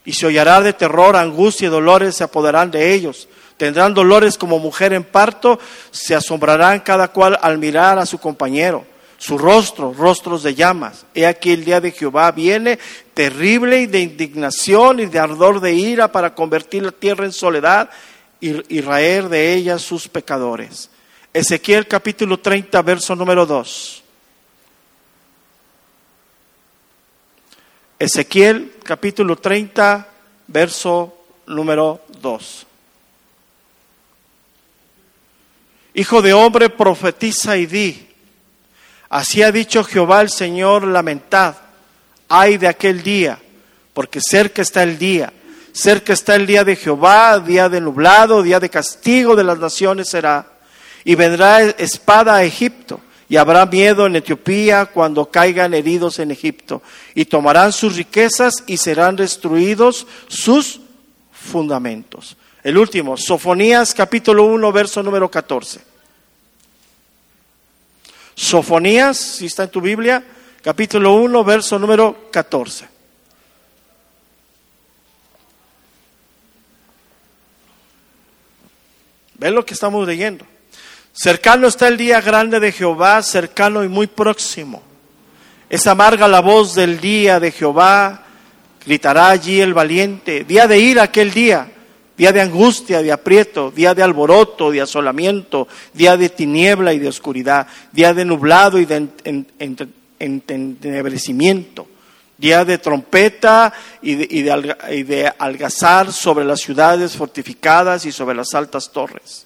y 0.04 0.14
se 0.14 0.26
hollará 0.26 0.62
de 0.62 0.74
terror, 0.74 1.16
angustia 1.16 1.68
y 1.68 1.70
dolores 1.70 2.16
se 2.16 2.24
apoderarán 2.24 2.72
de 2.72 2.92
ellos. 2.92 3.28
Tendrán 3.56 3.94
dolores 3.94 4.36
como 4.36 4.58
mujer 4.58 4.94
en 4.94 5.04
parto, 5.04 5.60
se 5.92 6.16
asombrarán 6.16 6.80
cada 6.80 7.10
cual 7.10 7.38
al 7.40 7.60
mirar 7.60 8.00
a 8.00 8.08
su 8.08 8.18
compañero. 8.18 8.84
Su 9.20 9.38
rostro, 9.38 9.94
rostros 9.94 10.42
de 10.42 10.56
llamas. 10.56 11.06
He 11.14 11.28
aquí 11.28 11.52
el 11.52 11.64
día 11.64 11.80
de 11.80 11.92
Jehová 11.92 12.32
viene 12.32 12.80
terrible 13.14 13.82
y 13.82 13.86
de 13.86 14.00
indignación 14.00 15.02
y 15.02 15.06
de 15.06 15.20
ardor 15.20 15.60
de 15.62 15.72
ira 15.74 16.12
para 16.12 16.34
convertir 16.34 16.82
la 16.82 16.92
tierra 16.92 17.26
en 17.26 17.32
soledad 17.32 17.92
y, 18.42 18.76
y 18.76 18.82
raer 18.82 19.30
de 19.30 19.54
ella 19.54 19.78
sus 19.78 20.08
pecadores. 20.08 20.90
Ezequiel 21.34 21.88
capítulo 21.88 22.40
30, 22.40 22.80
verso 22.84 23.16
número 23.16 23.48
2. 23.48 24.04
Ezequiel 27.98 28.74
capítulo 28.84 29.36
30, 29.36 30.08
verso 30.48 31.18
número 31.48 32.02
2. 32.22 32.68
Hijo 35.96 36.22
de 36.22 36.34
hombre, 36.34 36.70
profetiza 36.70 37.58
y 37.58 37.66
di. 37.66 38.10
Así 39.10 39.42
ha 39.42 39.52
dicho 39.52 39.84
Jehová 39.84 40.22
el 40.22 40.30
Señor, 40.30 40.86
lamentad. 40.86 41.56
Ay 42.30 42.58
de 42.58 42.68
aquel 42.68 43.02
día, 43.02 43.40
porque 43.96 44.22
cerca 44.22 44.62
está 44.62 44.84
el 44.84 45.00
día. 45.00 45.34
Cerca 45.72 46.14
está 46.14 46.36
el 46.36 46.46
día 46.46 46.64
de 46.64 46.76
Jehová, 46.76 47.40
día 47.40 47.70
de 47.70 47.82
nublado, 47.82 48.44
día 48.44 48.60
de 48.60 48.70
castigo 48.70 49.36
de 49.36 49.44
las 49.44 49.58
naciones 49.58 50.10
será. 50.10 50.53
Y 51.04 51.16
vendrá 51.16 51.62
espada 51.62 52.36
a 52.36 52.44
Egipto 52.44 53.02
y 53.34 53.38
habrá 53.38 53.66
miedo 53.66 54.06
en 54.06 54.16
Etiopía 54.16 54.86
cuando 54.86 55.32
caigan 55.32 55.74
heridos 55.74 56.20
en 56.20 56.30
Egipto, 56.30 56.84
y 57.16 57.26
tomarán 57.26 57.72
sus 57.72 57.96
riquezas 57.96 58.64
y 58.68 58.78
serán 58.78 59.16
destruidos 59.16 60.06
sus 60.28 60.82
fundamentos. 61.32 62.38
El 62.64 62.78
último, 62.78 63.18
Sofonías 63.18 63.94
capítulo 63.94 64.46
1, 64.46 64.72
verso 64.72 65.02
número 65.02 65.32
14. 65.32 65.82
Sofonías, 68.36 69.18
si 69.18 69.48
está 69.48 69.64
en 69.64 69.72
tu 69.72 69.82
Biblia, 69.82 70.24
capítulo 70.62 71.16
1, 71.16 71.44
verso 71.44 71.80
número 71.80 72.30
14. 72.32 72.88
¿Ven 79.40 79.56
lo 79.56 79.66
que 79.66 79.74
estamos 79.74 80.08
leyendo? 80.08 80.53
Cercano 81.16 81.68
está 81.68 81.88
el 81.90 81.98
día 81.98 82.20
grande 82.22 82.60
de 82.60 82.72
Jehová, 82.72 83.22
cercano 83.22 83.84
y 83.84 83.88
muy 83.88 84.08
próximo. 84.08 84.82
Es 85.70 85.86
amarga 85.86 86.28
la 86.28 86.42
voz 86.42 86.74
del 86.74 87.00
día 87.00 87.40
de 87.40 87.52
Jehová, 87.52 88.24
gritará 88.84 89.30
allí 89.30 89.62
el 89.62 89.76
valiente. 89.76 90.44
Día 90.44 90.66
de 90.68 90.80
ira 90.80 91.04
aquel 91.04 91.32
día, 91.32 91.72
día 92.18 92.32
de 92.32 92.42
angustia, 92.42 93.04
de 93.04 93.12
aprieto, 93.12 93.70
día 93.70 93.94
de 93.94 94.02
alboroto, 94.02 94.72
de 94.72 94.82
asolamiento, 94.82 95.68
día 95.94 96.18
de 96.18 96.30
tiniebla 96.30 96.94
y 96.94 97.00
de 97.00 97.10
oscuridad, 97.10 97.68
día 97.92 98.12
de 98.16 98.26
nublado 98.26 98.80
y 98.80 98.86
de 98.86 99.08
entenebrecimiento, 100.18 101.88
día 102.40 102.66
de 102.66 102.80
trompeta 102.80 103.72
y 104.02 104.16
de, 104.16 104.28
y 104.90 105.04
de 105.04 105.32
algazar 105.38 106.12
sobre 106.12 106.44
las 106.44 106.62
ciudades 106.62 107.16
fortificadas 107.16 108.08
y 108.08 108.12
sobre 108.12 108.36
las 108.36 108.52
altas 108.56 108.92
torres 108.92 109.46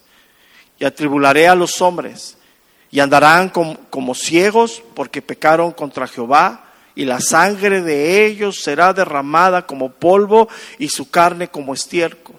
y 0.80 0.86
atribularé 0.86 1.48
a 1.48 1.56
los 1.56 1.82
hombres, 1.82 2.38
y 2.92 3.00
andarán 3.00 3.50
como, 3.50 4.16
ciegos 4.16 4.82
porque 4.96 5.22
pecaron 5.22 5.72
contra 5.72 6.08
Jehová, 6.08 6.64
y 6.96 7.06
la 7.06 7.20
sangre 7.20 7.82
de 7.82 8.26
ellos 8.26 8.62
será 8.62 8.94
derramada 8.94 9.68
como 9.68 9.92
polvo 9.92 10.48
y 10.80 10.90
su 10.90 11.10
carne 11.12 11.48
como 11.48 11.74
estiércol. 11.74 12.36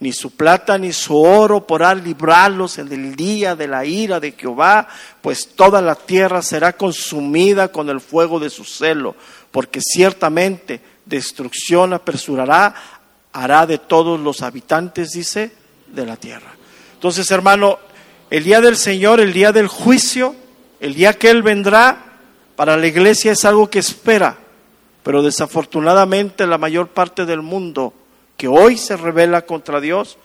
Ni 0.00 0.12
su 0.12 0.32
plata 0.32 0.76
ni 0.76 0.92
su 0.92 1.16
oro 1.16 1.66
podrán 1.66 2.02
librarlos 2.02 2.76
en 2.78 2.92
el 2.92 3.14
día 3.14 3.54
de 3.54 3.68
la 3.68 3.84
ira 3.84 4.20
de 4.20 4.32
Jehová, 4.32 4.88
pues 5.22 5.54
toda 5.54 5.80
la 5.80 5.94
tierra 5.94 6.42
será 6.42 6.76
consumida 6.76 7.68
con 7.68 7.88
el 7.88 8.00
fuego 8.00 8.40
de 8.40 8.50
su 8.50 8.64
celo, 8.64 9.14
porque 9.50 9.80
ciertamente 9.80 10.80
destrucción 11.06 11.92
apresurará, 11.92 12.74
hará 13.32 13.64
de 13.64 13.78
todos 13.78 14.18
los 14.20 14.42
habitantes, 14.42 15.12
dice, 15.12 15.52
de 15.86 16.04
la 16.04 16.16
tierra. 16.16 16.52
Entonces, 17.02 17.32
hermano, 17.32 17.80
el 18.30 18.44
día 18.44 18.60
del 18.60 18.76
Señor, 18.76 19.18
el 19.18 19.32
día 19.32 19.50
del 19.50 19.66
juicio, 19.66 20.36
el 20.78 20.94
día 20.94 21.14
que 21.14 21.30
Él 21.30 21.42
vendrá, 21.42 22.12
para 22.54 22.76
la 22.76 22.86
iglesia 22.86 23.32
es 23.32 23.44
algo 23.44 23.68
que 23.68 23.80
espera, 23.80 24.38
pero 25.02 25.20
desafortunadamente 25.20 26.46
la 26.46 26.58
mayor 26.58 26.90
parte 26.90 27.26
del 27.26 27.42
mundo 27.42 27.92
que 28.36 28.46
hoy 28.46 28.78
se 28.78 28.96
revela 28.96 29.42
contra 29.42 29.80
Dios 29.80 30.16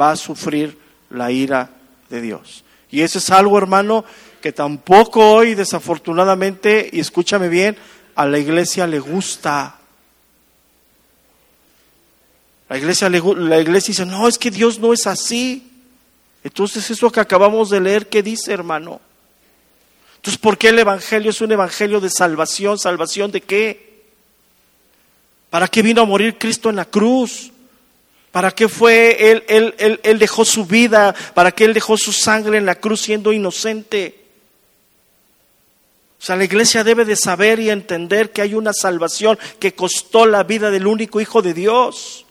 va 0.00 0.12
a 0.12 0.16
sufrir 0.16 0.78
la 1.10 1.32
ira 1.32 1.70
de 2.08 2.20
Dios. 2.20 2.62
Y 2.92 3.00
eso 3.00 3.18
es 3.18 3.28
algo, 3.30 3.58
hermano, 3.58 4.04
que 4.40 4.52
tampoco 4.52 5.32
hoy, 5.32 5.56
desafortunadamente, 5.56 6.90
y 6.92 7.00
escúchame 7.00 7.48
bien, 7.48 7.76
a 8.14 8.24
la 8.24 8.38
iglesia 8.38 8.86
le 8.86 9.00
gusta. 9.00 9.80
La 12.68 12.78
iglesia, 12.78 13.08
la 13.08 13.58
iglesia 13.60 13.90
dice, 13.90 14.06
no, 14.06 14.28
es 14.28 14.38
que 14.38 14.52
Dios 14.52 14.78
no 14.78 14.92
es 14.92 15.08
así. 15.08 15.66
Entonces 16.42 16.90
eso 16.90 17.10
que 17.10 17.20
acabamos 17.20 17.70
de 17.70 17.80
leer, 17.80 18.08
¿qué 18.08 18.22
dice 18.22 18.52
hermano? 18.52 19.00
Entonces, 20.16 20.38
¿por 20.38 20.58
qué 20.58 20.68
el 20.68 20.78
Evangelio 20.78 21.30
es 21.30 21.40
un 21.40 21.52
Evangelio 21.52 22.00
de 22.00 22.10
salvación? 22.10 22.78
¿Salvación 22.78 23.30
de 23.30 23.40
qué? 23.40 24.04
¿Para 25.48 25.66
qué 25.66 25.82
vino 25.82 26.02
a 26.02 26.04
morir 26.06 26.38
Cristo 26.38 26.70
en 26.70 26.76
la 26.76 26.84
cruz? 26.84 27.50
¿Para 28.30 28.52
qué 28.52 28.68
fue 28.68 29.32
él, 29.32 29.44
él, 29.48 29.74
él, 29.78 30.00
él 30.02 30.18
dejó 30.18 30.44
su 30.44 30.64
vida? 30.64 31.14
¿Para 31.34 31.52
qué 31.52 31.64
Él 31.64 31.74
dejó 31.74 31.96
su 31.96 32.12
sangre 32.12 32.58
en 32.58 32.66
la 32.66 32.76
cruz 32.76 33.00
siendo 33.00 33.32
inocente? 33.32 34.20
O 36.20 36.22
sea, 36.22 36.36
la 36.36 36.44
iglesia 36.44 36.84
debe 36.84 37.04
de 37.04 37.16
saber 37.16 37.58
y 37.58 37.70
entender 37.70 38.30
que 38.30 38.42
hay 38.42 38.54
una 38.54 38.72
salvación 38.72 39.38
que 39.58 39.74
costó 39.74 40.26
la 40.26 40.44
vida 40.44 40.70
del 40.70 40.86
único 40.86 41.20
Hijo 41.20 41.40
de 41.42 41.54
Dios 41.54 42.26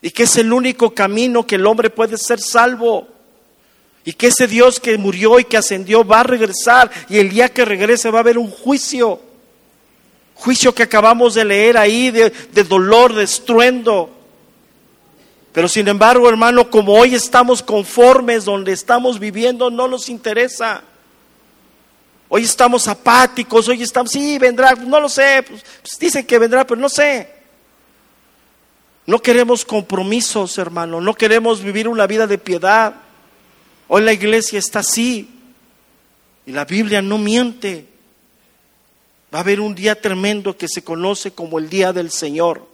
y 0.00 0.10
que 0.10 0.24
es 0.24 0.36
el 0.36 0.52
único 0.52 0.94
camino 0.94 1.46
que 1.46 1.56
el 1.56 1.66
hombre 1.66 1.90
puede 1.90 2.16
ser 2.16 2.40
salvo. 2.40 3.08
Y 4.04 4.12
que 4.12 4.28
ese 4.28 4.46
Dios 4.46 4.80
que 4.80 4.96
murió 4.96 5.38
y 5.38 5.44
que 5.44 5.56
ascendió 5.56 6.04
va 6.04 6.20
a 6.20 6.24
regresar 6.24 6.90
y 7.08 7.18
el 7.18 7.28
día 7.30 7.48
que 7.48 7.64
regrese 7.64 8.10
va 8.10 8.18
a 8.18 8.22
haber 8.22 8.38
un 8.38 8.50
juicio. 8.50 9.20
Juicio 10.34 10.74
que 10.74 10.84
acabamos 10.84 11.34
de 11.34 11.44
leer 11.44 11.76
ahí 11.76 12.10
de, 12.10 12.30
de 12.30 12.64
dolor, 12.64 13.12
de 13.12 13.24
estruendo. 13.24 14.10
Pero 15.52 15.68
sin 15.68 15.88
embargo, 15.88 16.28
hermano, 16.28 16.70
como 16.70 16.94
hoy 16.94 17.14
estamos 17.14 17.62
conformes 17.62 18.44
donde 18.44 18.72
estamos 18.72 19.18
viviendo, 19.18 19.70
no 19.70 19.88
nos 19.88 20.08
interesa. 20.08 20.82
Hoy 22.28 22.44
estamos 22.44 22.86
apáticos, 22.86 23.68
hoy 23.68 23.82
estamos, 23.82 24.12
sí, 24.12 24.38
vendrá, 24.38 24.74
no 24.74 25.00
lo 25.00 25.08
sé, 25.08 25.42
pues, 25.48 25.64
pues 25.80 25.98
dicen 25.98 26.26
que 26.26 26.38
vendrá, 26.38 26.66
pero 26.66 26.80
no 26.80 26.88
sé. 26.88 27.37
No 29.08 29.20
queremos 29.20 29.64
compromisos, 29.64 30.58
hermano. 30.58 31.00
No 31.00 31.14
queremos 31.14 31.62
vivir 31.62 31.88
una 31.88 32.06
vida 32.06 32.26
de 32.26 32.36
piedad. 32.36 32.94
Hoy 33.88 34.02
la 34.02 34.12
iglesia 34.12 34.58
está 34.58 34.80
así. 34.80 35.30
Y 36.44 36.52
la 36.52 36.66
Biblia 36.66 37.00
no 37.00 37.16
miente. 37.16 37.86
Va 39.32 39.38
a 39.38 39.40
haber 39.40 39.60
un 39.62 39.74
día 39.74 39.98
tremendo 39.98 40.58
que 40.58 40.68
se 40.68 40.84
conoce 40.84 41.30
como 41.30 41.58
el 41.58 41.70
día 41.70 41.94
del 41.94 42.10
Señor. 42.10 42.68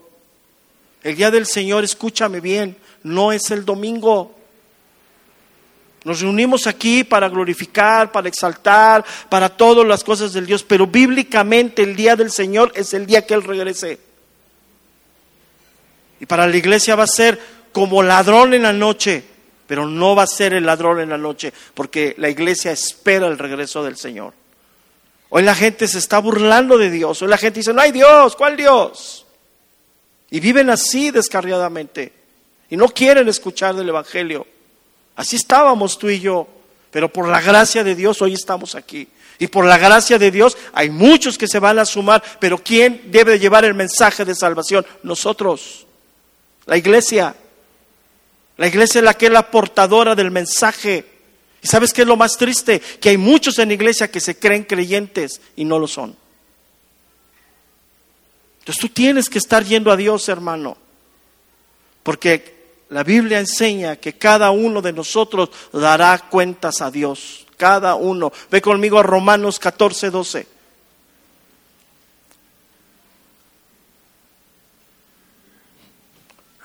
El 1.03 1.15
día 1.15 1.31
del 1.31 1.45
Señor, 1.45 1.85
escúchame 1.85 2.41
bien, 2.41 2.75
no 3.01 3.31
es 3.31 3.49
el 3.51 3.63
domingo. 3.63 4.35
Nos 6.03 6.19
reunimos 6.19 6.67
aquí 6.67 7.05
para 7.05 7.29
glorificar, 7.29 8.11
para 8.11 8.27
exaltar, 8.27 9.05
para 9.29 9.47
todas 9.47 9.87
las 9.87 10.03
cosas 10.03 10.33
del 10.33 10.45
Dios, 10.45 10.63
pero 10.63 10.85
bíblicamente 10.85 11.81
el 11.81 11.95
día 11.95 12.17
del 12.17 12.29
Señor 12.29 12.73
es 12.75 12.93
el 12.93 13.05
día 13.05 13.25
que 13.25 13.35
Él 13.35 13.43
regrese. 13.43 14.04
Para 16.27 16.47
la 16.47 16.57
iglesia 16.57 16.95
va 16.95 17.03
a 17.03 17.07
ser 17.07 17.39
como 17.71 18.01
ladrón 18.01 18.53
en 18.53 18.63
la 18.63 18.73
noche. 18.73 19.23
pero 19.67 19.87
no 19.87 20.15
va 20.15 20.23
a 20.23 20.27
ser 20.27 20.53
el 20.53 20.65
ladrón 20.65 20.99
en 20.99 21.09
la 21.09 21.17
noche, 21.17 21.51
porque 21.73 22.13
la 22.19 22.29
iglesia 22.29 22.71
espera 22.71 23.27
el 23.27 23.37
regreso 23.37 23.83
del 23.83 23.97
Señor. 23.97 24.33
Hoy 25.29 25.43
la 25.43 25.55
gente 25.55 25.87
se 25.87 25.97
está 25.97 26.19
burlando 26.19 26.77
de 26.77 26.91
Dios, 26.91 27.21
hoy 27.21 27.27
la 27.27 27.37
gente 27.37 27.59
dice, 27.59 27.73
no 27.73 27.81
hay 27.81 27.91
Dios, 27.91 28.35
¿cuál 28.35 28.55
Dios? 28.55 29.25
Y 30.29 30.39
viven 30.39 30.69
así 30.69 31.11
descarriadamente 31.11 32.13
y 32.69 32.77
no 32.77 32.87
quieren 32.89 33.27
escuchar 33.27 33.75
del 33.75 33.89
Evangelio. 33.89 34.45
Así 35.15 35.35
estábamos 35.35 35.97
tú 35.97 36.09
y 36.09 36.19
yo, 36.19 36.47
pero 36.91 37.11
por 37.11 37.27
la 37.27 37.41
gracia 37.41 37.83
de 37.83 37.95
Dios 37.95 38.21
hoy 38.21 38.33
estamos 38.33 38.75
aquí. 38.75 39.07
Y 39.37 39.47
por 39.47 39.65
la 39.65 39.77
gracia 39.77 40.17
de 40.17 40.31
Dios 40.31 40.57
hay 40.73 40.89
muchos 40.89 41.37
que 41.37 41.47
se 41.47 41.59
van 41.59 41.79
a 41.79 41.85
sumar, 41.85 42.23
pero 42.39 42.57
¿quién 42.57 43.01
debe 43.07 43.39
llevar 43.39 43.65
el 43.65 43.73
mensaje 43.73 44.23
de 44.23 44.35
salvación? 44.35 44.85
Nosotros, 45.03 45.84
la 46.65 46.77
iglesia. 46.77 47.35
La 48.57 48.67
iglesia 48.67 48.99
es 48.99 49.05
la 49.05 49.13
que 49.15 49.27
es 49.27 49.31
la 49.31 49.49
portadora 49.49 50.15
del 50.15 50.31
mensaje. 50.31 51.05
¿Y 51.61 51.67
sabes 51.67 51.93
qué 51.93 52.01
es 52.01 52.07
lo 52.07 52.15
más 52.15 52.37
triste? 52.37 52.79
Que 52.79 53.09
hay 53.09 53.17
muchos 53.17 53.59
en 53.59 53.69
la 53.69 53.73
iglesia 53.73 54.09
que 54.09 54.19
se 54.19 54.37
creen 54.37 54.63
creyentes 54.63 55.41
y 55.55 55.65
no 55.65 55.79
lo 55.79 55.87
son. 55.87 56.15
Entonces 58.59 58.81
tú 58.81 58.89
tienes 58.89 59.29
que 59.29 59.37
estar 59.37 59.63
yendo 59.63 59.91
a 59.91 59.97
Dios, 59.97 60.27
hermano. 60.29 60.77
Porque 62.01 62.55
la 62.89 63.03
Biblia 63.03 63.39
enseña 63.39 63.97
que 63.97 64.13
cada 64.13 64.51
uno 64.51 64.81
de 64.81 64.93
nosotros 64.93 65.49
dará 65.73 66.17
cuentas 66.29 66.81
a 66.81 66.89
Dios. 66.89 67.45
Cada 67.57 67.95
uno. 67.95 68.31
Ve 68.49 68.61
conmigo 68.61 68.99
a 68.99 69.03
Romanos 69.03 69.59
14, 69.59 70.09
12. 70.09 70.54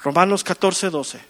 Romanos 0.03 0.43
14, 0.45 0.91
12. 0.91 1.21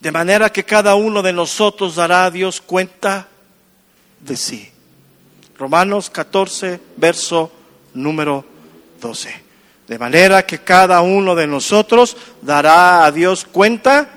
De 0.00 0.12
manera 0.12 0.50
que 0.50 0.64
cada 0.64 0.94
uno 0.94 1.22
de 1.22 1.32
nosotros 1.32 1.96
dará 1.96 2.24
a 2.24 2.30
Dios 2.30 2.60
cuenta 2.60 3.28
de 4.20 4.36
sí. 4.36 4.70
Romanos 5.58 6.10
14, 6.10 6.80
verso 6.96 7.50
número 7.94 8.44
12. 9.00 9.42
De 9.88 9.98
manera 9.98 10.46
que 10.46 10.58
cada 10.58 11.00
uno 11.00 11.34
de 11.34 11.46
nosotros 11.46 12.16
dará 12.42 13.04
a 13.04 13.12
Dios 13.12 13.44
cuenta 13.44 14.08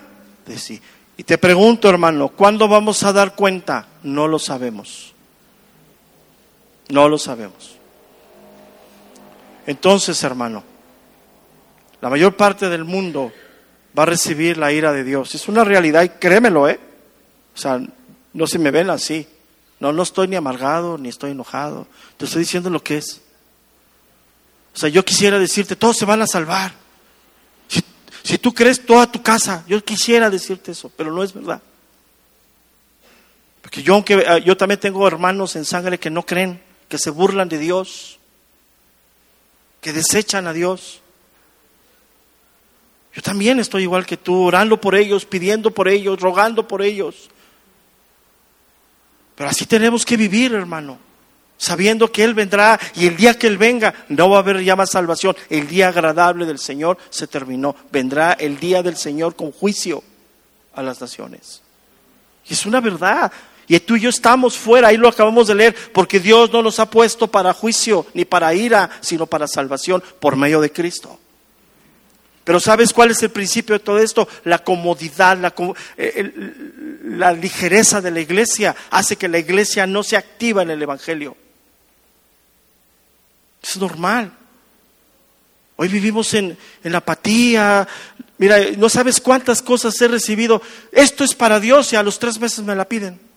de 0.46 0.58
sí. 0.58 0.82
Y 1.18 1.24
te 1.24 1.38
pregunto, 1.38 1.90
hermano, 1.90 2.30
¿cuándo 2.30 2.68
vamos 2.68 3.04
a 3.04 3.14
dar 3.14 3.36
cuenta? 3.36 3.88
No 4.04 4.28
lo 4.28 4.38
sabemos. 4.38 5.14
No 6.90 7.08
lo 7.08 7.18
sabemos. 7.18 7.81
Entonces, 9.68 10.24
hermano, 10.24 10.64
la 12.02 12.10
mayor 12.10 12.36
parte 12.36 12.70
del 12.70 12.84
mundo 12.84 13.32
va 13.98 14.04
a 14.04 14.08
recibir 14.08 14.58
la 14.58 14.72
ira 14.72 14.92
de 14.92 15.04
Dios. 15.04 15.36
Es 15.36 15.48
una 15.48 15.64
realidad 15.64 16.04
y 16.04 16.10
créemelo, 16.10 16.68
¿eh? 16.68 16.80
O 17.54 17.58
sea, 17.58 17.80
no 18.34 18.48
se 18.48 18.60
me 18.60 18.72
ven 18.72 18.90
así. 18.90 19.28
No, 19.80 19.92
no 19.92 20.04
estoy 20.04 20.28
ni 20.28 20.36
amargado, 20.36 20.98
ni 20.98 21.10
estoy 21.10 21.32
enojado. 21.32 21.88
Te 22.18 22.26
estoy 22.26 22.42
diciendo 22.42 22.70
lo 22.70 22.84
que 22.84 22.98
es. 22.98 23.22
O 24.74 24.80
sea, 24.80 24.90
yo 24.90 25.04
quisiera 25.04 25.38
decirte, 25.38 25.76
todos 25.76 25.98
se 25.98 26.06
van 26.06 26.22
a 26.22 26.28
salvar. 26.28 26.74
Si, 27.68 27.84
si 28.24 28.38
tú 28.38 28.54
crees 28.54 28.86
toda 28.86 29.12
tu 29.12 29.22
casa, 29.22 29.64
yo 29.68 29.84
quisiera 29.84 30.30
decirte 30.30 30.72
eso, 30.72 30.92
pero 30.96 31.12
no 31.12 31.24
es 31.24 31.34
verdad. 31.34 31.62
Porque 33.62 33.84
yo, 33.84 33.94
aunque 33.94 34.24
ah, 34.28 34.38
yo 34.38 34.58
también 34.58 34.80
tengo 34.80 35.08
hermanos 35.08 35.56
en 35.56 35.66
sangre 35.66 36.00
que 36.00 36.10
no 36.10 36.26
creen, 36.26 36.62
que 36.88 36.98
se 36.98 37.10
burlan 37.10 37.50
de 37.50 37.58
Dios, 37.58 38.20
que 39.82 39.92
desechan 39.92 40.48
a 40.48 40.54
Dios. 40.54 41.02
Yo 43.14 43.22
también 43.22 43.60
estoy 43.60 43.84
igual 43.84 44.06
que 44.06 44.16
tú, 44.16 44.44
orando 44.44 44.80
por 44.80 44.96
ellos, 44.96 45.26
pidiendo 45.26 45.72
por 45.72 45.90
ellos, 45.90 46.20
rogando 46.20 46.68
por 46.68 46.82
ellos. 46.82 47.30
Pero 49.36 49.50
así 49.50 49.66
tenemos 49.66 50.06
que 50.06 50.16
vivir, 50.16 50.54
hermano, 50.54 50.98
sabiendo 51.58 52.12
que 52.12 52.24
Él 52.24 52.34
vendrá 52.34 52.80
y 52.96 53.08
el 53.08 53.18
día 53.18 53.38
que 53.38 53.48
Él 53.48 53.58
venga 53.58 53.94
no 54.08 54.30
va 54.30 54.38
a 54.38 54.40
haber 54.40 54.64
ya 54.64 54.76
más 54.76 54.92
salvación. 54.92 55.36
El 55.50 55.68
día 55.68 55.90
agradable 55.90 56.46
del 56.46 56.60
Señor 56.60 56.98
se 57.10 57.28
terminó. 57.28 57.76
Vendrá 57.92 58.34
el 58.34 58.60
día 58.60 58.84
del 58.84 58.96
Señor 58.96 59.36
con 59.36 59.52
juicio 59.52 60.04
a 60.74 60.84
las 60.84 61.02
naciones. 61.02 61.64
Y 62.48 62.54
es 62.54 62.66
una 62.66 62.80
verdad. 62.80 63.32
Y 63.68 63.80
tú 63.80 63.96
y 63.96 64.02
yo 64.02 64.10
estamos 64.10 64.58
fuera, 64.58 64.90
ahí 64.90 64.98
lo 64.98 65.08
acabamos 65.08 65.48
de 65.48 65.56
leer, 65.56 65.76
porque 65.94 66.20
Dios 66.20 66.52
no 66.52 66.62
nos 66.62 66.80
ha 66.80 66.90
puesto 66.90 67.28
para 67.28 67.54
juicio 67.54 68.06
ni 68.14 68.26
para 68.26 68.54
ira, 68.54 68.90
sino 69.02 69.26
para 69.28 69.48
salvación 69.48 70.04
por 70.20 70.36
medio 70.36 70.60
de 70.60 70.72
Cristo. 70.72 71.20
Pero 72.44 72.60
¿sabes 72.60 72.92
cuál 72.92 73.12
es 73.12 73.22
el 73.22 73.30
principio 73.30 73.74
de 73.74 73.80
todo 73.80 74.00
esto? 74.00 74.28
La 74.46 74.60
comodidad, 74.60 75.38
la, 75.38 75.54
eh, 75.96 76.32
la, 77.06 77.34
ligereza 77.34 78.02
de 78.02 78.12
la 78.12 78.20
iglesia 78.20 78.76
hace 78.90 79.16
que 79.16 79.28
la 79.28 79.38
iglesia 79.38 79.86
no 79.86 80.04
se 80.04 80.18
activa 80.18 80.64
en 80.64 80.72
el 80.72 80.82
Evangelio. 80.82 81.38
Es 83.62 83.78
normal. 83.78 84.34
Hoy 85.76 85.88
vivimos 85.88 86.34
en, 86.34 86.58
en 86.84 86.96
apatía. 86.96 87.88
Mira, 88.40 88.58
no 88.76 88.90
sabes 88.90 89.22
cuántas 89.22 89.62
cosas 89.62 90.00
he 90.02 90.08
recibido. 90.08 90.64
Esto 90.92 91.24
es 91.24 91.36
para 91.36 91.60
Dios 91.60 91.94
y 91.94 91.96
a 91.96 92.04
los 92.04 92.18
tres 92.18 92.40
meses 92.40 92.66
me 92.66 92.76
la 92.76 92.86
piden. 92.86 93.31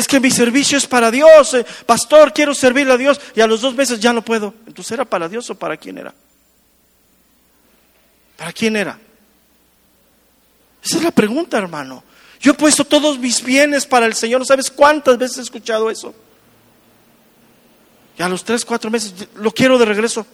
Es 0.00 0.08
que 0.08 0.18
mi 0.18 0.30
servicio 0.30 0.78
es 0.78 0.86
para 0.86 1.10
Dios. 1.10 1.52
Eh, 1.52 1.66
pastor, 1.84 2.32
quiero 2.32 2.54
servirle 2.54 2.94
a 2.94 2.96
Dios 2.96 3.20
y 3.36 3.42
a 3.42 3.46
los 3.46 3.60
dos 3.60 3.74
meses 3.74 4.00
ya 4.00 4.14
no 4.14 4.24
puedo. 4.24 4.54
Entonces, 4.66 4.92
¿era 4.92 5.04
para 5.04 5.28
Dios 5.28 5.50
o 5.50 5.54
para 5.54 5.76
quién 5.76 5.98
era? 5.98 6.14
¿Para 8.34 8.50
quién 8.50 8.76
era? 8.76 8.98
Esa 10.82 10.96
es 10.96 11.02
la 11.02 11.10
pregunta, 11.10 11.58
hermano. 11.58 12.02
Yo 12.40 12.52
he 12.52 12.54
puesto 12.54 12.86
todos 12.86 13.18
mis 13.18 13.44
bienes 13.44 13.84
para 13.84 14.06
el 14.06 14.14
Señor. 14.14 14.40
¿No 14.40 14.46
sabes 14.46 14.70
cuántas 14.70 15.18
veces 15.18 15.36
he 15.36 15.42
escuchado 15.42 15.90
eso? 15.90 16.14
Y 18.18 18.22
a 18.22 18.28
los 18.30 18.42
tres, 18.42 18.64
cuatro 18.64 18.90
meses 18.90 19.12
lo 19.34 19.52
quiero 19.52 19.76
de 19.76 19.84
regreso. 19.84 20.26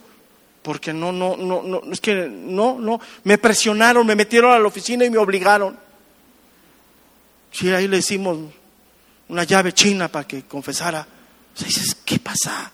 Porque 0.61 0.93
no, 0.93 1.11
no, 1.11 1.35
no, 1.35 1.61
no, 1.61 1.81
es 1.91 1.99
que 1.99 2.29
no, 2.29 2.79
no. 2.79 3.01
Me 3.25 3.37
presionaron, 3.37 4.07
me 4.07 4.15
metieron 4.15 4.53
a 4.53 4.59
la 4.59 4.67
oficina 4.67 5.03
y 5.03 5.09
me 5.09 5.17
obligaron. 5.17 5.77
Sí, 7.51 7.69
ahí 7.73 7.89
le 7.89 7.97
decimos, 7.97 8.37
una 9.29 9.43
llave 9.43 9.73
china 9.73 10.07
para 10.07 10.27
que 10.27 10.43
confesara. 10.43 11.05
O 11.53 11.57
sea, 11.57 11.67
dices, 11.67 11.97
¿qué 12.05 12.19
pasa? 12.19 12.71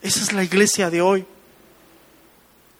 Esa 0.00 0.20
es 0.20 0.32
la 0.32 0.42
iglesia 0.42 0.90
de 0.90 1.00
hoy. 1.00 1.24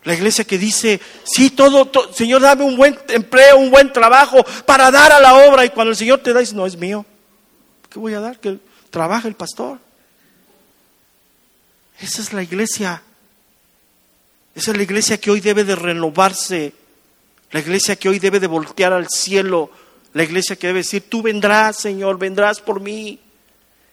La 0.04 0.14
iglesia 0.14 0.44
que 0.44 0.58
dice, 0.58 1.00
sí, 1.24 1.50
todo, 1.50 1.90
Señor, 2.12 2.42
dame 2.42 2.64
un 2.64 2.76
buen 2.76 2.98
empleo, 3.08 3.58
un 3.58 3.70
buen 3.70 3.92
trabajo 3.92 4.44
para 4.66 4.90
dar 4.90 5.12
a 5.12 5.20
la 5.20 5.34
obra. 5.46 5.64
Y 5.64 5.70
cuando 5.70 5.92
el 5.92 5.96
Señor 5.96 6.18
te 6.20 6.32
da, 6.32 6.40
dice, 6.40 6.56
no 6.56 6.66
es 6.66 6.76
mío. 6.76 7.06
¿Qué 7.88 7.98
voy 7.98 8.14
a 8.14 8.20
dar? 8.20 8.40
Que 8.40 8.58
trabaje 8.90 9.28
el 9.28 9.34
pastor. 9.34 9.78
Esa 12.00 12.20
es 12.20 12.32
la 12.32 12.42
iglesia. 12.42 13.00
Esa 14.54 14.70
es 14.72 14.76
la 14.76 14.82
iglesia 14.82 15.20
que 15.20 15.30
hoy 15.30 15.40
debe 15.40 15.62
de 15.62 15.76
renovarse. 15.76 16.72
La 17.52 17.60
iglesia 17.60 17.94
que 17.94 18.08
hoy 18.08 18.18
debe 18.18 18.40
de 18.40 18.48
voltear 18.48 18.92
al 18.92 19.08
cielo 19.08 19.70
la 20.12 20.22
iglesia 20.22 20.56
que 20.56 20.66
debe 20.66 20.80
decir, 20.80 21.08
tú 21.08 21.22
vendrás, 21.22 21.78
Señor, 21.78 22.18
vendrás 22.18 22.60
por 22.60 22.80
mí. 22.80 23.18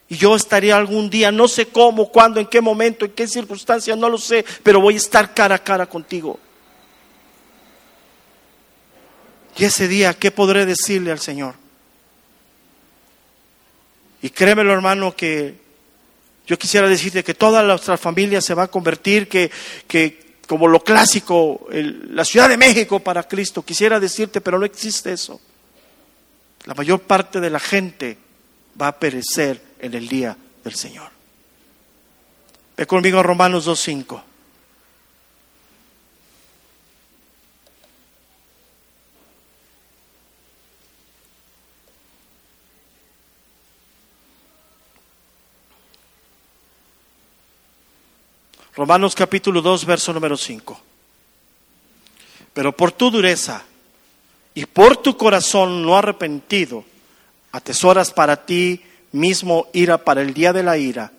Y 0.10 0.18
yo 0.18 0.36
estaré 0.36 0.74
algún 0.74 1.10
día, 1.10 1.32
no 1.32 1.48
sé 1.48 1.68
cómo, 1.68 2.10
cuándo, 2.10 2.40
en 2.40 2.48
qué 2.48 2.62
momento, 2.62 3.06
en 3.06 3.12
qué 3.12 3.28
circunstancia, 3.28 3.96
no 3.96 4.10
lo 4.10 4.18
sé, 4.18 4.44
pero 4.64 4.82
voy 4.82 4.96
a 4.96 4.98
estar 4.98 5.34
cara 5.34 5.56
a 5.56 5.64
cara 5.64 5.86
contigo. 5.86 6.40
Y 9.56 9.66
ese 9.66 9.88
día, 9.88 10.14
¿qué 10.14 10.32
podré 10.32 10.66
decirle 10.66 11.12
al 11.12 11.20
Señor? 11.20 11.54
Y 14.22 14.30
créemelo, 14.32 14.74
hermano, 14.74 15.16
que 15.16 15.56
yo 16.48 16.58
quisiera 16.58 16.90
decirte 16.90 17.24
que 17.24 17.34
toda 17.34 17.62
nuestra 17.64 17.98
familia 17.98 18.42
se 18.42 18.54
va 18.54 18.64
a 18.64 18.68
convertir, 18.68 19.30
que, 19.30 19.52
que 19.88 20.38
como 20.48 20.68
lo 20.68 20.84
clásico, 20.84 21.68
la 21.72 22.26
Ciudad 22.26 22.50
de 22.50 22.58
México 22.58 23.00
para 23.00 23.28
Cristo, 23.28 23.62
quisiera 23.62 24.00
decirte, 24.00 24.42
pero 24.42 24.58
no 24.58 24.66
existe 24.66 25.12
eso. 25.14 25.40
La 26.70 26.76
mayor 26.76 27.02
parte 27.02 27.40
de 27.40 27.50
la 27.50 27.60
gente 27.60 28.16
va 28.80 28.90
a 28.90 29.00
perecer 29.00 29.60
en 29.80 29.96
el 29.96 30.08
día 30.08 30.38
del 30.64 30.76
Señor. 30.76 31.10
Ve 32.78 32.86
conmigo 32.86 33.18
a 33.18 33.24
Romanos 33.24 33.68
2.5. 33.68 34.22
Romanos 48.76 49.16
capítulo 49.16 49.64
2, 49.64 49.86
verso 49.86 50.14
número 50.14 50.38
5. 50.38 50.80
Pero 52.54 52.78
por 52.78 52.92
tu 52.92 53.10
dureza 53.10 53.66
y 54.60 54.66
por 54.66 54.98
tu 54.98 55.16
corazón 55.16 55.84
no 55.84 55.98
arrepentido, 55.98 56.84
atesoras 57.54 58.12
para 58.12 58.46
ti 58.46 58.84
mismo 59.14 59.68
ira 59.72 60.04
para 60.04 60.22
el 60.22 60.34
día 60.34 60.52
de 60.52 60.64
la 60.64 60.78
ira 60.78 61.14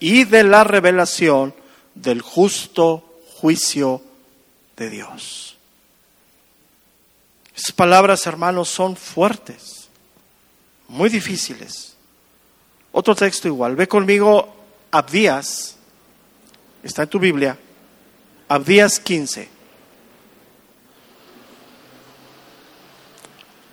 y 0.00 0.24
de 0.24 0.42
la 0.42 0.64
revelación 0.64 1.54
del 1.94 2.22
justo 2.22 3.20
juicio 3.34 4.00
de 4.74 4.88
Dios. 4.88 5.58
Esas 7.54 7.72
palabras, 7.72 8.26
hermanos, 8.26 8.70
son 8.70 8.96
fuertes, 8.96 9.90
muy 10.88 11.10
difíciles. 11.10 11.94
Otro 12.90 13.14
texto 13.14 13.48
igual. 13.48 13.76
Ve 13.76 13.86
conmigo 13.86 14.56
Abdías, 14.90 15.76
está 16.82 17.02
en 17.02 17.08
tu 17.10 17.18
Biblia, 17.18 17.58
Abdías 18.48 18.98
15. 18.98 19.57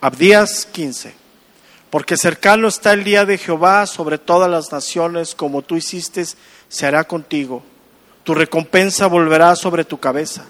Abdías 0.05 0.67
15. 0.71 1.15
Porque 1.89 2.15
cercano 2.15 2.67
está 2.67 2.93
el 2.93 3.03
día 3.03 3.25
de 3.25 3.39
Jehová 3.39 3.87
sobre 3.87 4.19
todas 4.19 4.47
las 4.47 4.71
naciones, 4.71 5.33
como 5.33 5.63
tú 5.63 5.77
hiciste, 5.77 6.23
se 6.69 6.85
hará 6.85 7.05
contigo. 7.05 7.63
Tu 8.23 8.35
recompensa 8.35 9.07
volverá 9.07 9.55
sobre 9.55 9.83
tu 9.83 9.99
cabeza. 9.99 10.45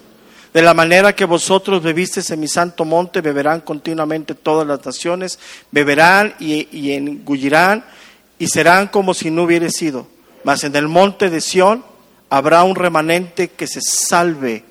De 0.53 0.61
la 0.61 0.73
manera 0.73 1.15
que 1.15 1.23
vosotros 1.23 1.81
bebisteis 1.81 2.31
en 2.31 2.41
mi 2.41 2.49
santo 2.49 2.83
monte, 2.83 3.21
beberán 3.21 3.61
continuamente 3.61 4.35
todas 4.35 4.67
las 4.67 4.85
naciones, 4.85 5.39
beberán 5.71 6.35
y, 6.37 6.67
y 6.77 6.91
engullirán 6.91 7.85
y 8.37 8.49
serán 8.49 8.89
como 8.89 9.13
si 9.13 9.31
no 9.31 9.43
hubiera 9.43 9.69
sido. 9.69 10.05
Mas 10.43 10.65
en 10.65 10.75
el 10.75 10.89
monte 10.89 11.29
de 11.29 11.39
Sión 11.39 11.85
habrá 12.29 12.61
un 12.65 12.75
remanente 12.75 13.51
que 13.51 13.67
se 13.67 13.79
salve 13.79 14.65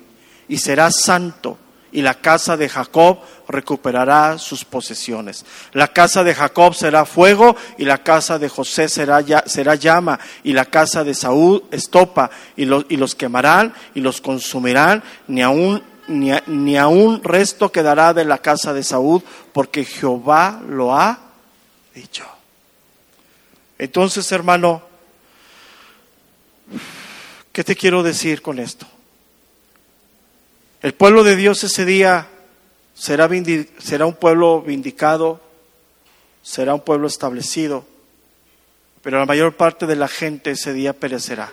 y 0.47 0.59
será 0.59 0.91
santo, 0.91 1.57
y 1.95 2.01
la 2.01 2.15
casa 2.15 2.57
de 2.57 2.67
Jacob 2.67 3.19
recuperará 3.47 4.37
sus 4.37 4.65
posesiones. 4.65 5.45
La 5.73 5.89
casa 5.89 6.23
de 6.23 6.33
Jacob 6.33 6.73
será 6.73 7.05
fuego 7.05 7.55
y 7.77 7.85
la 7.85 7.99
casa 7.99 8.39
de 8.39 8.49
José 8.49 8.89
será, 8.89 9.23
será 9.45 9.75
llama 9.75 10.19
y 10.43 10.53
la 10.53 10.65
casa 10.65 11.03
de 11.03 11.13
Saúl 11.13 11.63
estopa 11.71 12.29
y 12.55 12.65
los, 12.65 12.85
y 12.89 12.97
los 12.97 13.15
quemarán 13.15 13.73
y 13.93 14.01
los 14.01 14.21
consumirán, 14.21 15.03
ni 15.27 15.41
aún 15.41 15.83
ni, 16.07 16.31
ni 16.47 16.77
aún 16.77 17.23
resto 17.23 17.71
quedará 17.71 18.13
de 18.13 18.25
la 18.25 18.37
casa 18.37 18.73
de 18.73 18.83
Saúl, 18.83 19.23
porque 19.53 19.83
Jehová 19.83 20.61
lo 20.67 20.95
ha 20.95 21.19
dicho. 21.93 22.25
Entonces, 23.77 24.31
hermano, 24.31 24.83
¿qué 27.51 27.63
te 27.63 27.75
quiero 27.75 28.03
decir 28.03 28.41
con 28.41 28.59
esto? 28.59 28.85
El 30.81 30.93
pueblo 30.93 31.23
de 31.23 31.35
Dios 31.35 31.63
ese 31.63 31.83
día 31.83 32.27
será, 32.95 33.29
será 33.77 34.05
un 34.07 34.15
pueblo 34.15 34.61
vindicado, 34.61 35.41
será 36.41 36.73
un 36.73 36.81
pueblo 36.81 37.07
establecido, 37.07 37.85
pero 39.03 39.19
la 39.19 39.25
mayor 39.25 39.55
parte 39.55 39.85
de 39.85 39.95
la 39.95 40.07
gente 40.07 40.51
ese 40.51 40.73
día 40.73 40.93
perecerá. 40.93 41.51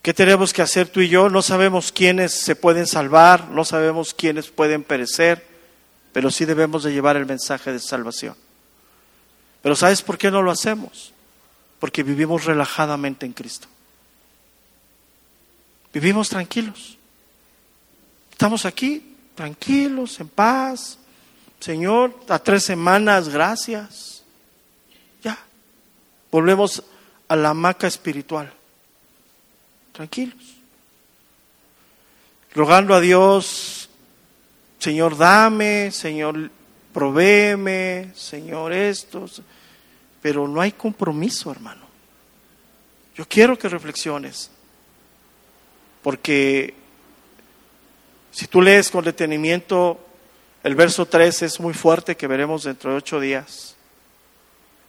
¿Qué 0.00 0.14
tenemos 0.14 0.52
que 0.52 0.62
hacer 0.62 0.88
tú 0.88 1.00
y 1.00 1.08
yo? 1.08 1.28
No 1.28 1.42
sabemos 1.42 1.92
quiénes 1.92 2.32
se 2.32 2.56
pueden 2.56 2.86
salvar, 2.86 3.50
no 3.50 3.64
sabemos 3.64 4.14
quiénes 4.14 4.48
pueden 4.50 4.82
perecer, 4.82 5.46
pero 6.12 6.30
sí 6.30 6.44
debemos 6.44 6.82
de 6.82 6.92
llevar 6.92 7.16
el 7.16 7.26
mensaje 7.26 7.72
de 7.72 7.78
salvación. 7.78 8.34
Pero 9.62 9.76
¿sabes 9.76 10.02
por 10.02 10.18
qué 10.18 10.30
no 10.30 10.42
lo 10.42 10.50
hacemos? 10.50 11.12
Porque 11.78 12.02
vivimos 12.02 12.44
relajadamente 12.46 13.26
en 13.26 13.32
Cristo. 13.32 13.68
Vivimos 15.92 16.28
tranquilos. 16.28 16.98
Estamos 18.32 18.64
aquí 18.64 19.11
tranquilos, 19.34 20.20
en 20.20 20.28
paz. 20.28 20.98
Señor, 21.60 22.18
a 22.28 22.38
tres 22.38 22.64
semanas, 22.64 23.28
gracias. 23.28 24.24
Ya. 25.22 25.38
Volvemos 26.30 26.82
a 27.28 27.36
la 27.36 27.50
hamaca 27.50 27.86
espiritual. 27.86 28.52
Tranquilos. 29.92 30.56
Rogando 32.54 32.94
a 32.94 33.00
Dios, 33.00 33.88
Señor, 34.78 35.16
dame, 35.16 35.90
Señor, 35.92 36.50
provéeme, 36.92 38.10
Señor, 38.14 38.72
esto. 38.72 39.26
Pero 40.20 40.48
no 40.48 40.60
hay 40.60 40.72
compromiso, 40.72 41.50
hermano. 41.50 41.82
Yo 43.14 43.26
quiero 43.28 43.58
que 43.58 43.68
reflexiones. 43.68 44.50
Porque 46.02 46.74
si 48.32 48.46
tú 48.48 48.60
lees 48.60 48.90
con 48.90 49.04
detenimiento 49.04 50.00
el 50.64 50.74
verso 50.74 51.06
3 51.06 51.42
es 51.42 51.60
muy 51.60 51.74
fuerte 51.74 52.16
que 52.16 52.26
veremos 52.26 52.64
dentro 52.64 52.90
de 52.90 52.96
ocho 52.96 53.20
días. 53.20 53.76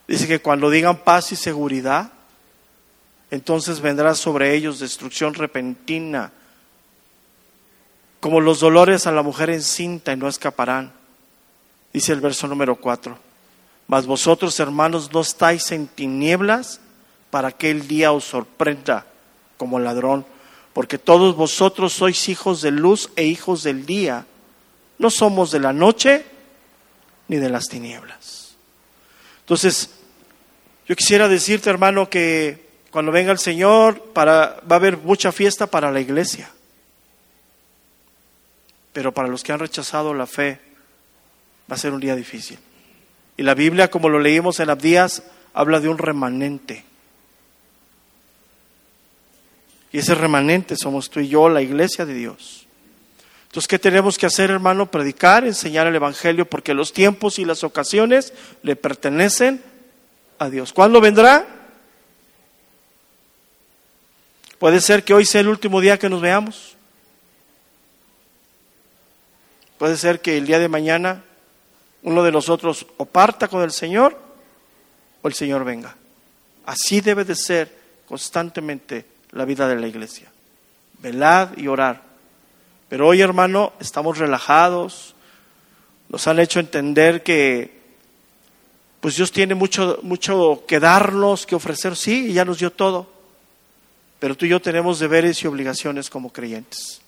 Dice 0.08 0.28
que 0.28 0.40
cuando 0.40 0.70
digan 0.70 0.98
paz 0.98 1.32
y 1.32 1.36
seguridad, 1.36 2.12
entonces 3.32 3.82
vendrá 3.82 4.14
sobre 4.16 4.54
ellos 4.54 4.80
destrucción 4.80 5.34
repentina, 5.34 6.32
como 8.20 8.40
los 8.40 8.60
dolores 8.60 9.08
a 9.08 9.12
la 9.12 9.24
mujer 9.24 9.50
encinta 9.50 10.14
y 10.14 10.18
no 10.18 10.28
escaparán. 10.28 10.94
Dice 11.92 12.14
el 12.14 12.22
verso 12.22 12.48
número 12.48 12.76
4. 12.76 13.18
Mas 13.88 14.06
vosotros, 14.06 14.60
hermanos, 14.60 15.12
no 15.12 15.22
estáis 15.22 15.72
en 15.72 15.88
tinieblas 15.88 16.80
para 17.30 17.52
que 17.52 17.72
el 17.72 17.88
día 17.88 18.12
os 18.12 18.24
sorprenda 18.24 19.06
como 19.58 19.80
ladrón 19.80 20.26
porque 20.74 20.98
todos 20.98 21.36
vosotros 21.36 21.94
sois 21.94 22.28
hijos 22.30 22.62
de 22.62 22.72
luz 22.72 23.12
e 23.16 23.26
hijos 23.26 23.64
del 23.64 23.86
día. 23.86 24.26
No 24.98 25.10
somos 25.10 25.52
de 25.52 25.60
la 25.60 25.72
noche 25.72 26.26
ni 27.28 27.38
de 27.38 27.50
las 27.50 27.66
tinieblas. 27.66 28.56
Entonces, 29.42 29.92
yo 30.88 30.96
quisiera 30.96 31.28
decirte, 31.28 31.70
hermano, 31.70 32.10
que 32.10 32.68
cuando 32.90 33.12
venga 33.12 33.32
el 33.32 33.40
Señor 33.40 34.02
para, 34.14 34.62
va 34.70 34.76
a 34.76 34.80
haber 34.80 34.98
mucha 34.98 35.32
fiesta 35.32 35.68
para 35.68 35.92
la 35.92 36.02
iglesia. 36.02 36.50
Pero 38.94 39.14
para 39.14 39.28
los 39.28 39.44
que 39.44 39.52
han 39.52 39.60
rechazado 39.60 40.14
la 40.14 40.28
fe, 40.28 40.60
va 41.72 41.76
a 41.76 41.80
ser 41.80 41.94
un 41.94 42.00
día 42.00 42.16
difícil. 42.16 42.60
Y 43.38 43.44
la 43.44 43.54
Biblia, 43.54 43.90
como 43.90 44.10
lo 44.10 44.20
leímos 44.20 44.60
en 44.60 44.70
Abdías, 44.70 45.24
habla 45.54 45.80
de 45.80 45.90
un 45.90 45.98
remanente 45.98 46.84
y 49.94 50.00
ese 50.00 50.16
remanente 50.16 50.76
somos 50.76 51.12
tú 51.12 51.20
y 51.20 51.28
yo, 51.30 51.48
la 51.48 51.62
iglesia 51.62 52.04
de 52.04 52.16
Dios. 52.16 52.66
Entonces, 53.44 53.68
¿qué 53.68 53.78
tenemos 53.78 54.18
que 54.18 54.26
hacer, 54.26 54.50
hermano? 54.50 54.90
Predicar, 54.90 55.46
enseñar 55.46 55.86
el 55.86 55.96
Evangelio, 55.96 56.50
porque 56.50 56.74
los 56.74 56.92
tiempos 56.92 57.38
y 57.38 57.46
las 57.46 57.64
ocasiones 57.64 58.34
le 58.64 58.76
pertenecen 58.76 59.64
a 60.40 60.50
Dios. 60.50 60.74
¿Cuándo 60.74 61.00
vendrá? 61.00 61.46
Puede 64.58 64.82
ser 64.82 65.04
que 65.04 65.14
hoy 65.14 65.26
sea 65.26 65.42
el 65.42 65.48
último 65.48 65.80
día 65.80 66.00
que 66.00 66.10
nos 66.10 66.22
veamos. 66.22 66.76
Puede 69.78 69.96
ser 69.96 70.22
que 70.22 70.40
el 70.40 70.48
día 70.48 70.58
de 70.58 70.70
mañana 70.70 71.24
uno 72.02 72.24
de 72.24 72.32
nosotros 72.32 72.88
o 72.98 73.06
parta 73.06 73.48
con 73.48 73.62
el 73.62 73.72
Señor 73.72 74.18
o 75.22 75.28
el 75.28 75.36
Señor 75.36 75.64
venga. 75.64 75.96
Así 76.66 77.00
debe 77.00 77.26
de 77.26 77.36
ser 77.36 77.72
constantemente 78.08 79.13
la 79.34 79.46
vida 79.46 79.68
de 79.68 79.76
la 79.76 79.88
iglesia. 79.88 80.32
Velad 81.00 81.58
y 81.58 81.68
orar. 81.68 82.02
Pero 82.90 83.08
hoy, 83.08 83.22
hermano, 83.22 83.74
estamos 83.80 84.18
relajados. 84.18 85.16
Nos 86.10 86.28
han 86.28 86.40
hecho 86.40 86.60
entender 86.60 87.24
que 87.24 87.82
pues 89.00 89.18
Dios 89.18 89.34
tiene 89.34 89.54
mucho, 89.54 90.00
mucho 90.02 90.64
que 90.66 90.80
darnos, 90.80 91.46
que 91.46 91.56
ofrecer, 91.56 91.98
sí, 91.98 92.28
y 92.28 92.34
ya 92.34 92.46
nos 92.46 92.60
dio 92.60 92.72
todo. 92.72 93.12
Pero 94.20 94.38
tú 94.38 94.46
y 94.46 94.50
yo 94.50 94.62
tenemos 94.62 95.00
deberes 95.00 95.44
y 95.44 95.48
obligaciones 95.48 96.10
como 96.10 96.32
creyentes. 96.32 97.02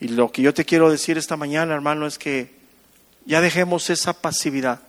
Y 0.00 0.08
lo 0.08 0.32
que 0.32 0.40
yo 0.40 0.54
te 0.54 0.64
quiero 0.64 0.90
decir 0.90 1.18
esta 1.18 1.36
mañana, 1.36 1.74
hermano, 1.74 2.06
es 2.06 2.16
que 2.16 2.54
ya 3.26 3.42
dejemos 3.42 3.90
esa 3.90 4.14
pasividad 4.14 4.80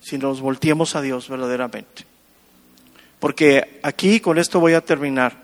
si 0.00 0.16
nos 0.16 0.40
volteemos 0.40 0.96
a 0.96 1.02
Dios 1.02 1.28
verdaderamente. 1.28 2.11
Porque 3.22 3.78
aquí 3.84 4.18
con 4.18 4.36
esto 4.36 4.58
voy 4.58 4.74
a 4.74 4.80
terminar. 4.80 5.36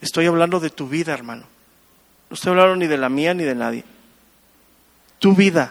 Estoy 0.00 0.24
hablando 0.24 0.58
de 0.58 0.70
tu 0.70 0.88
vida, 0.88 1.12
hermano. 1.12 1.44
No 2.30 2.34
estoy 2.34 2.52
hablando 2.52 2.76
ni 2.76 2.86
de 2.86 2.96
la 2.96 3.10
mía 3.10 3.34
ni 3.34 3.44
de 3.44 3.54
nadie. 3.54 3.84
Tu 5.18 5.34
vida, 5.34 5.70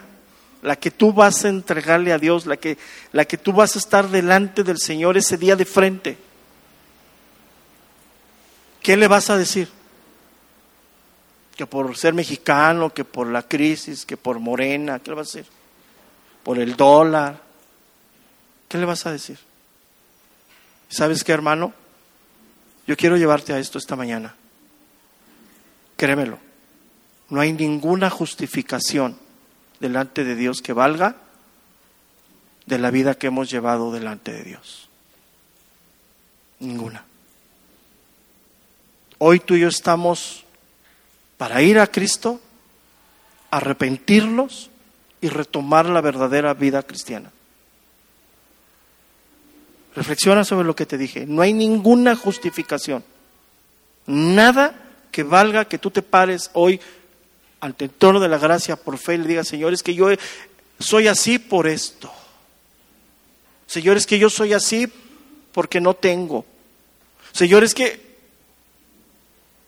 la 0.62 0.76
que 0.76 0.92
tú 0.92 1.12
vas 1.12 1.44
a 1.44 1.48
entregarle 1.48 2.12
a 2.12 2.18
Dios, 2.18 2.46
la 2.46 2.56
que, 2.56 2.78
la 3.10 3.24
que 3.24 3.36
tú 3.36 3.52
vas 3.52 3.74
a 3.74 3.80
estar 3.80 4.08
delante 4.10 4.62
del 4.62 4.78
Señor 4.78 5.16
ese 5.16 5.36
día 5.36 5.56
de 5.56 5.64
frente. 5.64 6.16
¿Qué 8.80 8.96
le 8.96 9.08
vas 9.08 9.28
a 9.28 9.36
decir? 9.36 9.68
Que 11.56 11.66
por 11.66 11.96
ser 11.96 12.14
mexicano, 12.14 12.94
que 12.94 13.04
por 13.04 13.26
la 13.26 13.42
crisis, 13.42 14.06
que 14.06 14.16
por 14.16 14.38
Morena, 14.38 15.00
¿qué 15.00 15.10
le 15.10 15.16
vas 15.16 15.34
a 15.34 15.38
decir? 15.38 15.52
Por 16.44 16.60
el 16.60 16.76
dólar. 16.76 17.42
¿Qué 18.68 18.78
le 18.78 18.84
vas 18.84 19.04
a 19.04 19.10
decir? 19.10 19.47
¿Sabes 20.88 21.24
qué, 21.24 21.32
hermano? 21.32 21.72
Yo 22.86 22.96
quiero 22.96 23.16
llevarte 23.16 23.52
a 23.52 23.58
esto 23.58 23.78
esta 23.78 23.96
mañana. 23.96 24.34
Créemelo. 25.96 26.38
No 27.28 27.40
hay 27.40 27.52
ninguna 27.52 28.08
justificación 28.08 29.18
delante 29.80 30.24
de 30.24 30.34
Dios 30.34 30.62
que 30.62 30.72
valga 30.72 31.16
de 32.66 32.78
la 32.78 32.90
vida 32.90 33.14
que 33.14 33.26
hemos 33.26 33.50
llevado 33.50 33.92
delante 33.92 34.32
de 34.32 34.42
Dios. 34.44 34.88
Ninguna. 36.60 37.04
Hoy 39.18 39.40
tú 39.40 39.54
y 39.54 39.60
yo 39.60 39.68
estamos 39.68 40.44
para 41.36 41.60
ir 41.62 41.78
a 41.78 41.86
Cristo, 41.86 42.40
arrepentirlos 43.50 44.70
y 45.20 45.28
retomar 45.28 45.86
la 45.86 46.00
verdadera 46.00 46.54
vida 46.54 46.82
cristiana. 46.82 47.32
Reflexiona 49.98 50.44
sobre 50.44 50.64
lo 50.64 50.76
que 50.76 50.86
te 50.86 50.96
dije. 50.96 51.26
No 51.26 51.42
hay 51.42 51.52
ninguna 51.52 52.14
justificación. 52.14 53.02
Nada 54.06 54.72
que 55.10 55.24
valga 55.24 55.64
que 55.64 55.78
tú 55.78 55.90
te 55.90 56.02
pares 56.02 56.50
hoy 56.52 56.80
ante 57.58 57.86
el 57.86 57.90
trono 57.90 58.20
de 58.20 58.28
la 58.28 58.38
gracia 58.38 58.76
por 58.76 58.96
fe 58.96 59.14
y 59.14 59.18
le 59.18 59.26
digas, 59.26 59.48
Señor, 59.48 59.72
es 59.72 59.82
que 59.82 59.96
yo 59.96 60.06
soy 60.78 61.08
así 61.08 61.40
por 61.40 61.66
esto. 61.66 62.12
Señor, 63.66 63.96
es 63.96 64.06
que 64.06 64.20
yo 64.20 64.30
soy 64.30 64.52
así 64.52 64.86
porque 65.50 65.80
no 65.80 65.94
tengo. 65.94 66.46
Señor, 67.32 67.64
es 67.64 67.74
que, 67.74 68.18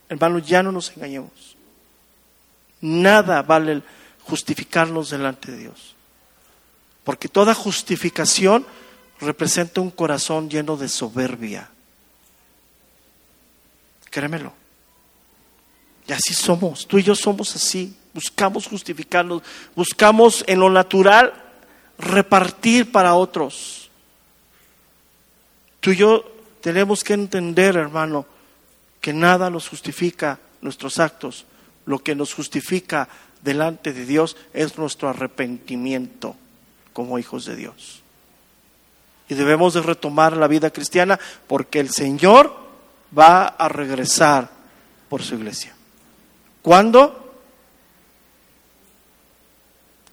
hermanos, 0.08 0.46
ya 0.46 0.62
no 0.62 0.70
nos 0.70 0.92
engañemos. 0.96 1.56
Nada 2.80 3.42
vale 3.42 3.82
justificarnos 4.22 5.10
delante 5.10 5.50
de 5.50 5.58
Dios. 5.58 5.96
Porque 7.02 7.28
toda 7.28 7.52
justificación 7.52 8.64
representa 9.20 9.80
un 9.80 9.90
corazón 9.90 10.48
lleno 10.48 10.76
de 10.76 10.88
soberbia. 10.88 11.68
Créemelo. 14.10 14.52
Y 16.06 16.12
así 16.12 16.34
somos, 16.34 16.86
tú 16.86 16.98
y 16.98 17.02
yo 17.02 17.14
somos 17.14 17.54
así. 17.54 17.96
Buscamos 18.12 18.66
justificarnos, 18.66 19.42
buscamos 19.76 20.42
en 20.48 20.58
lo 20.58 20.68
natural 20.68 21.32
repartir 21.98 22.90
para 22.90 23.14
otros. 23.14 23.88
Tú 25.78 25.92
y 25.92 25.96
yo 25.96 26.24
tenemos 26.60 27.04
que 27.04 27.14
entender, 27.14 27.76
hermano, 27.76 28.26
que 29.00 29.12
nada 29.12 29.48
nos 29.50 29.68
justifica 29.68 30.40
nuestros 30.60 30.98
actos. 30.98 31.46
Lo 31.86 32.00
que 32.00 32.14
nos 32.14 32.34
justifica 32.34 33.08
delante 33.42 33.92
de 33.92 34.04
Dios 34.04 34.36
es 34.52 34.76
nuestro 34.76 35.08
arrepentimiento 35.08 36.36
como 36.92 37.18
hijos 37.18 37.44
de 37.44 37.56
Dios. 37.56 38.02
Y 39.30 39.34
debemos 39.36 39.74
de 39.74 39.80
retomar 39.80 40.36
la 40.36 40.48
vida 40.48 40.70
cristiana 40.70 41.18
porque 41.46 41.78
el 41.78 41.90
Señor 41.90 42.52
va 43.16 43.46
a 43.46 43.68
regresar 43.68 44.50
por 45.08 45.22
su 45.22 45.36
iglesia. 45.36 45.72
¿Cuándo? 46.62 47.32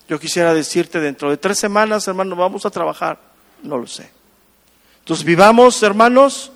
Yo 0.08 0.20
quisiera 0.20 0.54
decirte 0.54 1.00
dentro 1.00 1.32
de 1.32 1.38
tres 1.38 1.58
semanas, 1.58 2.08
hermano, 2.08 2.36
vamos 2.36 2.68
a 2.68 2.70
trabajar. 2.70 3.20
No 3.64 3.80
lo 3.80 3.88
sé. 3.88 4.08
Entonces 5.00 5.26
vivamos, 5.26 5.82
hermanos, 5.82 6.52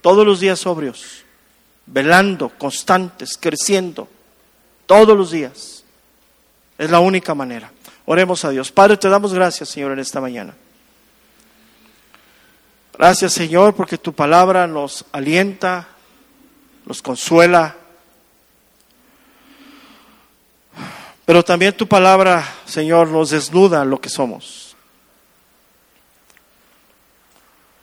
todos 0.00 0.24
los 0.24 0.38
días 0.38 0.60
sobrios, 0.60 1.24
velando, 1.86 2.48
constantes, 2.50 3.36
creciendo, 3.36 4.08
todos 4.86 5.18
los 5.18 5.32
días. 5.32 5.82
Es 6.78 6.90
la 6.92 7.00
única 7.00 7.34
manera. 7.34 7.72
Oremos 8.06 8.44
a 8.44 8.50
Dios. 8.50 8.70
Padre, 8.70 8.98
te 8.98 9.08
damos 9.08 9.34
gracias, 9.34 9.68
Señor, 9.68 9.90
en 9.90 9.98
esta 9.98 10.20
mañana. 10.20 10.54
Gracias, 12.96 13.32
Señor, 13.32 13.74
porque 13.74 13.98
tu 13.98 14.12
palabra 14.12 14.66
nos 14.66 15.04
alienta, 15.12 15.88
nos 16.86 17.02
consuela, 17.02 17.76
Pero 21.24 21.42
también 21.42 21.76
tu 21.76 21.88
palabra, 21.88 22.46
Señor, 22.66 23.08
nos 23.08 23.30
desnuda 23.30 23.84
lo 23.84 24.00
que 24.00 24.10
somos. 24.10 24.76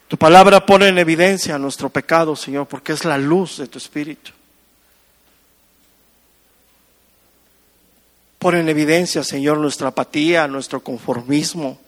Tu 0.07 0.18
palabra 0.18 0.66
pone 0.66 0.89
en 0.89 0.99
evidencia 0.99 1.57
nuestro 1.57 1.89
pecado, 1.89 2.36
Señor, 2.36 2.68
porque 2.68 2.91
es 2.91 3.05
la 3.05 3.18
luz 3.18 3.57
de 3.57 3.68
tu 3.68 3.78
Espíritu. 3.78 4.32
Pone 8.38 8.59
en 8.59 8.70
evidencia, 8.70 9.24
Señor, 9.24 9.57
nuestra 9.57 9.88
apatía, 9.88 10.47
nuestro 10.47 10.84
conformismo. 10.84 11.80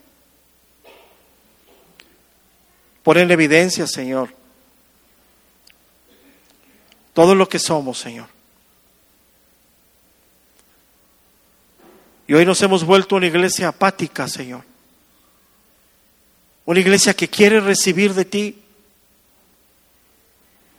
Pone 3.03 3.21
en 3.21 3.31
evidencia, 3.31 3.85
Señor, 3.85 4.33
todo 7.13 7.35
lo 7.35 7.47
que 7.47 7.59
somos, 7.59 7.99
Señor. 7.99 8.27
Y 12.27 12.33
hoy 12.33 12.45
nos 12.45 12.61
hemos 12.61 12.85
vuelto 12.85 13.17
una 13.17 13.27
iglesia 13.27 13.67
apática, 13.67 14.27
Señor. 14.29 14.63
Una 16.65 16.79
iglesia 16.79 17.13
que 17.13 17.27
quiere 17.27 17.59
recibir 17.59 18.13
de 18.13 18.23
ti, 18.23 18.63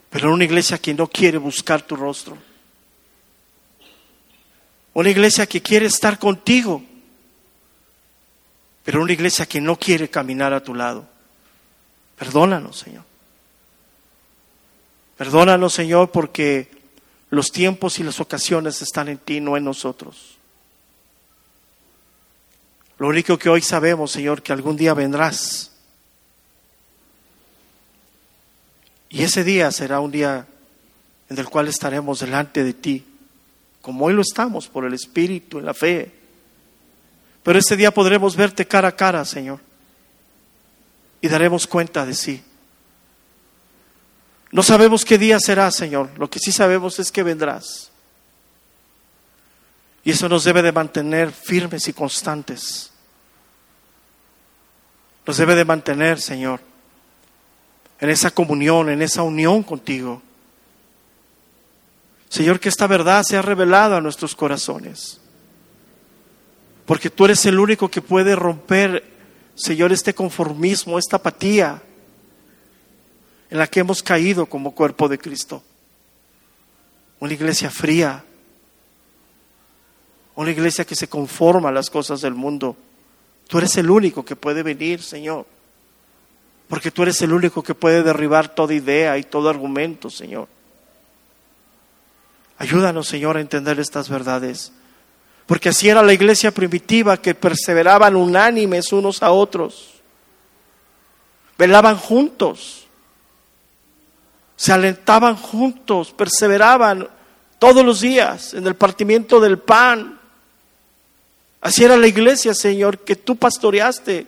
pero 0.08 0.32
una 0.32 0.44
iglesia 0.44 0.78
que 0.78 0.94
no 0.94 1.06
quiere 1.06 1.36
buscar 1.36 1.82
tu 1.82 1.94
rostro. 1.94 2.38
Una 4.94 5.10
iglesia 5.10 5.46
que 5.46 5.60
quiere 5.60 5.86
estar 5.86 6.18
contigo, 6.18 6.82
pero 8.82 9.02
una 9.02 9.12
iglesia 9.12 9.44
que 9.44 9.60
no 9.60 9.76
quiere 9.78 10.08
caminar 10.08 10.54
a 10.54 10.62
tu 10.62 10.74
lado. 10.74 11.13
Perdónanos, 12.16 12.78
Señor. 12.78 13.04
Perdónanos, 15.16 15.72
Señor, 15.72 16.10
porque 16.10 16.70
los 17.30 17.50
tiempos 17.50 17.98
y 17.98 18.02
las 18.02 18.20
ocasiones 18.20 18.82
están 18.82 19.08
en 19.08 19.18
ti, 19.18 19.40
no 19.40 19.56
en 19.56 19.64
nosotros. 19.64 20.36
Lo 22.98 23.08
único 23.08 23.38
que 23.38 23.48
hoy 23.48 23.60
sabemos, 23.60 24.12
Señor, 24.12 24.42
que 24.42 24.52
algún 24.52 24.76
día 24.76 24.94
vendrás. 24.94 25.72
Y 29.08 29.22
ese 29.22 29.44
día 29.44 29.70
será 29.70 30.00
un 30.00 30.10
día 30.10 30.46
en 31.28 31.38
el 31.38 31.48
cual 31.48 31.68
estaremos 31.68 32.20
delante 32.20 32.62
de 32.62 32.74
ti, 32.74 33.04
como 33.80 34.06
hoy 34.06 34.14
lo 34.14 34.22
estamos 34.22 34.68
por 34.68 34.84
el 34.84 34.94
Espíritu, 34.94 35.58
en 35.58 35.66
la 35.66 35.74
fe. 35.74 36.12
Pero 37.42 37.58
ese 37.58 37.76
día 37.76 37.92
podremos 37.92 38.36
verte 38.36 38.66
cara 38.66 38.88
a 38.88 38.96
cara, 38.96 39.24
Señor, 39.24 39.60
y 41.24 41.28
daremos 41.28 41.66
cuenta 41.66 42.04
de 42.04 42.12
sí. 42.12 42.44
No 44.50 44.62
sabemos 44.62 45.06
qué 45.06 45.16
día 45.16 45.38
será, 45.40 45.70
Señor. 45.70 46.10
Lo 46.18 46.28
que 46.28 46.38
sí 46.38 46.52
sabemos 46.52 46.98
es 46.98 47.10
que 47.10 47.22
vendrás. 47.22 47.90
Y 50.04 50.10
eso 50.10 50.28
nos 50.28 50.44
debe 50.44 50.60
de 50.60 50.70
mantener 50.70 51.32
firmes 51.32 51.88
y 51.88 51.94
constantes. 51.94 52.92
Nos 55.24 55.38
debe 55.38 55.54
de 55.54 55.64
mantener, 55.64 56.20
Señor, 56.20 56.60
en 58.00 58.10
esa 58.10 58.30
comunión, 58.30 58.90
en 58.90 59.00
esa 59.00 59.22
unión 59.22 59.62
contigo. 59.62 60.20
Señor, 62.28 62.60
que 62.60 62.68
esta 62.68 62.86
verdad 62.86 63.22
sea 63.22 63.40
revelada 63.40 63.96
a 63.96 64.02
nuestros 64.02 64.34
corazones. 64.34 65.22
Porque 66.84 67.08
tú 67.08 67.24
eres 67.24 67.46
el 67.46 67.58
único 67.58 67.90
que 67.90 68.02
puede 68.02 68.36
romper, 68.36 69.13
Señor, 69.54 69.92
este 69.92 70.14
conformismo, 70.14 70.98
esta 70.98 71.16
apatía 71.16 71.80
en 73.50 73.58
la 73.58 73.66
que 73.66 73.80
hemos 73.80 74.02
caído 74.02 74.46
como 74.46 74.74
cuerpo 74.74 75.08
de 75.08 75.18
Cristo. 75.18 75.62
Una 77.20 77.32
iglesia 77.32 77.70
fría, 77.70 78.24
una 80.34 80.50
iglesia 80.50 80.84
que 80.84 80.96
se 80.96 81.08
conforma 81.08 81.68
a 81.68 81.72
las 81.72 81.88
cosas 81.88 82.20
del 82.20 82.34
mundo. 82.34 82.76
Tú 83.46 83.58
eres 83.58 83.76
el 83.76 83.90
único 83.90 84.24
que 84.24 84.36
puede 84.36 84.62
venir, 84.62 85.02
Señor. 85.02 85.46
Porque 86.68 86.90
tú 86.90 87.02
eres 87.02 87.20
el 87.22 87.32
único 87.32 87.62
que 87.62 87.74
puede 87.74 88.02
derribar 88.02 88.54
toda 88.54 88.74
idea 88.74 89.16
y 89.18 89.22
todo 89.22 89.48
argumento, 89.48 90.10
Señor. 90.10 90.48
Ayúdanos, 92.58 93.06
Señor, 93.06 93.36
a 93.36 93.40
entender 93.40 93.78
estas 93.78 94.08
verdades. 94.08 94.72
Porque 95.46 95.68
así 95.68 95.88
era 95.88 96.02
la 96.02 96.12
iglesia 96.12 96.50
primitiva 96.50 97.16
que 97.16 97.34
perseveraban 97.34 98.16
unánimes 98.16 98.92
unos 98.92 99.22
a 99.22 99.30
otros. 99.30 99.94
Velaban 101.58 101.96
juntos. 101.96 102.86
Se 104.56 104.72
alentaban 104.72 105.36
juntos, 105.36 106.12
perseveraban 106.12 107.08
todos 107.58 107.84
los 107.84 108.00
días 108.00 108.54
en 108.54 108.66
el 108.66 108.74
partimiento 108.74 109.40
del 109.40 109.58
pan, 109.58 110.20
Así 111.64 111.82
era 111.82 111.96
la 111.96 112.06
iglesia, 112.06 112.52
Señor, 112.52 112.98
que 112.98 113.16
tú 113.16 113.36
pastoreaste. 113.36 114.26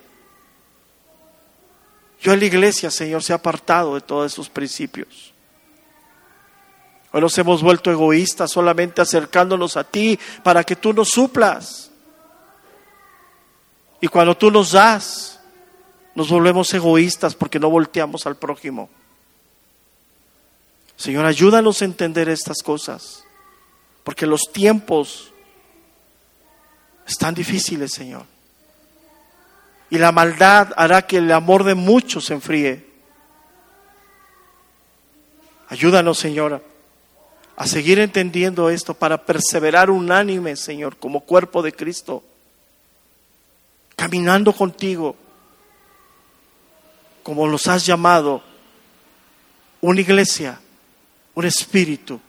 Yo 2.19 2.33
en 2.33 2.41
la 2.41 2.47
iglesia, 2.47 2.91
Señor, 2.91 3.23
se 3.23 3.35
ha 3.35 3.37
apartado 3.37 3.95
de 3.95 4.01
todos 4.01 4.33
esos 4.33 4.49
principios. 4.49 5.35
Hoy 7.17 7.23
nos 7.23 7.39
hemos 7.39 7.63
vuelto 7.63 7.91
egoístas 7.91 8.51
solamente 8.51 9.01
acercándonos 9.01 9.79
a 9.79 9.85
ti 9.85 10.19
para 10.43 10.63
que 10.63 10.77
tú 10.77 10.93
nos 10.93 11.09
suplas. 11.09 11.91
Y 14.03 14.09
cuando 14.09 14.37
tú 14.37 14.51
nos 14.51 14.73
das, 14.73 15.41
nos 16.15 16.29
volvemos 16.29 16.75
egoístas 16.75 17.35
porque 17.35 17.59
no 17.59 17.71
volteamos 17.71 18.27
al 18.27 18.37
prójimo. 18.37 18.91
Señor, 20.95 21.25
ayúdanos 21.25 21.81
a 21.81 21.87
entender 21.87 22.29
estas 22.29 22.59
cosas, 22.63 23.25
porque 24.05 24.27
los 24.27 24.53
tiempos 24.53 25.33
están 27.07 27.35
difíciles, 27.35 27.93
Señor. 27.93 28.27
Y 29.89 29.97
la 29.97 30.13
maldad 30.13 30.75
hará 30.77 31.07
que 31.07 31.17
el 31.17 31.33
amor 31.33 31.65
de 31.65 31.75
muchos 31.77 32.27
se 32.27 32.35
enfríe. 32.35 32.85
Ayúdanos, 35.71 36.19
Señor, 36.19 36.76
a 37.57 37.67
seguir 37.67 37.99
entendiendo 37.99 38.69
esto 38.69 38.93
para 38.93 39.25
perseverar 39.25 39.91
unánime, 39.91 40.57
Señor, 40.57 40.99
como 40.99 41.21
cuerpo 41.21 41.63
de 41.63 41.73
Cristo, 41.73 42.23
caminando 43.97 44.53
contigo, 44.53 45.17
como 47.23 47.47
los 47.47 47.67
has 47.67 47.87
llamado, 47.87 48.43
una 49.81 50.03
iglesia, 50.03 50.61
un 51.35 51.47
espíritu, 51.47 52.21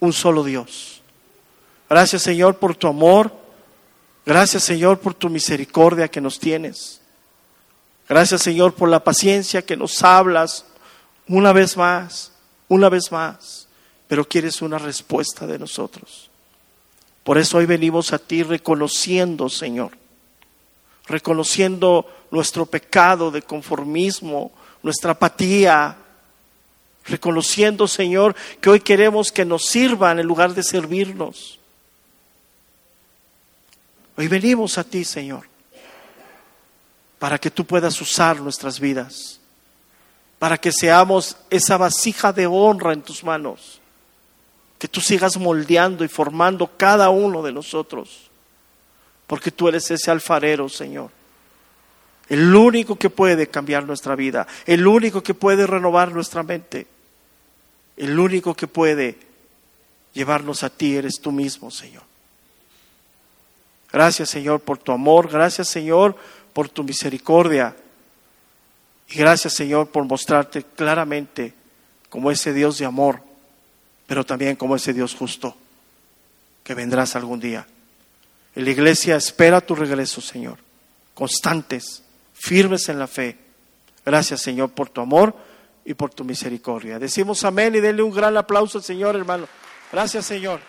un 0.00 0.12
solo 0.12 0.42
Dios. 0.42 1.00
Gracias, 1.88 2.22
Señor, 2.22 2.56
por 2.58 2.74
tu 2.74 2.88
amor. 2.88 3.32
Gracias, 4.26 4.64
Señor, 4.64 4.98
por 4.98 5.14
tu 5.14 5.30
misericordia 5.30 6.08
que 6.08 6.20
nos 6.20 6.40
tienes. 6.40 7.00
Gracias, 8.08 8.42
Señor, 8.42 8.74
por 8.74 8.88
la 8.88 9.04
paciencia 9.04 9.62
que 9.62 9.76
nos 9.76 10.02
hablas 10.02 10.64
una 11.28 11.52
vez 11.52 11.76
más, 11.76 12.32
una 12.68 12.88
vez 12.88 13.12
más 13.12 13.63
pero 14.14 14.28
quieres 14.28 14.62
una 14.62 14.78
respuesta 14.78 15.44
de 15.44 15.58
nosotros. 15.58 16.30
Por 17.24 17.36
eso 17.36 17.58
hoy 17.58 17.66
venimos 17.66 18.12
a 18.12 18.18
ti 18.20 18.44
reconociendo, 18.44 19.48
Señor, 19.48 19.90
reconociendo 21.08 22.08
nuestro 22.30 22.64
pecado 22.64 23.32
de 23.32 23.42
conformismo, 23.42 24.52
nuestra 24.84 25.10
apatía, 25.10 25.96
reconociendo, 27.06 27.88
Señor, 27.88 28.36
que 28.60 28.70
hoy 28.70 28.78
queremos 28.78 29.32
que 29.32 29.44
nos 29.44 29.64
sirvan 29.64 30.20
en 30.20 30.26
lugar 30.26 30.54
de 30.54 30.62
servirnos. 30.62 31.58
Hoy 34.16 34.28
venimos 34.28 34.78
a 34.78 34.84
ti, 34.84 35.04
Señor, 35.04 35.48
para 37.18 37.36
que 37.40 37.50
tú 37.50 37.64
puedas 37.64 38.00
usar 38.00 38.40
nuestras 38.40 38.78
vidas, 38.78 39.40
para 40.38 40.56
que 40.56 40.70
seamos 40.70 41.36
esa 41.50 41.76
vasija 41.76 42.32
de 42.32 42.46
honra 42.46 42.92
en 42.92 43.02
tus 43.02 43.24
manos 43.24 43.80
que 44.78 44.88
tú 44.88 45.00
sigas 45.00 45.36
moldeando 45.36 46.04
y 46.04 46.08
formando 46.08 46.70
cada 46.76 47.10
uno 47.10 47.42
de 47.42 47.52
nosotros, 47.52 48.30
porque 49.26 49.50
tú 49.50 49.68
eres 49.68 49.90
ese 49.90 50.10
alfarero, 50.10 50.68
Señor. 50.68 51.10
El 52.28 52.54
único 52.54 52.96
que 52.96 53.10
puede 53.10 53.48
cambiar 53.48 53.84
nuestra 53.84 54.16
vida, 54.16 54.46
el 54.66 54.86
único 54.86 55.22
que 55.22 55.34
puede 55.34 55.66
renovar 55.66 56.12
nuestra 56.12 56.42
mente, 56.42 56.86
el 57.96 58.18
único 58.18 58.54
que 58.54 58.66
puede 58.66 59.18
llevarnos 60.12 60.62
a 60.62 60.70
ti 60.70 60.96
eres 60.96 61.20
tú 61.20 61.32
mismo, 61.32 61.70
Señor. 61.70 62.02
Gracias, 63.92 64.30
Señor, 64.30 64.60
por 64.60 64.78
tu 64.78 64.90
amor, 64.90 65.30
gracias, 65.30 65.68
Señor, 65.68 66.16
por 66.52 66.68
tu 66.68 66.82
misericordia. 66.82 67.76
Y 69.08 69.16
gracias, 69.16 69.54
Señor, 69.54 69.88
por 69.88 70.04
mostrarte 70.04 70.62
claramente 70.62 71.54
como 72.08 72.30
ese 72.30 72.52
Dios 72.52 72.78
de 72.78 72.86
amor 72.86 73.20
pero 74.06 74.24
también 74.24 74.56
como 74.56 74.76
ese 74.76 74.92
Dios 74.92 75.14
justo, 75.14 75.56
que 76.62 76.74
vendrás 76.74 77.16
algún 77.16 77.40
día. 77.40 77.66
La 78.54 78.70
iglesia 78.70 79.16
espera 79.16 79.60
tu 79.60 79.74
regreso, 79.74 80.20
Señor, 80.20 80.58
constantes, 81.14 82.02
firmes 82.34 82.88
en 82.88 82.98
la 82.98 83.06
fe. 83.06 83.36
Gracias, 84.04 84.42
Señor, 84.42 84.70
por 84.70 84.88
tu 84.88 85.00
amor 85.00 85.34
y 85.84 85.94
por 85.94 86.12
tu 86.12 86.24
misericordia. 86.24 86.98
Decimos 86.98 87.44
amén 87.44 87.74
y 87.74 87.80
denle 87.80 88.02
un 88.02 88.12
gran 88.12 88.36
aplauso 88.36 88.78
al 88.78 88.84
Señor, 88.84 89.16
hermano. 89.16 89.48
Gracias, 89.90 90.26
Señor. 90.26 90.60